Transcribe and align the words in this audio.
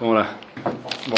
Vamos 0.00 0.14
lá. 0.14 0.34
Bom. 1.06 1.16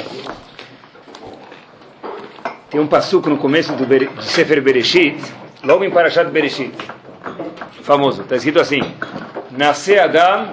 Tem 2.71 2.81
um 2.81 2.87
passuco 2.87 3.31
no 3.31 3.39
começo 3.39 3.73
do, 3.73 4.23
Sefer 4.23 4.61
Bereshit, 4.63 5.19
logo 5.65 5.85
em 5.85 5.91
Parashat 5.91 6.31
Bereshit. 6.31 6.75
Famoso. 7.83 8.23
Está 8.23 8.37
escrito 8.37 8.61
assim. 8.61 8.81
Nasce 9.51 9.99
Adam 9.99 10.47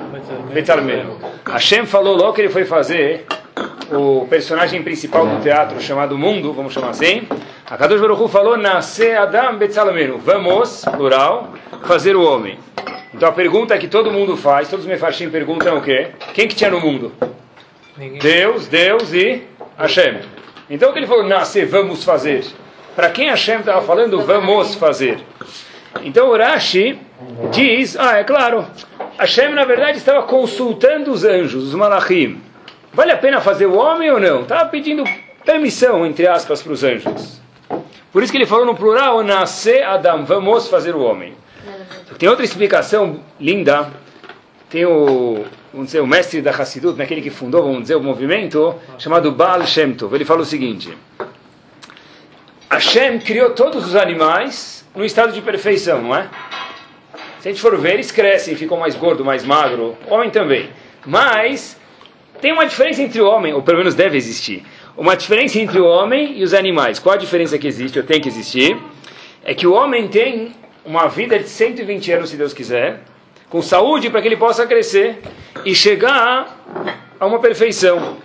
Betalmeno. 0.53 1.19
Hashem 1.45 1.85
falou 1.85 2.15
logo 2.15 2.33
que 2.33 2.41
ele 2.41 2.49
foi 2.49 2.65
fazer 2.65 3.25
o 3.91 4.25
personagem 4.27 4.81
principal 4.83 5.27
do 5.27 5.41
teatro 5.41 5.79
chamado 5.81 6.17
Mundo, 6.17 6.53
vamos 6.53 6.73
chamar 6.73 6.89
assim. 6.89 7.27
A 7.69 7.77
Kadosh 7.77 7.99
Baruch 7.99 8.31
falou, 8.31 8.57
Nasce 8.57 9.11
Adam 9.11 9.57
Betzalmenu. 9.57 10.17
Vamos, 10.17 10.85
plural, 10.85 11.53
fazer 11.83 12.15
o 12.15 12.23
homem. 12.23 12.59
Então 13.15 13.29
a 13.29 13.31
pergunta 13.31 13.77
que 13.77 13.87
todo 13.87 14.11
mundo 14.11 14.35
faz, 14.35 14.67
todos 14.69 14.83
os 14.83 14.91
mefarshim 14.91 15.29
perguntam 15.29 15.77
o 15.77 15.81
quê? 15.81 16.09
Quem 16.33 16.49
que 16.49 16.53
tinha 16.53 16.69
no 16.69 16.81
mundo? 16.81 17.13
Ninguém. 17.97 18.19
Deus, 18.19 18.67
Deus 18.67 19.13
e 19.13 19.41
Hashem. 19.77 20.19
Então 20.69 20.89
o 20.89 20.93
que 20.93 20.99
ele 20.99 21.07
falou, 21.07 21.23
nascer, 21.23 21.65
vamos 21.65 22.03
fazer. 22.03 22.43
Para 22.93 23.09
quem 23.09 23.29
Hashem 23.29 23.59
estava 23.59 23.81
falando, 23.83 24.21
vamos 24.21 24.75
fazer. 24.75 25.19
Então 26.03 26.27
o 26.27 26.37
Rashi 26.37 26.99
diz, 27.51 27.97
ah, 27.97 28.17
é 28.17 28.25
claro, 28.25 28.67
Hashem 29.17 29.53
na 29.53 29.63
verdade 29.63 29.97
estava 29.97 30.23
consultando 30.23 31.09
os 31.09 31.23
anjos, 31.23 31.69
os 31.69 31.73
malachim. 31.73 32.41
Vale 32.91 33.13
a 33.13 33.17
pena 33.17 33.39
fazer 33.39 33.65
o 33.65 33.75
homem 33.75 34.11
ou 34.11 34.19
não? 34.19 34.41
Estava 34.41 34.67
pedindo 34.67 35.05
permissão, 35.45 36.05
entre 36.05 36.27
aspas, 36.27 36.61
para 36.61 36.73
os 36.73 36.83
anjos. 36.83 37.39
Por 38.11 38.21
isso 38.21 38.31
que 38.33 38.37
ele 38.37 38.45
falou 38.45 38.65
no 38.65 38.75
plural, 38.75 39.23
nascer 39.23 39.83
Adam, 39.83 40.25
vamos 40.25 40.67
fazer 40.67 40.93
o 40.93 41.01
homem. 41.01 41.33
Tem 42.17 42.29
outra 42.29 42.45
explicação 42.45 43.19
linda. 43.39 43.91
Tem 44.69 44.85
o, 44.85 45.45
vamos 45.71 45.87
dizer, 45.87 46.01
o 46.01 46.07
mestre 46.07 46.41
da 46.41 46.51
Hassidut, 46.51 47.01
aquele 47.01 47.21
que 47.21 47.29
fundou, 47.29 47.63
vamos 47.63 47.81
dizer, 47.83 47.95
o 47.95 48.03
movimento, 48.03 48.75
chamado 48.97 49.31
Baal 49.31 49.65
Shem 49.65 49.93
Tov. 49.93 50.13
Ele 50.15 50.25
fala 50.25 50.41
o 50.41 50.45
seguinte: 50.45 50.95
Hashem 52.69 53.19
criou 53.19 53.51
todos 53.51 53.85
os 53.85 53.95
animais 53.95 54.85
no 54.95 55.03
estado 55.03 55.33
de 55.33 55.41
perfeição, 55.41 56.01
não 56.01 56.15
é? 56.15 56.29
Se 57.39 57.49
a 57.49 57.51
gente 57.51 57.61
for 57.61 57.77
ver, 57.77 57.93
eles 57.93 58.11
crescem, 58.11 58.55
ficam 58.55 58.77
mais 58.77 58.95
gordo, 58.95 59.23
mais 59.23 59.43
magro. 59.43 59.97
Homem 60.07 60.29
também. 60.29 60.69
Mas 61.05 61.79
tem 62.41 62.51
uma 62.51 62.65
diferença 62.65 63.01
entre 63.01 63.21
o 63.21 63.27
homem, 63.27 63.53
ou 63.53 63.61
pelo 63.61 63.77
menos 63.77 63.93
deve 63.93 64.17
existir. 64.17 64.63
Uma 64.97 65.15
diferença 65.15 65.59
entre 65.59 65.79
o 65.79 65.85
homem 65.85 66.39
e 66.39 66.43
os 66.43 66.53
animais. 66.53 66.97
Qual 66.97 67.13
a 67.13 67.17
diferença 67.17 67.57
que 67.57 67.67
existe, 67.67 67.99
ou 67.99 68.05
tem 68.05 68.19
que 68.19 68.27
existir? 68.27 68.77
É 69.43 69.53
que 69.53 69.67
o 69.67 69.73
homem 69.73 70.07
tem 70.07 70.53
uma 70.85 71.07
vida 71.07 71.37
de 71.39 71.49
120 71.49 72.11
anos, 72.11 72.29
se 72.29 72.37
Deus 72.37 72.53
quiser, 72.53 73.01
com 73.49 73.61
saúde 73.61 74.09
para 74.09 74.21
que 74.21 74.27
ele 74.27 74.37
possa 74.37 74.65
crescer 74.67 75.19
e 75.63 75.73
chegar 75.73 76.57
a 77.19 77.25
uma 77.25 77.39
perfeição. 77.39 78.17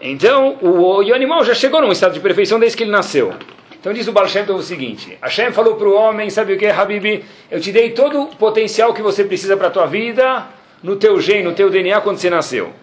Então, 0.00 0.56
o, 0.60 1.02
o 1.02 1.14
animal 1.14 1.44
já 1.44 1.54
chegou 1.54 1.80
num 1.80 1.92
estado 1.92 2.14
de 2.14 2.20
perfeição 2.20 2.58
desde 2.58 2.76
que 2.76 2.84
ele 2.84 2.90
nasceu. 2.90 3.34
Então 3.80 3.94
diz 3.94 4.06
o 4.06 4.12
Baal 4.12 4.28
Shem 4.28 4.42
o 4.50 4.60
seguinte, 4.60 5.16
Hashem 5.22 5.52
falou 5.52 5.74
para 5.76 5.88
o 5.88 5.94
homem, 5.94 6.28
sabe 6.28 6.52
o 6.52 6.58
que, 6.58 6.66
Habibi? 6.66 7.24
Eu 7.50 7.58
te 7.58 7.72
dei 7.72 7.90
todo 7.92 8.24
o 8.24 8.36
potencial 8.36 8.92
que 8.92 9.00
você 9.00 9.24
precisa 9.24 9.56
para 9.56 9.68
a 9.68 9.70
tua 9.70 9.86
vida, 9.86 10.46
no 10.82 10.96
teu 10.96 11.18
gene, 11.18 11.44
no 11.44 11.54
teu 11.54 11.70
DNA, 11.70 11.98
quando 12.02 12.18
você 12.18 12.28
nasceu. 12.28 12.74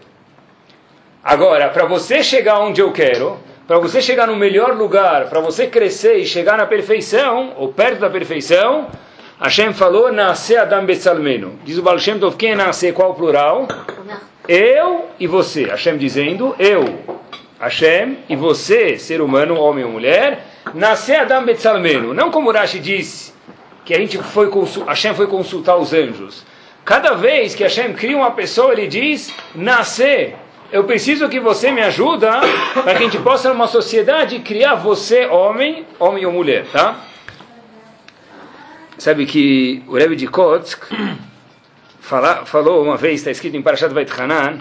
Agora, 1.24 1.70
para 1.70 1.86
você 1.86 2.24
chegar 2.24 2.60
onde 2.60 2.82
eu 2.82 2.92
quero, 2.92 3.40
para 3.68 3.80
você 3.80 4.02
chegar 4.02 4.28
no 4.28 4.36
melhor 4.36 4.76
lugar, 4.76 5.30
para 5.30 5.42
você 5.42 5.68
crescer 5.68 6.18
e 6.18 6.26
chegar 6.26 6.58
na 6.58 6.66
perfeição, 6.66 7.54
ou 7.58 7.74
perto 7.74 8.00
da 8.00 8.10
perfeição, 8.10 8.88
Hashem 9.40 9.74
falou, 9.74 10.12
nascer 10.12 10.58
Adam 10.58 10.86
Betzalmeno. 10.86 11.60
Diz 11.66 11.78
o 11.78 11.82
Baal 11.82 12.00
Shem 12.00 12.18
Tov, 12.18 12.38
quem 12.38 12.52
é 12.52 12.56
nascer, 12.56 12.94
qual 12.94 13.12
o 13.12 13.14
plural? 13.14 13.68
Eu 14.48 15.10
e 15.20 15.28
você. 15.28 15.66
Hashem 15.66 15.98
dizendo, 15.98 16.56
eu, 16.58 17.00
Hashem, 17.60 18.20
e 18.30 18.36
você, 18.36 18.98
ser 18.98 19.20
humano, 19.20 19.60
homem 19.60 19.84
ou 19.84 19.92
mulher, 19.92 20.46
nascer 20.74 21.18
Adam 21.18 21.44
Betzalmeno. 21.44 22.14
Não 22.14 22.32
como 22.32 22.52
Rashi 22.52 22.80
disse, 22.80 23.34
que 23.84 23.94
a 23.94 23.98
gente 23.98 24.18
foi 24.18 24.50
Hashem 24.88 25.14
foi 25.14 25.28
consultar 25.28 25.76
os 25.76 25.94
anjos. 25.94 26.46
Cada 26.86 27.16
vez 27.16 27.54
que 27.54 27.64
Hashem 27.64 27.94
cria 27.94 28.16
uma 28.16 28.32
pessoa, 28.32 28.72
ele 28.72 28.88
diz, 28.88 29.34
nascer. 29.54 30.36
Eu 30.70 30.84
preciso 30.84 31.30
que 31.30 31.40
você 31.40 31.72
me 31.72 31.82
ajuda 31.82 32.42
para 32.74 32.94
que 32.96 33.04
a 33.04 33.06
gente 33.06 33.20
possa, 33.20 33.48
numa 33.50 33.68
sociedade, 33.68 34.40
criar 34.40 34.76
você, 34.76 35.26
homem, 35.26 35.86
homem 35.98 36.26
ou 36.26 36.32
mulher, 36.34 36.66
tá? 36.74 36.98
Sabe 38.98 39.26
que 39.26 39.82
o 39.88 39.96
Rebbe 39.96 40.18
de 40.18 40.28
Kotsk 40.28 40.84
fala, 42.02 42.46
falou 42.46 42.84
uma 42.84 42.98
vez, 42.98 43.22
está 43.22 43.32
escrito 43.32 43.56
em 43.56 43.62
Parashat 43.62 43.94
Vait 43.94 44.12
Hanan, 44.12 44.60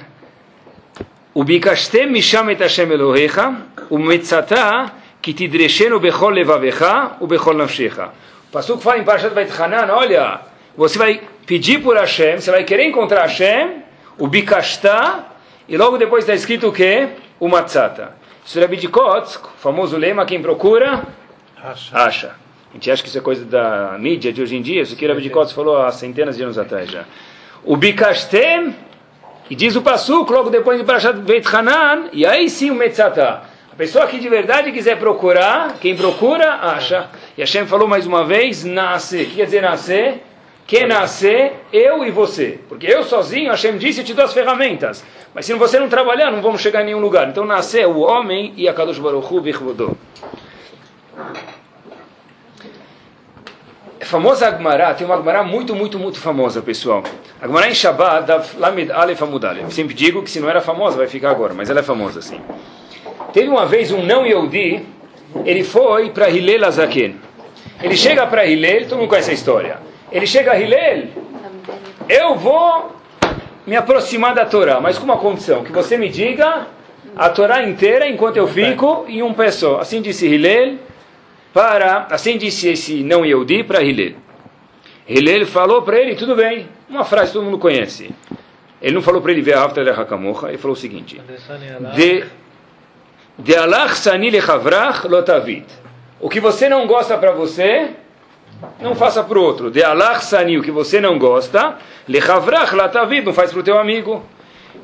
o 1.34 1.42
bikashtem 1.42 2.08
misham 2.08 2.48
et 2.50 2.60
Hashem 2.60 2.88
Elohecha, 2.92 3.56
o 3.90 3.98
metzata 3.98 4.92
ki 5.20 5.34
tidreshenu 5.34 5.98
bechol 5.98 6.30
levavecha 6.30 7.16
u 7.20 7.26
bechol 7.26 7.54
nafshecha. 7.54 8.10
O 8.48 8.52
Pasuk 8.52 8.80
fala 8.80 8.98
em 8.98 9.04
Parashat 9.04 9.34
Vait 9.34 9.50
Hanan, 9.60 9.92
olha, 9.92 10.40
você 10.76 10.98
vai 10.98 11.20
pedir 11.46 11.82
por 11.82 11.96
Hashem, 11.96 12.38
você 12.38 12.50
vai 12.52 12.62
querer 12.62 12.84
encontrar 12.84 13.22
Hashem, 13.22 13.82
o 14.18 14.28
bikashta, 14.28 15.34
e 15.68 15.76
logo 15.76 15.98
depois 15.98 16.24
está 16.24 16.34
escrito 16.34 16.68
o 16.68 16.72
que? 16.72 17.08
O 17.40 17.48
matzata. 17.48 18.14
É 18.54 18.60
Rebbe 18.60 18.76
de 18.76 18.88
Kotsk, 18.88 19.44
famoso 19.58 19.96
lema, 19.96 20.24
quem 20.24 20.40
procura, 20.40 21.04
acha. 21.62 21.98
acha. 21.98 22.34
A 22.70 22.74
gente 22.74 22.90
acha 22.90 23.02
que 23.02 23.08
isso 23.08 23.18
é 23.18 23.20
coisa 23.20 23.44
da 23.44 23.96
mídia 23.98 24.32
de 24.32 24.40
hoje 24.40 24.56
em 24.56 24.62
dia. 24.62 24.82
Isso 24.82 24.94
aqui 24.94 25.04
o 25.04 25.08
Rabi 25.08 25.22
de 25.22 25.30
Kotz 25.30 25.52
falou 25.52 25.82
há 25.82 25.90
centenas 25.90 26.36
de 26.36 26.42
anos 26.42 26.58
atrás 26.58 26.90
já. 26.90 27.04
O 27.64 27.76
Bikashtem, 27.76 28.74
e 29.50 29.56
diz 29.56 29.74
o 29.74 29.82
Pasuk, 29.82 30.30
logo 30.30 30.50
depois 30.50 30.78
de 30.78 30.84
Parashat 30.84 31.18
Beit 31.18 31.46
Hanan, 31.48 32.08
e 32.12 32.24
aí 32.24 32.48
sim 32.48 32.70
o 32.70 32.74
Metzatá. 32.74 33.44
A 33.72 33.76
pessoa 33.76 34.06
que 34.06 34.18
de 34.18 34.28
verdade 34.28 34.72
quiser 34.72 34.98
procurar, 34.98 35.78
quem 35.80 35.96
procura, 35.96 36.54
acha. 36.54 37.08
E 37.36 37.40
Hashem 37.40 37.66
falou 37.66 37.88
mais 37.88 38.06
uma 38.06 38.24
vez, 38.24 38.64
nasce. 38.64 39.22
O 39.22 39.26
que 39.26 39.36
quer 39.36 39.44
dizer 39.46 39.62
nascer? 39.62 40.22
Quer 40.66 40.88
nascer, 40.88 41.64
eu 41.72 42.04
e 42.04 42.10
você. 42.10 42.58
Porque 42.68 42.86
eu 42.86 43.04
sozinho, 43.04 43.50
Hashem 43.50 43.78
disse, 43.78 44.00
eu 44.00 44.04
te 44.04 44.14
dou 44.14 44.24
as 44.24 44.32
ferramentas. 44.32 45.04
Mas 45.32 45.46
se 45.46 45.54
você 45.54 45.78
não 45.78 45.88
trabalhar, 45.88 46.30
não 46.30 46.42
vamos 46.42 46.60
chegar 46.60 46.82
em 46.82 46.86
nenhum 46.86 46.98
lugar. 46.98 47.28
Então 47.28 47.44
nascer 47.44 47.86
o 47.86 47.98
homem 48.00 48.52
e 48.56 48.68
a 48.68 48.74
Kadosh 48.74 48.98
Baruch 48.98 49.32
Hu 49.32 49.40
famosa 54.06 54.46
Agmará, 54.46 54.94
tem 54.94 55.06
uma 55.06 55.16
Agmará 55.16 55.42
muito, 55.42 55.74
muito, 55.74 55.98
muito 55.98 56.18
famosa, 56.18 56.62
pessoal. 56.62 57.02
Agmará 57.42 57.68
em 57.68 57.74
Shabbat, 57.74 58.26
da 58.26 58.42
Lamed 58.56 58.90
Alef 58.92 59.22
Amudalef. 59.22 59.74
Sempre 59.74 59.94
digo 59.94 60.22
que 60.22 60.30
se 60.30 60.40
não 60.40 60.48
era 60.48 60.60
famosa, 60.60 60.96
vai 60.96 61.08
ficar 61.08 61.30
agora, 61.30 61.52
mas 61.52 61.68
ela 61.68 61.80
é 61.80 61.82
famosa, 61.82 62.22
sim. 62.22 62.40
Teve 63.32 63.48
uma 63.48 63.66
vez 63.66 63.92
um 63.92 64.02
não 64.02 64.24
Yehudi, 64.24 64.86
ele 65.44 65.64
foi 65.64 66.10
para 66.10 66.30
Hillel 66.30 66.64
Azaken. 66.64 67.16
Ele 67.82 67.96
chega 67.96 68.26
para 68.26 68.46
Hillel, 68.46 68.88
todo 68.88 68.98
mundo 68.98 69.08
conhece 69.08 69.30
a 69.32 69.34
história. 69.34 69.78
Ele 70.16 70.26
chega 70.26 70.52
a 70.52 70.58
Hillel, 70.58 71.08
eu 72.08 72.36
vou 72.36 72.96
me 73.66 73.76
aproximar 73.76 74.34
da 74.34 74.46
Torá, 74.46 74.80
mas 74.80 74.96
com 74.96 75.04
uma 75.04 75.18
condição, 75.18 75.62
que 75.62 75.70
você 75.70 75.98
me 75.98 76.08
diga 76.08 76.68
a 77.14 77.28
Torá 77.28 77.62
inteira 77.62 78.08
enquanto 78.08 78.38
eu 78.38 78.48
fico 78.48 79.04
em 79.08 79.22
um 79.22 79.34
pé 79.34 79.50
só. 79.50 79.78
Assim 79.78 80.00
disse 80.00 80.26
Hillel, 80.26 80.78
para, 81.52 82.06
assim 82.10 82.38
disse 82.38 82.66
esse 82.66 83.02
não 83.02 83.26
Yehudi 83.26 83.62
para 83.62 83.82
Hillel. 83.82 84.14
Hillel 85.06 85.44
falou 85.44 85.82
para 85.82 85.98
ele, 85.98 86.14
tudo 86.14 86.34
bem, 86.34 86.66
uma 86.88 87.04
frase 87.04 87.26
que 87.26 87.32
todo 87.34 87.44
mundo 87.44 87.58
conhece. 87.58 88.10
Ele 88.80 88.94
não 88.94 89.02
falou 89.02 89.20
para 89.20 89.32
ele 89.32 89.42
ver 89.42 89.52
a 89.52 89.64
Hakamocha, 89.64 90.48
ele 90.48 90.56
falou 90.56 90.74
o 90.74 90.80
seguinte: 90.80 91.20
De 91.94 92.24
de 93.38 93.54
alach 93.54 93.96
sani 93.96 94.30
lechavrach 94.30 95.04
lotavit. 95.08 95.66
O 96.18 96.30
que 96.30 96.40
você 96.40 96.70
não 96.70 96.86
gosta 96.86 97.18
para 97.18 97.32
você, 97.32 97.90
não 98.80 98.94
faça 98.94 99.22
para 99.22 99.38
o 99.38 99.42
outro. 99.42 99.70
De 99.70 99.82
alach 99.82 100.24
sani, 100.24 100.58
o 100.58 100.62
que 100.62 100.70
você 100.70 101.00
não 101.00 101.18
gosta, 101.18 101.76
lechavrach 102.08 102.74
lotavit, 102.74 103.24
não 103.24 103.32
faz 103.32 103.50
para 103.50 103.60
o 103.60 103.62
teu 103.62 103.78
amigo. 103.78 104.24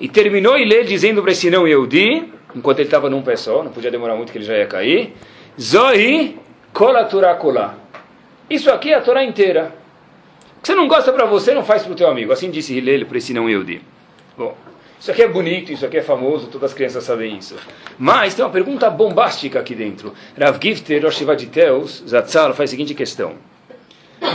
E 0.01 0.09
terminou 0.09 0.59
Hillel 0.59 0.85
dizendo 0.85 1.23
para 1.23 1.33
esse 1.33 1.51
não 1.51 1.67
Yehudi, 1.67 2.33
enquanto 2.55 2.79
ele 2.79 2.89
estava 2.89 3.09
num 3.09 3.23
pé 3.23 3.37
só, 3.37 3.63
não 3.63 3.71
podia 3.71 3.91
demorar 3.91 4.15
muito 4.15 4.33
que 4.33 4.39
ele 4.39 4.45
já 4.45 4.57
ia 4.57 4.67
cair, 4.67 5.15
Zohi 5.61 6.39
Kola 6.73 7.05
Torah 7.05 7.35
Kola. 7.35 7.79
Isso 8.49 8.71
aqui 8.71 8.93
é 8.93 8.97
a 8.97 9.01
Torá 9.01 9.23
inteira. 9.23 9.75
O 10.59 10.63
que 10.63 10.69
você 10.69 10.75
não 10.75 10.89
gosta 10.89 11.13
para 11.13 11.25
você, 11.27 11.55
não 11.55 11.65
faz 11.65 11.83
para 11.83 11.93
o 11.93 11.95
teu 11.95 12.09
amigo. 12.09 12.33
Assim 12.33 12.51
disse 12.51 12.77
Hillel 12.77 13.07
para 13.07 13.19
esse 13.19 13.33
não 13.33 13.49
Yehudi. 13.49 13.83
Bom, 14.37 14.57
isso 14.99 15.11
aqui 15.11 15.23
é 15.23 15.29
bonito, 15.29 15.73
isso 15.73 15.85
aqui 15.85 15.99
é 15.99 16.03
famoso, 16.03 16.47
todas 16.47 16.71
as 16.71 16.75
crianças 16.75 17.05
sabem 17.05 17.37
isso. 17.37 17.57
Mas 17.99 18.35
tem 18.35 18.45
uma 18.45 18.51
pergunta 18.51 18.89
bombástica 18.89 19.59
aqui 19.61 19.75
dentro. 19.75 20.15
Rav 20.39 20.59
Gifter, 20.61 21.03
Rosh 21.03 21.25
Zatzal, 22.07 22.55
faz 22.55 22.71
a 22.71 22.73
seguinte 22.73 22.95
questão. 22.95 23.52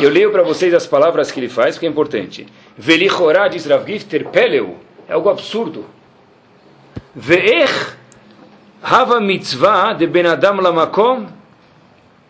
Eu 0.02 0.10
leio 0.10 0.32
para 0.32 0.44
vocês 0.44 0.74
as 0.74 0.86
palavras 0.86 1.32
que 1.32 1.40
ele 1.40 1.50
faz, 1.50 1.76
porque 1.76 1.86
é 1.86 1.90
importante. 1.90 2.46
Velichorá, 2.78 3.48
diz 3.48 3.66
Rav 3.66 3.86
Gifter, 3.86 4.28
Peleu, 4.30 4.78
é 5.08 5.14
algo 5.14 5.30
absurdo. 5.30 5.86
Ve'ech 7.16 7.96
hava 8.82 9.20
mitzvah 9.20 9.94
de 9.94 10.06
ben 10.06 10.28
adam 10.28 10.58
lamakom 10.58 11.28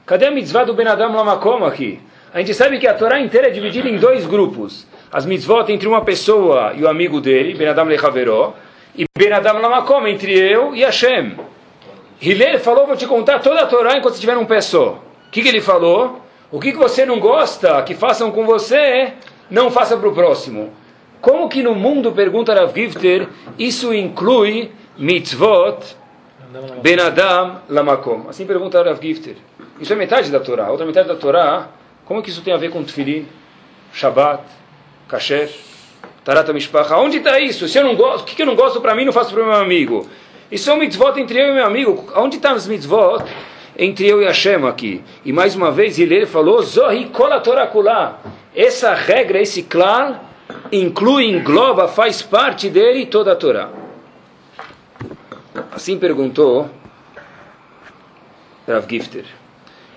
Cadê 0.08 0.28
a 0.28 0.32
mitzvah 0.32 0.64
do 0.64 0.74
Ben 0.74 0.88
Adam 0.88 1.14
Lamakom 1.14 1.66
aqui? 1.66 2.00
A 2.34 2.40
gente 2.40 2.54
sabe 2.54 2.80
que 2.80 2.88
a 2.88 2.94
Torá 2.94 3.20
inteira 3.20 3.48
é 3.48 3.50
dividida 3.50 3.90
em 3.90 3.98
dois 3.98 4.26
grupos. 4.26 4.88
As 5.12 5.26
mitzvot 5.26 5.70
entre 5.70 5.86
uma 5.86 6.02
pessoa 6.02 6.72
e 6.78 6.82
o 6.82 6.88
amigo 6.88 7.20
dele, 7.20 7.54
Ben 7.56 7.68
Adam 7.68 7.84
Lechaveró, 7.84 8.54
e 8.96 9.04
Ben 9.18 9.34
Adam 9.34 9.60
Lamakom, 9.60 10.08
entre 10.08 10.32
eu 10.32 10.74
e 10.74 10.82
Hashem. 10.82 11.36
Hillel 12.22 12.58
falou, 12.60 12.88
vou 12.88 12.96
te 12.96 13.06
contar 13.06 13.40
toda 13.40 13.60
a 13.60 13.66
Torá 13.66 13.98
enquanto 13.98 14.14
você 14.14 14.20
estiver 14.20 14.36
num 14.36 14.46
pé 14.46 14.62
só. 14.62 15.04
O 15.28 15.30
que, 15.30 15.42
que 15.42 15.50
ele 15.50 15.60
falou? 15.60 16.22
O 16.50 16.60
que, 16.60 16.72
que 16.72 16.78
você 16.78 17.06
não 17.06 17.20
gosta 17.20 17.82
que 17.84 17.94
façam 17.94 18.32
com 18.32 18.46
você, 18.46 19.14
não 19.50 19.70
faça 19.70 19.98
para 19.98 20.08
o 20.08 20.14
próximo. 20.14 20.72
Como 21.20 21.50
que 21.50 21.62
no 21.62 21.76
mundo, 21.76 22.12
pergunta 22.12 22.54
Rav 22.54 22.74
Gifter, 22.74 23.28
isso 23.60 23.94
inclui 23.94 24.72
mitzvot 24.98 25.98
ben 26.82 27.00
Adam 27.00 27.62
lamakom? 27.68 28.28
Assim 28.30 28.46
pergunta 28.46 28.82
Rav 28.82 29.02
Gifter. 29.02 29.36
Isso 29.80 29.92
é 29.92 29.96
metade 29.96 30.32
da 30.32 30.40
Torá. 30.40 30.70
Outra 30.70 30.86
metade 30.86 31.08
da 31.08 31.16
Torá, 31.16 31.68
como 32.06 32.22
que 32.24 32.30
isso 32.30 32.42
tem 32.42 32.54
a 32.54 32.58
ver 32.58 32.72
com 32.72 32.82
tefilin, 32.84 33.28
Shabbat, 33.94 34.44
kasher, 35.10 35.50
tarata 36.24 36.54
mishpacha? 36.54 36.96
Onde 36.96 37.18
está 37.18 37.40
isso? 37.40 37.68
Se 37.68 37.78
eu 37.78 37.84
não 37.84 37.96
gosto, 37.96 38.22
o 38.22 38.26
que, 38.26 38.36
que 38.36 38.42
eu 38.42 38.46
não 38.46 38.56
gosto 38.56 38.80
para 38.80 38.96
mim, 38.96 39.04
não 39.04 39.12
faço 39.12 39.34
para 39.34 39.44
o 39.44 39.46
meu 39.46 39.56
amigo. 39.56 40.08
Isso 40.50 40.70
é 40.70 40.74
um 40.74 40.78
mitzvot 40.78 41.20
entre 41.20 41.40
eu 41.40 41.50
e 41.50 41.54
meu 41.54 41.66
amigo. 41.66 42.10
Onde 42.16 42.38
estão 42.38 42.52
tá 42.52 42.58
os 42.58 42.68
mitzvot 42.68 43.26
entre 43.78 44.08
eu 44.08 44.22
e 44.22 44.26
Hashem 44.26 44.66
aqui? 44.66 45.04
E 45.24 45.32
mais 45.32 45.56
uma 45.56 45.72
vez, 45.72 46.00
ele 46.00 46.26
falou, 46.26 46.62
Zohi 46.62 47.06
kola 47.10 47.40
torakulá. 47.40 48.20
Essa 48.56 48.94
regra, 48.94 49.40
esse 49.40 49.62
clã, 49.62 50.20
inclui, 50.72 51.26
engloba, 51.26 51.88
faz 51.88 52.22
parte 52.22 52.70
dele 52.70 53.06
toda 53.06 53.34
a 53.34 53.36
Torá. 53.36 53.70
Assim 55.72 55.98
perguntou 56.00 56.70
Rav 58.68 58.86
Gifter. 58.90 59.26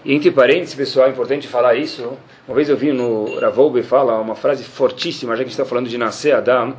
E 0.04 0.14
entre 0.14 0.30
parênteses, 0.30 0.74
pessoal, 0.74 1.06
é 1.08 1.10
importante 1.10 1.48
falar 1.48 1.74
isso. 1.74 2.16
Uma 2.46 2.54
vez 2.54 2.68
eu 2.68 2.76
vi 2.76 2.92
no 2.92 3.38
Ravoube 3.38 3.82
fala 3.82 4.18
uma 4.18 4.34
frase 4.34 4.64
fortíssima, 4.64 5.32
já 5.32 5.38
que 5.38 5.42
a 5.42 5.44
gente 5.44 5.52
está 5.52 5.64
falando 5.64 5.88
de 5.88 5.98
nascer 5.98 6.32
Adam, 6.32 6.74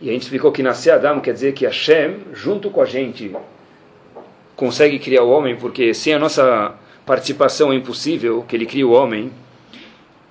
e 0.00 0.08
a 0.08 0.12
gente 0.12 0.22
explicou 0.22 0.50
que 0.50 0.62
nascer 0.62 0.90
Adam 0.90 1.20
quer 1.20 1.32
dizer 1.32 1.52
que 1.52 1.64
Hashem, 1.64 2.18
junto 2.32 2.70
com 2.70 2.80
a 2.80 2.84
gente, 2.84 3.32
consegue 4.64 4.98
criar 4.98 5.22
o 5.24 5.28
homem, 5.28 5.56
porque 5.56 5.92
sem 5.92 6.14
a 6.14 6.18
nossa 6.18 6.74
participação 7.04 7.70
é 7.70 7.76
impossível 7.76 8.42
que 8.48 8.56
ele 8.56 8.64
crie 8.64 8.82
o 8.82 8.92
homem. 8.92 9.30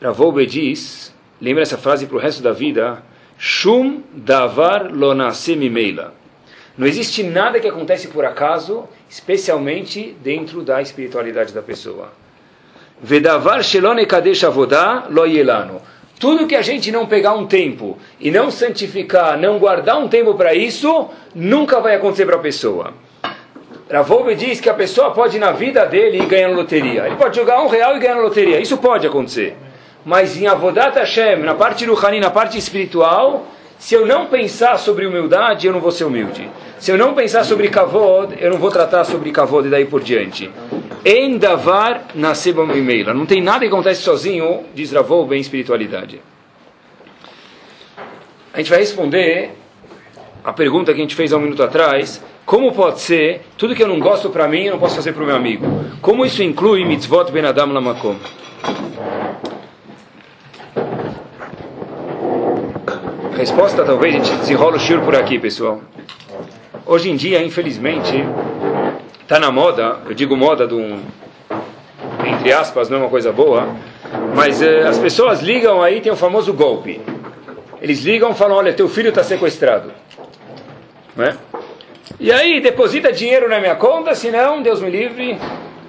Ravoube 0.02 0.44
diz, 0.48 1.14
lembra 1.40 1.62
essa 1.62 1.78
frase 1.78 2.08
para 2.08 2.18
o 2.18 2.20
resto 2.20 2.42
da 2.42 2.52
vida, 2.52 3.04
Shum 3.38 4.02
davar 4.12 4.92
lo 4.92 5.14
meila. 5.70 6.14
Não 6.76 6.88
existe 6.88 7.22
nada 7.22 7.60
que 7.60 7.68
acontece 7.68 8.08
por 8.08 8.26
acaso, 8.26 8.88
especialmente 9.08 10.16
dentro 10.24 10.64
da 10.64 10.82
espiritualidade 10.82 11.54
da 11.54 11.62
pessoa. 11.62 12.12
Vedavar 13.02 13.64
shelone 13.64 14.08
kadesh 14.08 14.44
avodah 14.44 15.08
lo 15.12 15.26
yelano. 15.26 15.80
Tudo 16.20 16.48
que 16.48 16.56
a 16.56 16.62
gente 16.64 16.92
não 16.92 17.06
pegar 17.06 17.34
um 17.34 17.46
tempo 17.46 18.00
e 18.20 18.32
não 18.32 18.50
santificar, 18.50 19.38
não 19.38 19.60
guardar 19.60 20.00
um 20.00 20.08
tempo 20.08 20.34
para 20.36 20.56
isso, 20.56 21.10
nunca 21.36 21.80
vai 21.80 21.96
acontecer 21.96 22.26
para 22.26 22.38
a 22.38 22.40
pessoa. 22.40 22.94
Ravolbe 23.90 24.36
diz 24.36 24.60
que 24.60 24.70
a 24.70 24.74
pessoa 24.74 25.12
pode 25.12 25.38
ir 25.38 25.40
na 25.40 25.52
vida 25.52 25.86
dele 25.86 26.22
e 26.22 26.26
ganhar 26.26 26.50
na 26.50 26.56
loteria. 26.56 27.06
Ele 27.06 27.16
pode 27.16 27.36
jogar 27.36 27.62
um 27.62 27.68
real 27.68 27.96
e 27.96 28.00
ganhar 28.00 28.16
na 28.16 28.22
loteria. 28.22 28.60
Isso 28.60 28.78
pode 28.78 29.06
acontecer. 29.06 29.56
Mas 30.06 30.38
em 30.38 30.48
Avodat 30.48 30.98
Hashem, 30.98 31.38
na 31.38 31.54
parte 31.54 31.86
Ruhani, 31.86 32.20
na 32.20 32.30
parte 32.30 32.58
espiritual, 32.58 33.46
se 33.78 33.96
eu 33.96 34.06
não 34.06 34.28
pensar 34.28 34.78
sobre 34.78 35.06
humildade, 35.06 35.68
eu 35.68 35.74
não 35.74 35.80
vou 35.80 35.92
ser 35.92 36.06
humilde. 36.06 36.50
Se 36.80 36.92
eu 36.92 36.98
não 36.98 37.14
pensar 37.14 37.44
sobre 37.44 37.68
kavod, 37.70 38.36
eu 38.40 38.52
não 38.52 38.58
vou 38.58 38.72
tratar 38.72 39.04
sobre 39.04 39.32
kavod 39.32 39.68
e 39.68 39.72
daí 39.72 39.86
por 39.86 40.02
diante. 40.02 40.50
Endavar 41.06 42.08
nascebam 42.16 42.70
imeila. 42.76 43.14
Não 43.14 43.26
tem 43.26 43.42
nada 43.42 43.60
que 43.60 43.68
acontece 43.68 44.02
sozinho, 44.02 44.64
diz 44.74 44.92
Ravou, 44.92 45.26
bem 45.26 45.42
espiritualidade. 45.42 46.22
A 48.54 48.58
gente 48.58 48.70
vai 48.70 48.80
responder 48.80 49.52
a 50.44 50.54
pergunta 50.54 50.94
que 50.94 51.00
a 51.00 51.04
gente 51.04 51.16
fez 51.16 51.34
há 51.34 51.38
um 51.38 51.42
minuto 51.42 51.64
atrás. 51.64 52.24
Como 52.46 52.74
pode 52.74 53.00
ser, 53.00 53.42
tudo 53.58 53.74
que 53.74 53.82
eu 53.82 53.88
não 53.88 54.00
gosto 54.00 54.30
para 54.30 54.48
mim, 54.48 54.64
eu 54.64 54.74
não 54.74 54.80
posso 54.80 54.96
fazer 54.96 55.14
para 55.14 55.24
o 55.24 55.26
meu 55.26 55.36
amigo? 55.36 55.66
Como 56.02 56.26
isso 56.26 56.44
inclui 56.44 56.86
mitzvot 56.86 57.32
ben 57.32 57.46
adam 57.46 57.72
lamakom? 57.72 58.18
Resposta 63.36 63.84
talvez 63.84 64.16
a 64.16 64.18
gente 64.20 64.36
desenrola 64.38 64.76
o 64.76 64.80
shur 64.80 65.02
por 65.02 65.16
aqui, 65.16 65.40
pessoal. 65.40 65.82
Hoje 66.86 67.10
em 67.10 67.16
dia, 67.16 67.42
infelizmente, 67.44 68.24
está 69.22 69.40
na 69.40 69.52
moda, 69.52 70.00
eu 70.06 70.14
digo 70.14 70.36
moda 70.36 70.68
de 70.68 70.74
um, 70.74 71.00
entre 72.26 72.52
aspas, 72.52 72.90
não 72.90 72.98
é 72.98 73.00
uma 73.02 73.10
coisa 73.10 73.32
boa, 73.32 73.68
mas 74.36 74.62
eh, 74.62 74.86
as 74.86 75.00
pessoas 75.00 75.42
ligam 75.42 75.82
aí, 75.82 76.02
tem 76.02 76.12
o 76.12 76.16
famoso 76.16 76.54
golpe. 76.54 77.02
Eles 77.82 78.02
ligam 78.04 78.32
e 78.32 78.34
falam, 78.36 78.58
olha, 78.58 78.74
teu 78.74 78.88
filho 78.88 79.10
está 79.10 79.24
sequestrado. 79.24 79.92
Né? 81.16 81.38
E 82.20 82.32
aí, 82.32 82.62
deposita 82.62 83.12
dinheiro 83.12 83.50
na 83.50 83.60
minha 83.60 83.76
conta, 83.76 84.14
senão, 84.16 84.62
Deus 84.62 84.82
me 84.82 84.90
livre, 84.90 85.38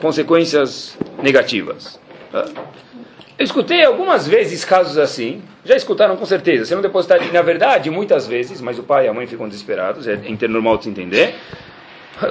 consequências 0.00 0.96
negativas. 1.22 2.00
Eu 2.32 3.44
escutei 3.44 3.84
algumas 3.84 4.26
vezes 4.26 4.64
casos 4.64 4.98
assim, 4.98 5.42
já 5.64 5.76
escutaram 5.76 6.16
com 6.16 6.24
certeza. 6.24 6.64
Você 6.64 6.74
não 6.74 6.82
depositar, 6.82 7.20
na 7.32 7.42
verdade, 7.42 7.90
muitas 7.90 8.26
vezes, 8.26 8.60
mas 8.60 8.78
o 8.78 8.82
pai 8.82 9.06
e 9.06 9.08
a 9.08 9.12
mãe 9.12 9.26
ficam 9.26 9.48
desesperados, 9.48 10.06
é 10.06 10.18
normal 10.48 10.78
de 10.78 10.84
se 10.84 10.90
entender. 10.90 11.34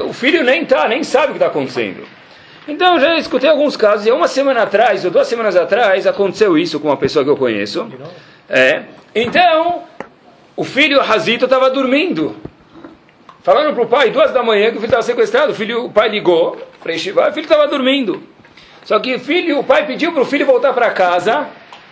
O 0.02 0.14
filho 0.14 0.44
nem 0.44 0.66
tá, 0.66 0.88
nem 0.88 1.04
sabe 1.04 1.28
o 1.28 1.30
que 1.32 1.38
está 1.38 1.48
acontecendo. 1.48 2.08
Então, 2.68 3.00
já 3.00 3.18
escutei 3.18 3.50
alguns 3.50 3.76
casos, 3.76 4.08
e 4.08 4.12
uma 4.12 4.28
semana 4.28 4.64
atrás, 4.64 5.04
ou 5.04 5.12
duas 5.12 5.28
semanas 5.28 5.56
atrás, 5.56 6.08
aconteceu 6.08 6.58
isso 6.58 6.80
com 6.80 6.88
uma 6.88 6.98
pessoa 6.98 7.24
que 7.24 7.30
eu 7.30 7.38
conheço. 7.38 7.92
É. 8.50 8.84
Então, 9.14 9.84
o 10.56 10.64
filho 10.64 11.02
Razito 11.02 11.46
estava 11.46 11.70
dormindo. 11.70 12.36
Falando 13.44 13.74
para 13.74 13.84
o 13.84 13.88
pai, 13.88 14.10
duas 14.10 14.32
da 14.32 14.42
manhã, 14.42 14.72
que 14.72 14.78
o 14.78 14.80
filho 14.80 14.86
estava 14.86 15.04
sequestrado. 15.04 15.52
O, 15.52 15.56
filho, 15.56 15.86
o 15.86 15.92
pai 15.92 16.08
ligou 16.08 16.58
para 16.82 16.94
o 16.94 17.34
filho 17.34 17.44
estava 17.44 17.68
dormindo. 17.68 18.24
Só 18.86 19.00
que 19.00 19.20
filho, 19.20 19.60
o 19.60 19.64
pai 19.64 19.86
pediu 19.86 20.12
para 20.14 20.22
o 20.22 20.26
filho 20.26 20.46
voltar 20.46 20.74
para 20.74 20.92
casa 20.92 21.48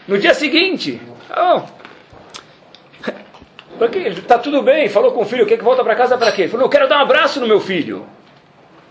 no 0.08 0.18
dia 0.18 0.34
seguinte. 0.34 1.00
Oh, 1.30 1.62
está 3.86 4.38
tudo 4.38 4.62
bem, 4.62 4.90
falou 4.90 5.12
com 5.12 5.22
o 5.22 5.26
filho, 5.26 5.46
quer 5.46 5.58
que 5.58 5.64
volta 5.64 5.84
para 5.84 5.96
casa 5.96 6.18
para 6.18 6.32
quê? 6.32 6.44
Ele 6.44 6.52
falou, 6.52 6.66
eu 6.66 6.70
quero 6.70 6.88
dar 6.88 7.00
um 7.00 7.02
abraço 7.02 7.40
no 7.40 7.48
meu 7.48 7.60
filho. 7.60 8.06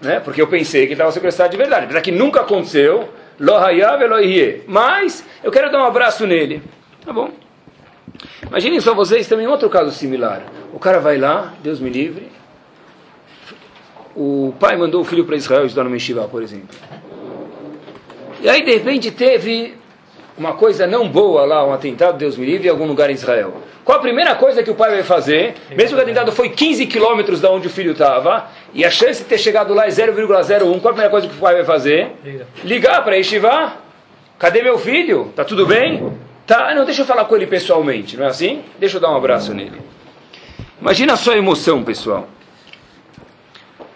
Né? 0.01 0.21
Porque 0.21 0.41
eu 0.41 0.47
pensei 0.47 0.83
que 0.83 0.89
ele 0.89 0.95
estava 0.95 1.13
sequestrado 1.13 1.51
de 1.51 1.57
verdade. 1.57 1.85
Apesar 1.85 2.01
que 2.01 2.11
nunca 2.11 2.41
aconteceu, 2.41 3.09
mas 4.67 5.25
eu 5.43 5.51
quero 5.51 5.71
dar 5.71 5.83
um 5.83 5.87
abraço 5.87 6.27
nele. 6.27 6.63
Tá 7.05 7.13
bom. 7.13 7.31
Imaginem 8.47 8.81
só 8.81 8.95
vocês 8.95 9.27
também 9.27 9.47
outro 9.47 9.71
caso 9.71 9.91
similar. 9.93 10.43
O 10.73 10.79
cara 10.79 10.99
vai 10.99 11.17
lá, 11.17 11.55
Deus 11.63 11.81
me 11.81 11.89
livre. 11.89 12.40
O 14.15 14.53
pai 14.59 14.77
mandou 14.77 15.03
o 15.03 15.05
filho 15.05 15.25
para 15.25 15.37
Israel 15.37 15.65
estudar 15.65 15.85
no 15.85 15.91
Meshivá, 15.91 16.25
por 16.25 16.43
exemplo. 16.43 16.69
E 18.43 18.49
aí, 18.49 18.63
de 18.63 18.73
repente, 18.73 19.11
teve 19.11 19.75
uma 20.37 20.55
coisa 20.55 20.87
não 20.87 21.09
boa 21.09 21.45
lá, 21.45 21.65
um 21.67 21.73
atentado, 21.73 22.17
Deus 22.19 22.37
me 22.37 22.47
livre, 22.47 22.67
em 22.67 22.71
algum 22.71 22.87
lugar 22.87 23.11
em 23.11 23.15
Israel. 23.15 23.55
Qual 23.85 23.99
a 23.99 24.01
primeira 24.01 24.35
coisa 24.35 24.63
que 24.63 24.71
o 24.71 24.75
pai 24.75 24.91
vai 24.91 25.03
fazer? 25.03 25.55
Mesmo 25.71 25.97
que 25.97 26.01
o 26.01 26.03
atentado 26.03 26.33
foi 26.33 26.49
15 26.49 26.87
quilômetros 26.87 27.41
da 27.41 27.51
onde 27.51 27.67
o 27.67 27.71
filho 27.71 27.93
estava, 27.93 28.49
e 28.73 28.85
a 28.85 28.91
chance 28.91 29.23
de 29.23 29.29
ter 29.29 29.39
chegado 29.39 29.75
lá 29.75 29.87
é 29.87 29.91
0,01, 29.91 30.59
qual 30.59 30.75
a 30.75 30.81
primeira 30.81 31.11
coisa 31.11 31.29
que 31.29 31.35
o 31.35 31.39
pai 31.39 31.55
vai 31.55 31.65
fazer? 31.65 32.13
Ligar 32.65 33.05
para 33.05 33.17
Yeshiva. 33.17 33.75
Cadê 34.39 34.63
meu 34.63 34.79
filho? 34.79 35.33
Tá 35.37 35.45
tudo 35.45 35.67
bem? 35.67 36.13
Tá, 36.47 36.75
não, 36.75 36.85
deixa 36.85 37.03
eu 37.03 37.07
falar 37.07 37.27
com 37.27 37.37
ele 37.37 37.47
pessoalmente, 37.47 38.17
não 38.17 38.25
é 38.25 38.29
assim? 38.29 38.63
Deixa 38.79 38.97
eu 38.97 39.01
dar 39.01 39.11
um 39.13 39.17
abraço 39.17 39.53
nele. 39.55 39.81
Imagina 40.81 41.13
a 41.13 41.17
sua 41.17 41.37
emoção, 41.37 41.85
pessoal. 41.85 42.27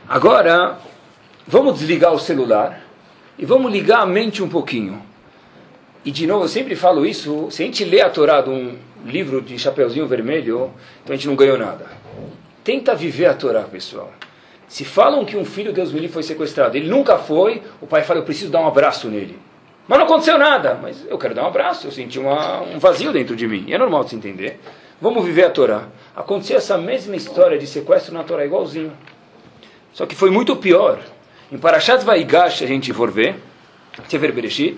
Agora, 0.09 0.79
vamos 1.47 1.79
desligar 1.79 2.13
o 2.13 2.19
celular 2.19 2.83
e 3.39 3.47
vamos 3.47 3.73
ligar 3.73 4.01
a 4.01 4.07
mente 4.07 4.43
um 4.43 4.49
pouquinho. 4.49 5.03
E 6.05 6.11
de 6.11 6.27
novo, 6.27 6.45
eu 6.45 6.49
sempre 6.49 6.77
falo 6.77 7.07
isso, 7.07 7.49
se 7.51 7.63
a 7.63 7.67
gente 7.67 7.85
lê 7.85 8.03
a 8.03 8.11
Torá 8.11 8.43
de 8.43 8.51
um 8.51 8.77
livro 9.07 9.41
de 9.41 9.59
Chapeuzinho 9.59 10.07
Vermelho, 10.07 10.71
então 11.03 11.15
a 11.15 11.17
gente 11.17 11.27
não 11.27 11.35
ganhou 11.35 11.57
nada. 11.57 11.87
Tenta 12.63 12.95
viver 12.95 13.27
a 13.27 13.35
Torá, 13.35 13.63
pessoal. 13.63 14.13
Se 14.69 14.85
falam 14.85 15.25
que 15.25 15.39
um 15.39 15.45
filho, 15.45 15.73
Deus 15.73 15.91
me 15.91 16.01
livre, 16.01 16.13
foi 16.13 16.23
sequestrado, 16.23 16.77
ele 16.77 16.89
nunca 16.89 17.17
foi, 17.17 17.63
o 17.81 17.87
pai 17.87 18.03
fala, 18.03 18.21
eu 18.21 18.25
preciso 18.25 18.51
dar 18.51 18.61
um 18.61 18.69
abraço 18.69 19.09
nele. 19.09 19.39
Mas 19.89 19.99
não 19.99 20.05
aconteceu 20.05 20.37
nada, 20.37 20.79
mas 20.81 21.03
eu 21.09 21.17
quero 21.17 21.35
dar 21.35 21.45
um 21.45 21.47
abraço, 21.47 21.87
eu 21.87 21.91
senti 21.91 22.19
uma, 22.19 22.61
um 22.61 22.79
vazio 22.79 23.11
dentro 23.11 23.35
de 23.35 23.47
mim. 23.47 23.65
E 23.67 23.75
é 23.75 23.79
normal 23.79 24.05
de 24.05 24.11
se 24.11 24.17
entender. 24.17 24.61
Vamos 25.01 25.25
viver 25.25 25.45
a 25.45 25.51
Torá. 25.51 25.89
Aconteceu 26.15 26.59
essa 26.59 26.77
mesma 26.77 27.17
história 27.17 27.59
de 27.59 27.67
sequestro 27.67 28.13
na 28.13 28.23
Torá, 28.23 28.45
igualzinho. 28.45 28.93
Só 29.95 30.05
que 30.07 30.15
foi 30.15 30.29
muito 30.29 30.57
pior. 30.57 30.99
Em 31.51 31.57
Parashat 31.57 32.05
Vaigash, 32.05 32.63
a 32.63 32.67
gente 32.67 32.93
for 32.93 33.11
ver, 33.13 33.37
Sefer 34.09 34.33
Bereshit, 34.33 34.77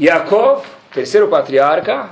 Yaakov, 0.00 0.64
terceiro 0.94 1.26
patriarca, 1.26 2.10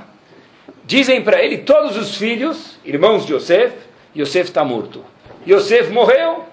dizem 0.83 1.21
para 1.21 1.41
ele 1.41 1.59
todos 1.59 1.95
os 1.95 2.17
filhos, 2.17 2.77
irmãos 2.83 3.25
de 3.25 3.33
Yosef, 3.33 3.73
Yosef 4.15 4.49
está 4.49 4.65
morto. 4.65 5.05
Yosef 5.47 5.89
morreu, 5.89 6.43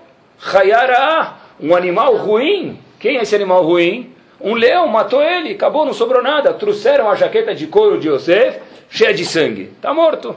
Hayara, 0.40 1.34
um 1.60 1.74
animal 1.74 2.16
ruim. 2.18 2.78
Quem 3.00 3.18
é 3.18 3.22
esse 3.22 3.34
animal 3.34 3.64
ruim? 3.64 4.14
Um 4.40 4.54
leão 4.54 4.86
matou 4.86 5.22
ele, 5.22 5.54
acabou, 5.54 5.84
não 5.84 5.92
sobrou 5.92 6.22
nada. 6.22 6.54
Trouxeram 6.54 7.10
a 7.10 7.16
jaqueta 7.16 7.52
de 7.52 7.66
couro 7.66 7.98
de 7.98 8.08
Yosef, 8.08 8.60
cheia 8.88 9.12
de 9.12 9.24
sangue. 9.24 9.72
Está 9.74 9.92
morto. 9.92 10.36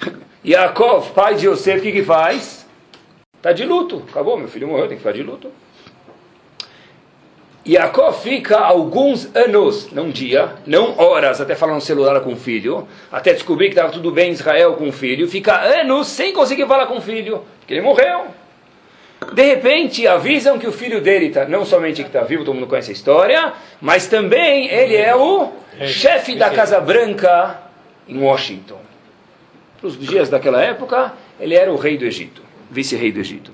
Yaakov, 0.42 1.10
pai 1.10 1.34
de 1.34 1.48
Yosef, 1.48 1.80
o 1.80 1.82
que, 1.82 1.92
que 1.92 2.02
faz? 2.02 2.57
Está 3.48 3.52
de 3.52 3.64
luto. 3.64 4.02
Acabou, 4.10 4.36
meu 4.36 4.48
filho 4.48 4.68
morreu, 4.68 4.88
tem 4.88 4.96
que 4.96 5.02
ficar 5.02 5.12
de 5.12 5.22
luto. 5.22 5.50
Yaakov 7.66 8.22
fica 8.22 8.58
alguns 8.58 9.34
anos, 9.36 9.92
não 9.92 10.08
dia, 10.08 10.54
não 10.66 10.98
horas, 10.98 11.38
até 11.38 11.54
falar 11.54 11.74
no 11.74 11.80
celular 11.82 12.18
com 12.20 12.32
o 12.32 12.36
filho, 12.36 12.88
até 13.12 13.34
descobrir 13.34 13.66
que 13.66 13.72
estava 13.72 13.92
tudo 13.92 14.10
bem 14.10 14.30
em 14.30 14.32
Israel 14.32 14.74
com 14.74 14.88
o 14.88 14.92
filho, 14.92 15.28
fica 15.28 15.54
anos 15.60 16.06
sem 16.06 16.32
conseguir 16.32 16.66
falar 16.66 16.86
com 16.86 16.96
o 16.96 17.00
filho, 17.00 17.44
porque 17.58 17.74
ele 17.74 17.82
morreu. 17.82 18.28
De 19.34 19.42
repente 19.42 20.06
avisam 20.06 20.58
que 20.58 20.66
o 20.66 20.72
filho 20.72 21.02
dele 21.02 21.26
está, 21.26 21.44
não 21.44 21.66
somente 21.66 22.02
que 22.02 22.08
está 22.08 22.22
vivo, 22.22 22.42
todo 22.42 22.54
mundo 22.54 22.68
conhece 22.68 22.90
a 22.90 22.94
história, 22.94 23.52
mas 23.82 24.06
também 24.06 24.68
ele 24.68 24.96
é 24.96 25.14
o 25.14 25.52
chefe 25.82 26.36
da 26.36 26.48
Casa 26.48 26.80
Branca 26.80 27.60
em 28.08 28.18
Washington. 28.18 28.80
Para 29.78 29.88
os 29.88 29.98
dias 29.98 30.30
daquela 30.30 30.62
época, 30.62 31.12
ele 31.38 31.54
era 31.54 31.70
o 31.70 31.76
rei 31.76 31.98
do 31.98 32.06
Egito, 32.06 32.47
vice-rei 32.70 33.12
do 33.12 33.20
Egito. 33.20 33.52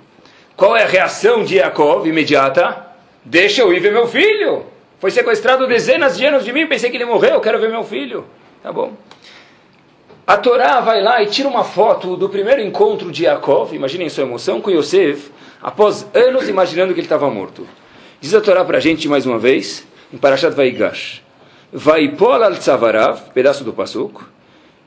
Qual 0.56 0.76
é 0.76 0.84
a 0.84 0.88
reação 0.88 1.44
de 1.44 1.56
Yaakov 1.56 2.06
imediata? 2.08 2.86
Deixa 3.24 3.62
eu 3.62 3.72
ir 3.72 3.80
ver 3.80 3.92
meu 3.92 4.06
filho. 4.06 4.64
Foi 5.00 5.10
sequestrado 5.10 5.66
dezenas 5.66 6.16
de 6.16 6.24
anos 6.24 6.44
de 6.44 6.52
mim, 6.52 6.66
pensei 6.66 6.90
que 6.90 6.96
ele 6.96 7.04
morreu, 7.04 7.40
quero 7.40 7.58
ver 7.58 7.70
meu 7.70 7.84
filho. 7.84 8.24
Tá 8.62 8.72
bom. 8.72 8.92
A 10.26 10.38
Torá 10.38 10.80
vai 10.80 11.02
lá 11.02 11.22
e 11.22 11.26
tira 11.26 11.48
uma 11.48 11.64
foto 11.64 12.16
do 12.16 12.30
primeiro 12.30 12.62
encontro 12.62 13.12
de 13.12 13.24
Yaakov, 13.24 13.74
imaginem 13.74 14.08
sua 14.08 14.24
emoção, 14.24 14.60
com 14.60 14.70
Yosef, 14.70 15.30
após 15.60 16.06
anos 16.14 16.48
imaginando 16.48 16.94
que 16.94 17.00
ele 17.00 17.06
estava 17.06 17.28
morto. 17.28 17.68
Diz 18.20 18.32
a 18.34 18.40
Torá 18.40 18.64
para 18.64 18.78
a 18.78 18.80
gente 18.80 19.06
mais 19.06 19.26
uma 19.26 19.38
vez, 19.38 19.86
em 20.10 20.16
Parashat 20.16 20.54
Vaigash. 20.54 21.22
Vaipol 21.70 22.42
al 22.42 22.54
tzavarav, 22.54 23.32
pedaço 23.34 23.64
do 23.64 23.72
pasuk, 23.72 24.22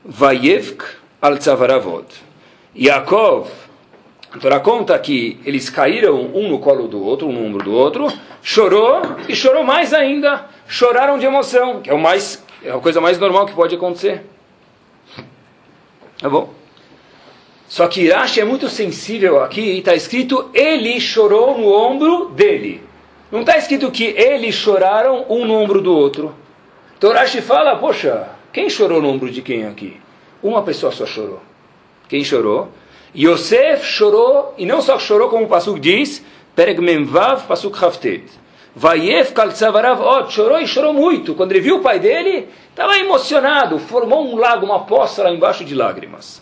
Vayevk 0.04 0.82
al 1.22 1.38
tzavaravod. 1.38 2.06
Yaakov 2.74 3.48
a 4.32 4.38
Torá 4.38 4.60
conta 4.60 4.98
que 4.98 5.40
eles 5.44 5.70
caíram 5.70 6.30
um 6.34 6.48
no 6.48 6.58
colo 6.58 6.86
do 6.86 7.02
outro, 7.02 7.26
um 7.26 7.32
no 7.32 7.46
ombro 7.46 7.64
do 7.64 7.72
outro, 7.72 8.12
chorou 8.42 9.00
e 9.28 9.34
chorou 9.34 9.64
mais 9.64 9.94
ainda. 9.94 10.46
Choraram 10.66 11.18
de 11.18 11.24
emoção, 11.24 11.80
que 11.80 11.88
é, 11.88 11.94
o 11.94 11.98
mais, 11.98 12.44
é 12.62 12.70
a 12.70 12.78
coisa 12.78 13.00
mais 13.00 13.18
normal 13.18 13.46
que 13.46 13.54
pode 13.54 13.74
acontecer. 13.74 14.22
Tá 16.20 16.28
bom? 16.28 16.52
Só 17.68 17.86
que 17.86 18.02
Irache 18.02 18.40
é 18.40 18.44
muito 18.44 18.68
sensível 18.68 19.42
aqui 19.42 19.60
e 19.60 19.78
está 19.78 19.94
escrito 19.94 20.50
ele 20.52 21.00
chorou 21.00 21.56
no 21.56 21.72
ombro 21.72 22.28
dele. 22.30 22.82
Não 23.30 23.40
está 23.40 23.56
escrito 23.56 23.90
que 23.90 24.04
eles 24.04 24.54
choraram 24.54 25.24
um 25.28 25.46
no 25.46 25.54
ombro 25.54 25.80
do 25.80 25.94
outro. 25.94 26.34
Então 26.96 27.12
fala, 27.42 27.76
poxa, 27.76 28.28
quem 28.52 28.68
chorou 28.68 29.00
no 29.00 29.08
ombro 29.08 29.30
de 29.30 29.40
quem 29.40 29.66
aqui? 29.66 29.98
Uma 30.42 30.62
pessoa 30.62 30.92
só 30.92 31.06
chorou. 31.06 31.40
Quem 32.08 32.24
chorou? 32.24 32.68
Yosef 33.16 33.84
chorou, 33.84 34.54
e 34.58 34.66
não 34.66 34.80
só 34.80 34.98
chorou, 34.98 35.28
como 35.28 35.44
o 35.44 35.48
Pasuk 35.48 35.80
diz, 35.80 36.24
Pereg 36.54 36.80
Pasuk 37.46 37.84
Haftet. 37.84 38.24
Vayef 38.74 39.32
Kaltsavarav 39.32 40.00
Ot, 40.00 40.32
chorou 40.32 40.60
e 40.60 40.66
chorou 40.66 40.92
muito. 40.92 41.34
Quando 41.34 41.50
ele 41.50 41.60
viu 41.60 41.78
o 41.78 41.80
pai 41.80 41.98
dele, 41.98 42.48
estava 42.70 42.96
emocionado, 42.96 43.78
formou 43.78 44.24
um 44.24 44.36
lago, 44.36 44.64
uma 44.64 44.84
poça 44.84 45.24
lá 45.24 45.32
embaixo 45.32 45.64
de 45.64 45.74
lágrimas. 45.74 46.40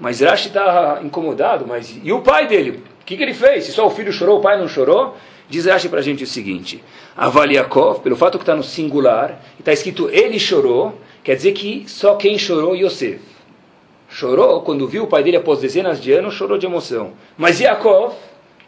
Mas 0.00 0.20
Rashi 0.20 0.48
está 0.48 1.00
incomodado, 1.02 1.64
mas 1.66 1.98
e 2.02 2.12
o 2.12 2.20
pai 2.20 2.48
dele? 2.48 2.82
O 3.00 3.04
que, 3.04 3.16
que 3.16 3.22
ele 3.22 3.32
fez? 3.32 3.64
Se 3.64 3.72
só 3.72 3.86
o 3.86 3.90
filho 3.90 4.12
chorou, 4.12 4.38
o 4.38 4.42
pai 4.42 4.58
não 4.58 4.66
chorou? 4.66 5.16
Diz 5.48 5.66
Rashi 5.66 5.88
para 5.88 6.00
a 6.00 6.02
gente 6.02 6.24
o 6.24 6.26
seguinte: 6.26 6.82
Avaliakov, 7.16 8.00
pelo 8.00 8.16
fato 8.16 8.38
que 8.38 8.42
está 8.42 8.56
no 8.56 8.64
singular, 8.64 9.40
está 9.58 9.72
escrito 9.72 10.10
ele 10.10 10.40
chorou, 10.40 11.00
quer 11.22 11.36
dizer 11.36 11.52
que 11.52 11.84
só 11.86 12.16
quem 12.16 12.36
chorou 12.36 12.74
Yosef. 12.74 13.35
Chorou 14.16 14.62
quando 14.62 14.88
viu 14.88 15.04
o 15.04 15.06
pai 15.06 15.22
dele 15.22 15.36
após 15.36 15.60
dezenas 15.60 16.00
de 16.00 16.10
anos, 16.10 16.32
chorou 16.32 16.56
de 16.56 16.64
emoção. 16.64 17.12
Mas 17.36 17.60
Yaakov, 17.60 18.14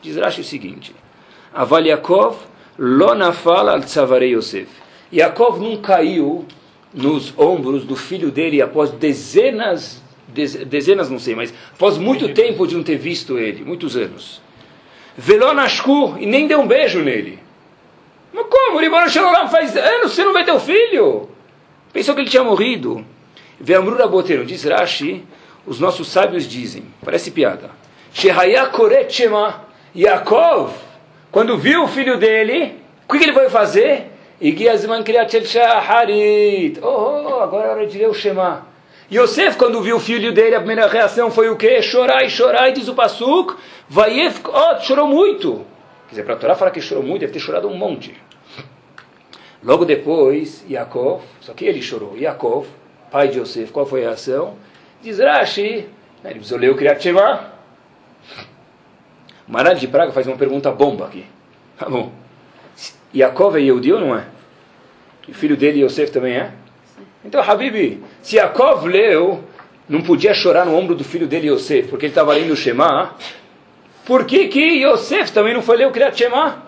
diz 0.03 0.15
Rashi 0.19 0.43
o 0.43 0.45
seguinte: 0.45 0.95
Aval 1.55 1.87
Yaakov 1.87 2.37
lo 2.79 3.15
nafal 3.15 3.71
al 3.71 3.81
tzavarei 3.81 4.35
Yosef. 4.35 4.69
Yaakov 5.11 5.59
não 5.59 5.79
caiu 5.79 6.45
nos 6.93 7.33
ombros 7.39 7.85
do 7.85 7.97
filho 7.97 8.31
dele 8.31 8.61
após 8.61 8.91
dezenas, 8.91 10.03
dezenas 10.67 11.09
não 11.09 11.19
sei, 11.19 11.35
mas 11.35 11.55
após 11.73 11.97
muito 11.97 12.29
tempo 12.35 12.67
de 12.67 12.77
não 12.77 12.83
ter 12.83 12.99
visto 12.99 13.39
ele, 13.39 13.65
muitos 13.65 13.97
anos. 13.97 14.43
Velonashku, 15.17 16.19
e 16.21 16.27
nem 16.27 16.47
deu 16.47 16.61
um 16.61 16.67
beijo 16.67 17.01
nele. 17.01 17.39
Mas 18.35 18.45
como? 18.51 18.81
Ribono 18.81 19.09
Shalom 19.09 19.49
faz 19.49 19.75
anos 19.75 20.13
você 20.13 20.23
não 20.23 20.35
vê 20.35 20.45
teu 20.45 20.61
filho. 20.61 21.31
Pensou 21.91 22.15
que 22.15 22.21
ele 22.21 22.29
tinha 22.29 22.45
morrido. 22.45 23.03
Ve'amrura 23.59 24.07
boteiro, 24.07 24.45
diz 24.45 24.63
Rashi, 24.63 25.25
os 25.69 25.79
nossos 25.79 26.09
sábios 26.09 26.49
dizem, 26.49 26.85
parece 27.05 27.31
piada, 27.31 27.71
Yaakov, 29.95 30.73
quando 31.31 31.59
viu 31.59 31.85
o 31.85 31.89
filho 31.89 32.19
dele, 32.19 32.77
o 33.07 33.13
que 33.13 33.23
ele 33.23 33.35
foi 33.35 33.51
fazer? 33.51 34.11
Shaharit. 35.45 36.81
Oh, 36.83 37.41
agora 37.41 37.67
é 37.67 37.71
hora 37.71 37.87
de 37.87 37.99
ler 37.99 38.09
o 38.09 38.15
Shema. 38.15 38.67
Yosef, 39.13 39.57
quando 39.59 39.83
viu 39.83 39.97
o 39.97 40.01
filho 40.01 40.33
dele, 40.33 40.55
a 40.55 40.59
primeira 40.59 40.87
reação 40.87 41.31
foi 41.31 41.49
o 41.51 41.57
quê? 41.57 41.83
Chorar 41.83 42.25
e 42.25 42.31
chorar, 42.31 42.69
e 42.69 42.73
diz 42.73 42.89
o 42.89 42.95
Pasuk, 42.95 43.55
Vayef, 43.89 44.41
oh, 44.47 44.81
chorou 44.81 45.07
muito. 45.07 45.67
Quer 46.09 46.11
dizer, 46.11 46.25
para 46.25 46.35
a 46.35 46.37
Torá 46.39 46.55
falar 46.55 46.71
que 46.71 46.81
chorou 46.81 47.03
muito, 47.03 47.21
deve 47.21 47.33
ter 47.33 47.41
chorado 47.41 47.69
um 47.69 47.77
monte. 47.77 48.15
Logo 49.63 49.85
depois, 49.85 50.65
Yaakov, 50.69 51.23
só 51.41 51.53
que 51.53 51.65
ele 51.65 51.83
chorou, 51.83 52.17
Yaakov, 52.17 52.67
pai 53.11 53.29
de 53.29 53.39
Yosef, 53.39 53.73
qual 53.73 53.85
foi 53.85 54.05
a 54.05 54.09
reação? 54.09 54.57
Diz 55.03 55.19
Rashi, 55.21 55.87
ele 56.25 56.35
precisou 56.35 56.59
ler 56.59 56.71
o 56.71 56.75
Kriyat 56.75 57.01
Shema. 57.01 57.53
Maral 59.47 59.75
de 59.75 59.87
Praga 59.87 60.13
faz 60.13 60.27
uma 60.27 60.37
pergunta 60.37 60.71
bomba 60.73 61.07
aqui. 61.07 61.25
Tá 61.79 61.89
bom. 61.89 62.13
Yaakov 63.15 63.57
é 63.57 63.63
Yehudi 63.63 63.93
ou 63.93 64.01
não 64.01 64.17
é? 64.17 64.27
O 65.29 65.33
filho 65.33 65.57
dele, 65.57 65.85
Yosef, 65.85 66.11
também 66.11 66.37
é? 66.37 66.51
Então, 67.25 67.41
Habibi, 67.41 68.03
se 68.23 68.37
Yaakov 68.37 68.87
leu, 68.87 69.45
não 69.89 70.03
podia 70.03 70.35
chorar 70.35 70.67
no 70.67 70.77
ombro 70.77 70.95
do 70.95 71.05
filho 71.05 71.27
dele, 71.27 71.49
Yosef, 71.49 71.89
porque 71.89 72.07
ele 72.07 72.11
estava 72.11 72.35
lendo 72.35 72.53
o 72.53 72.57
Shema, 72.57 73.15
por 74.05 74.25
que 74.25 74.49
que 74.49 74.85
Yosef 74.85 75.33
também 75.33 75.55
não 75.55 75.63
foi 75.63 75.77
ler 75.77 75.87
o 75.87 75.91
Kriyat 75.93 76.17
Shema? 76.19 76.63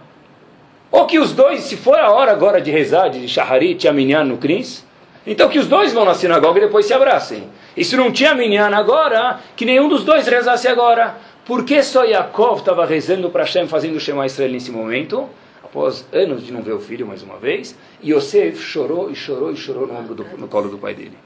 Ou 0.90 1.06
que 1.06 1.18
os 1.18 1.32
dois, 1.32 1.62
se 1.62 1.76
for 1.76 1.98
a 1.98 2.10
hora 2.10 2.32
agora 2.32 2.60
de 2.60 2.70
rezar, 2.70 3.08
de 3.08 3.26
Shaharit, 3.28 3.88
Aminyan 3.88 4.24
no 4.24 4.38
Cris, 4.38 4.86
então 5.26 5.48
que 5.48 5.58
os 5.58 5.66
dois 5.66 5.92
vão 5.92 6.04
na 6.04 6.14
sinagoga 6.14 6.58
e 6.58 6.62
depois 6.62 6.86
se 6.86 6.94
abracem. 6.94 7.48
Se 7.84 7.96
não 7.96 8.12
tinha 8.12 8.34
minyan 8.34 8.74
agora, 8.74 9.40
que 9.56 9.64
nenhum 9.64 9.88
dos 9.88 10.04
dois 10.04 10.26
rezasse 10.26 10.68
agora. 10.68 11.16
Por 11.44 11.64
que 11.64 11.82
só 11.82 12.04
Yaakov 12.04 12.58
estava 12.58 12.84
rezando 12.84 13.30
para 13.30 13.42
Hashem, 13.42 13.66
fazendo 13.66 13.96
o 13.96 14.00
Shema 14.00 14.26
Israel 14.26 14.52
nesse 14.52 14.70
momento? 14.70 15.28
Após 15.64 16.06
anos 16.12 16.44
de 16.44 16.52
não 16.52 16.62
ver 16.62 16.72
o 16.72 16.80
filho 16.80 17.06
mais 17.06 17.22
uma 17.22 17.38
vez. 17.38 17.76
Yosef 18.04 18.60
chorou 18.60 19.10
e 19.10 19.14
chorou 19.14 19.52
e 19.52 19.56
chorou 19.56 19.86
no, 19.86 19.98
ombro 19.98 20.14
do, 20.14 20.24
no 20.36 20.46
colo 20.46 20.68
do 20.68 20.78
pai 20.78 20.94
dele. 20.94 21.16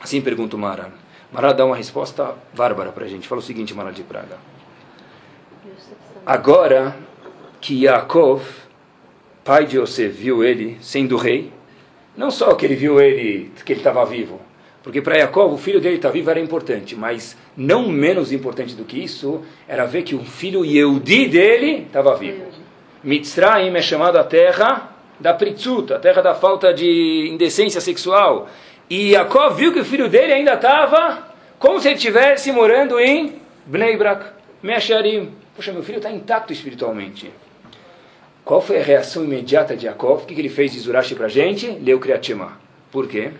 Assim 0.00 0.20
pergunta 0.20 0.56
o 0.56 0.58
Maran. 0.58 0.90
Maran 1.32 1.54
dá 1.54 1.64
uma 1.64 1.76
resposta 1.76 2.34
bárbara 2.54 2.92
para 2.92 3.04
a 3.04 3.08
gente. 3.08 3.28
Fala 3.28 3.40
o 3.40 3.44
seguinte, 3.44 3.72
Maran 3.74 3.92
de 3.92 4.02
Praga. 4.02 4.38
Agora 6.24 6.96
que 7.60 7.84
Yaakov, 7.84 8.42
pai 9.44 9.64
de 9.66 9.78
Yosef, 9.78 10.08
viu 10.08 10.42
ele 10.42 10.76
sendo 10.80 11.16
rei, 11.16 11.52
não 12.16 12.30
só 12.30 12.54
que 12.54 12.64
ele 12.64 12.74
viu 12.74 13.00
ele, 13.00 13.52
que 13.64 13.72
ele 13.72 13.80
estava 13.80 14.04
vivo, 14.04 14.40
porque 14.86 15.02
para 15.02 15.18
Jacob 15.18 15.52
o 15.52 15.58
filho 15.58 15.80
dele 15.80 15.96
estar 15.96 16.10
tá 16.10 16.12
vivo 16.12 16.30
era 16.30 16.38
importante, 16.38 16.94
mas 16.94 17.36
não 17.56 17.88
menos 17.88 18.30
importante 18.30 18.72
do 18.72 18.84
que 18.84 19.02
isso 19.02 19.42
era 19.66 19.84
ver 19.84 20.04
que 20.04 20.14
um 20.14 20.24
filho 20.24 20.64
Yehudi 20.64 21.26
dele 21.26 21.86
estava 21.88 22.14
vivo. 22.14 22.44
Mitzrayim 23.02 23.74
é 23.74 23.82
chamado 23.82 24.16
a 24.16 24.22
terra 24.22 24.94
da 25.18 25.34
Pritzut, 25.34 25.92
a 25.92 25.98
terra 25.98 26.22
da 26.22 26.36
falta 26.36 26.72
de 26.72 27.28
indecência 27.32 27.80
sexual. 27.80 28.48
E 28.88 29.10
Jacob 29.10 29.56
viu 29.56 29.72
que 29.72 29.80
o 29.80 29.84
filho 29.84 30.08
dele 30.08 30.32
ainda 30.32 30.54
estava 30.54 31.34
como 31.58 31.80
se 31.80 31.88
ele 31.88 31.96
estivesse 31.96 32.52
morando 32.52 33.00
em 33.00 33.40
Bnei 33.66 33.96
Brak, 33.96 34.24
Meacharim. 34.62 35.32
Poxa, 35.56 35.72
meu 35.72 35.82
filho 35.82 35.96
está 35.96 36.12
intacto 36.12 36.52
espiritualmente. 36.52 37.28
Qual 38.44 38.62
foi 38.62 38.78
a 38.78 38.84
reação 38.84 39.24
imediata 39.24 39.76
de 39.76 39.86
Yaakov? 39.86 40.22
O 40.22 40.26
que, 40.26 40.34
que 40.36 40.40
ele 40.40 40.48
fez 40.48 40.70
de 40.70 40.78
Zurashi 40.78 41.16
para 41.16 41.26
a 41.26 41.28
gente? 41.28 41.66
Leu 41.66 41.98
Kriyat 41.98 42.24
Shema. 42.24 42.56
Por 42.92 43.08
quê? 43.08 43.32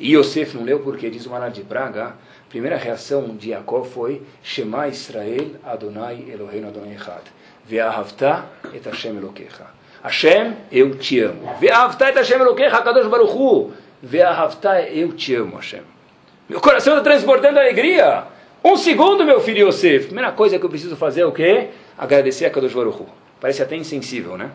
E 0.00 0.14
Yosef 0.14 0.56
não 0.56 0.64
leu 0.64 0.80
porque 0.80 1.10
diz 1.10 1.26
o 1.26 1.30
Maná 1.30 1.48
de 1.48 1.62
Braga. 1.62 2.06
A 2.06 2.50
primeira 2.50 2.76
reação 2.76 3.36
de 3.36 3.50
Yaakov 3.50 3.88
foi 3.88 4.22
Shema 4.42 4.88
Israel 4.88 5.56
Adonai 5.64 6.24
Eloheinu 6.32 6.68
Adonai 6.68 6.94
Echad. 6.94 7.22
Ve'ahavta 7.66 8.46
et 8.72 8.84
Hashem 8.84 9.16
Elokecha. 9.16 9.66
Hashem, 10.02 10.54
eu 10.70 10.96
te 10.96 11.20
amo. 11.20 11.56
Ve'ahavta 11.60 12.08
et 12.08 12.16
Hashem 12.16 12.40
Elokecha, 12.40 12.80
Kadosh 12.80 13.08
Baruch 13.08 13.32
Hu. 13.32 13.72
Ve'ahavta, 14.02 14.82
eu 14.82 15.12
te 15.12 15.34
amo, 15.34 15.56
Hashem. 15.56 15.82
Meu 16.48 16.60
coração 16.60 16.96
está 16.96 17.10
transbordando 17.10 17.58
alegria. 17.58 18.24
Um 18.64 18.76
segundo, 18.76 19.24
meu 19.24 19.40
filho 19.40 19.68
Yosef. 19.68 20.06
Primeira 20.06 20.32
coisa 20.32 20.58
que 20.58 20.64
eu 20.64 20.70
preciso 20.70 20.96
fazer 20.96 21.22
é 21.22 21.26
o 21.26 21.32
quê? 21.32 21.70
Agradecer 21.98 22.46
a 22.46 22.50
Kadosh 22.50 22.72
Baruch 22.72 23.02
Hu. 23.02 23.06
Parece 23.40 23.62
até 23.62 23.76
insensível, 23.76 24.38
né? 24.38 24.50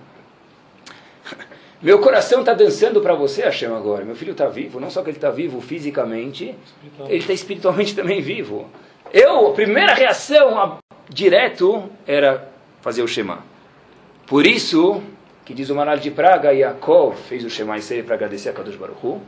Meu 1.83 1.99
coração 1.99 2.39
está 2.39 2.53
dançando 2.53 3.01
para 3.01 3.13
você, 3.13 3.41
Hashem, 3.41 3.67
agora. 3.67 4.05
Meu 4.05 4.15
filho 4.15 4.31
está 4.31 4.47
vivo. 4.47 4.79
Não 4.79 4.89
só 4.89 5.01
que 5.01 5.09
ele 5.09 5.17
está 5.17 5.29
vivo 5.29 5.59
fisicamente, 5.59 6.55
ele 7.09 7.17
está 7.17 7.33
espiritualmente 7.33 7.93
também 7.93 8.21
vivo. 8.21 8.69
Eu, 9.11 9.47
a 9.47 9.53
primeira 9.53 9.93
reação, 9.93 10.57
a 10.57 10.77
direto 11.09 11.83
era 12.07 12.47
fazer 12.79 13.03
o 13.03 13.07
Shema. 13.07 13.39
Por 14.25 14.47
isso, 14.47 15.03
que 15.43 15.53
diz 15.53 15.69
o 15.69 15.75
Maral 15.75 15.97
de 15.97 16.09
Praga, 16.09 16.53
Yaakov 16.53 17.17
fez 17.17 17.43
o 17.43 17.49
Shema 17.49 17.77
Israel 17.77 18.05
para 18.05 18.15
agradecer 18.15 18.47
a 18.47 18.53
Kadosh 18.53 18.77
Baruch 18.77 19.05
Hu. 19.05 19.21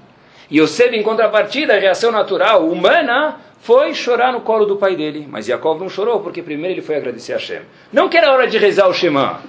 E 0.49 0.59
Yosef, 0.59 0.95
em 0.95 1.03
contrapartida, 1.03 1.75
a 1.75 1.79
reação 1.79 2.09
natural 2.09 2.65
humana 2.65 3.37
foi 3.59 3.93
chorar 3.93 4.31
no 4.31 4.39
colo 4.39 4.65
do 4.65 4.77
pai 4.77 4.95
dele. 4.95 5.27
Mas 5.29 5.49
Yaakov 5.49 5.77
não 5.77 5.89
chorou, 5.89 6.21
porque 6.21 6.41
primeiro 6.41 6.75
ele 6.75 6.81
foi 6.81 6.95
agradecer 6.95 7.33
a 7.33 7.35
Hashem. 7.35 7.63
Não 7.91 8.07
que 8.07 8.15
era 8.15 8.31
hora 8.31 8.47
de 8.47 8.57
rezar 8.57 8.87
o 8.87 8.93
Shema, 8.93 9.41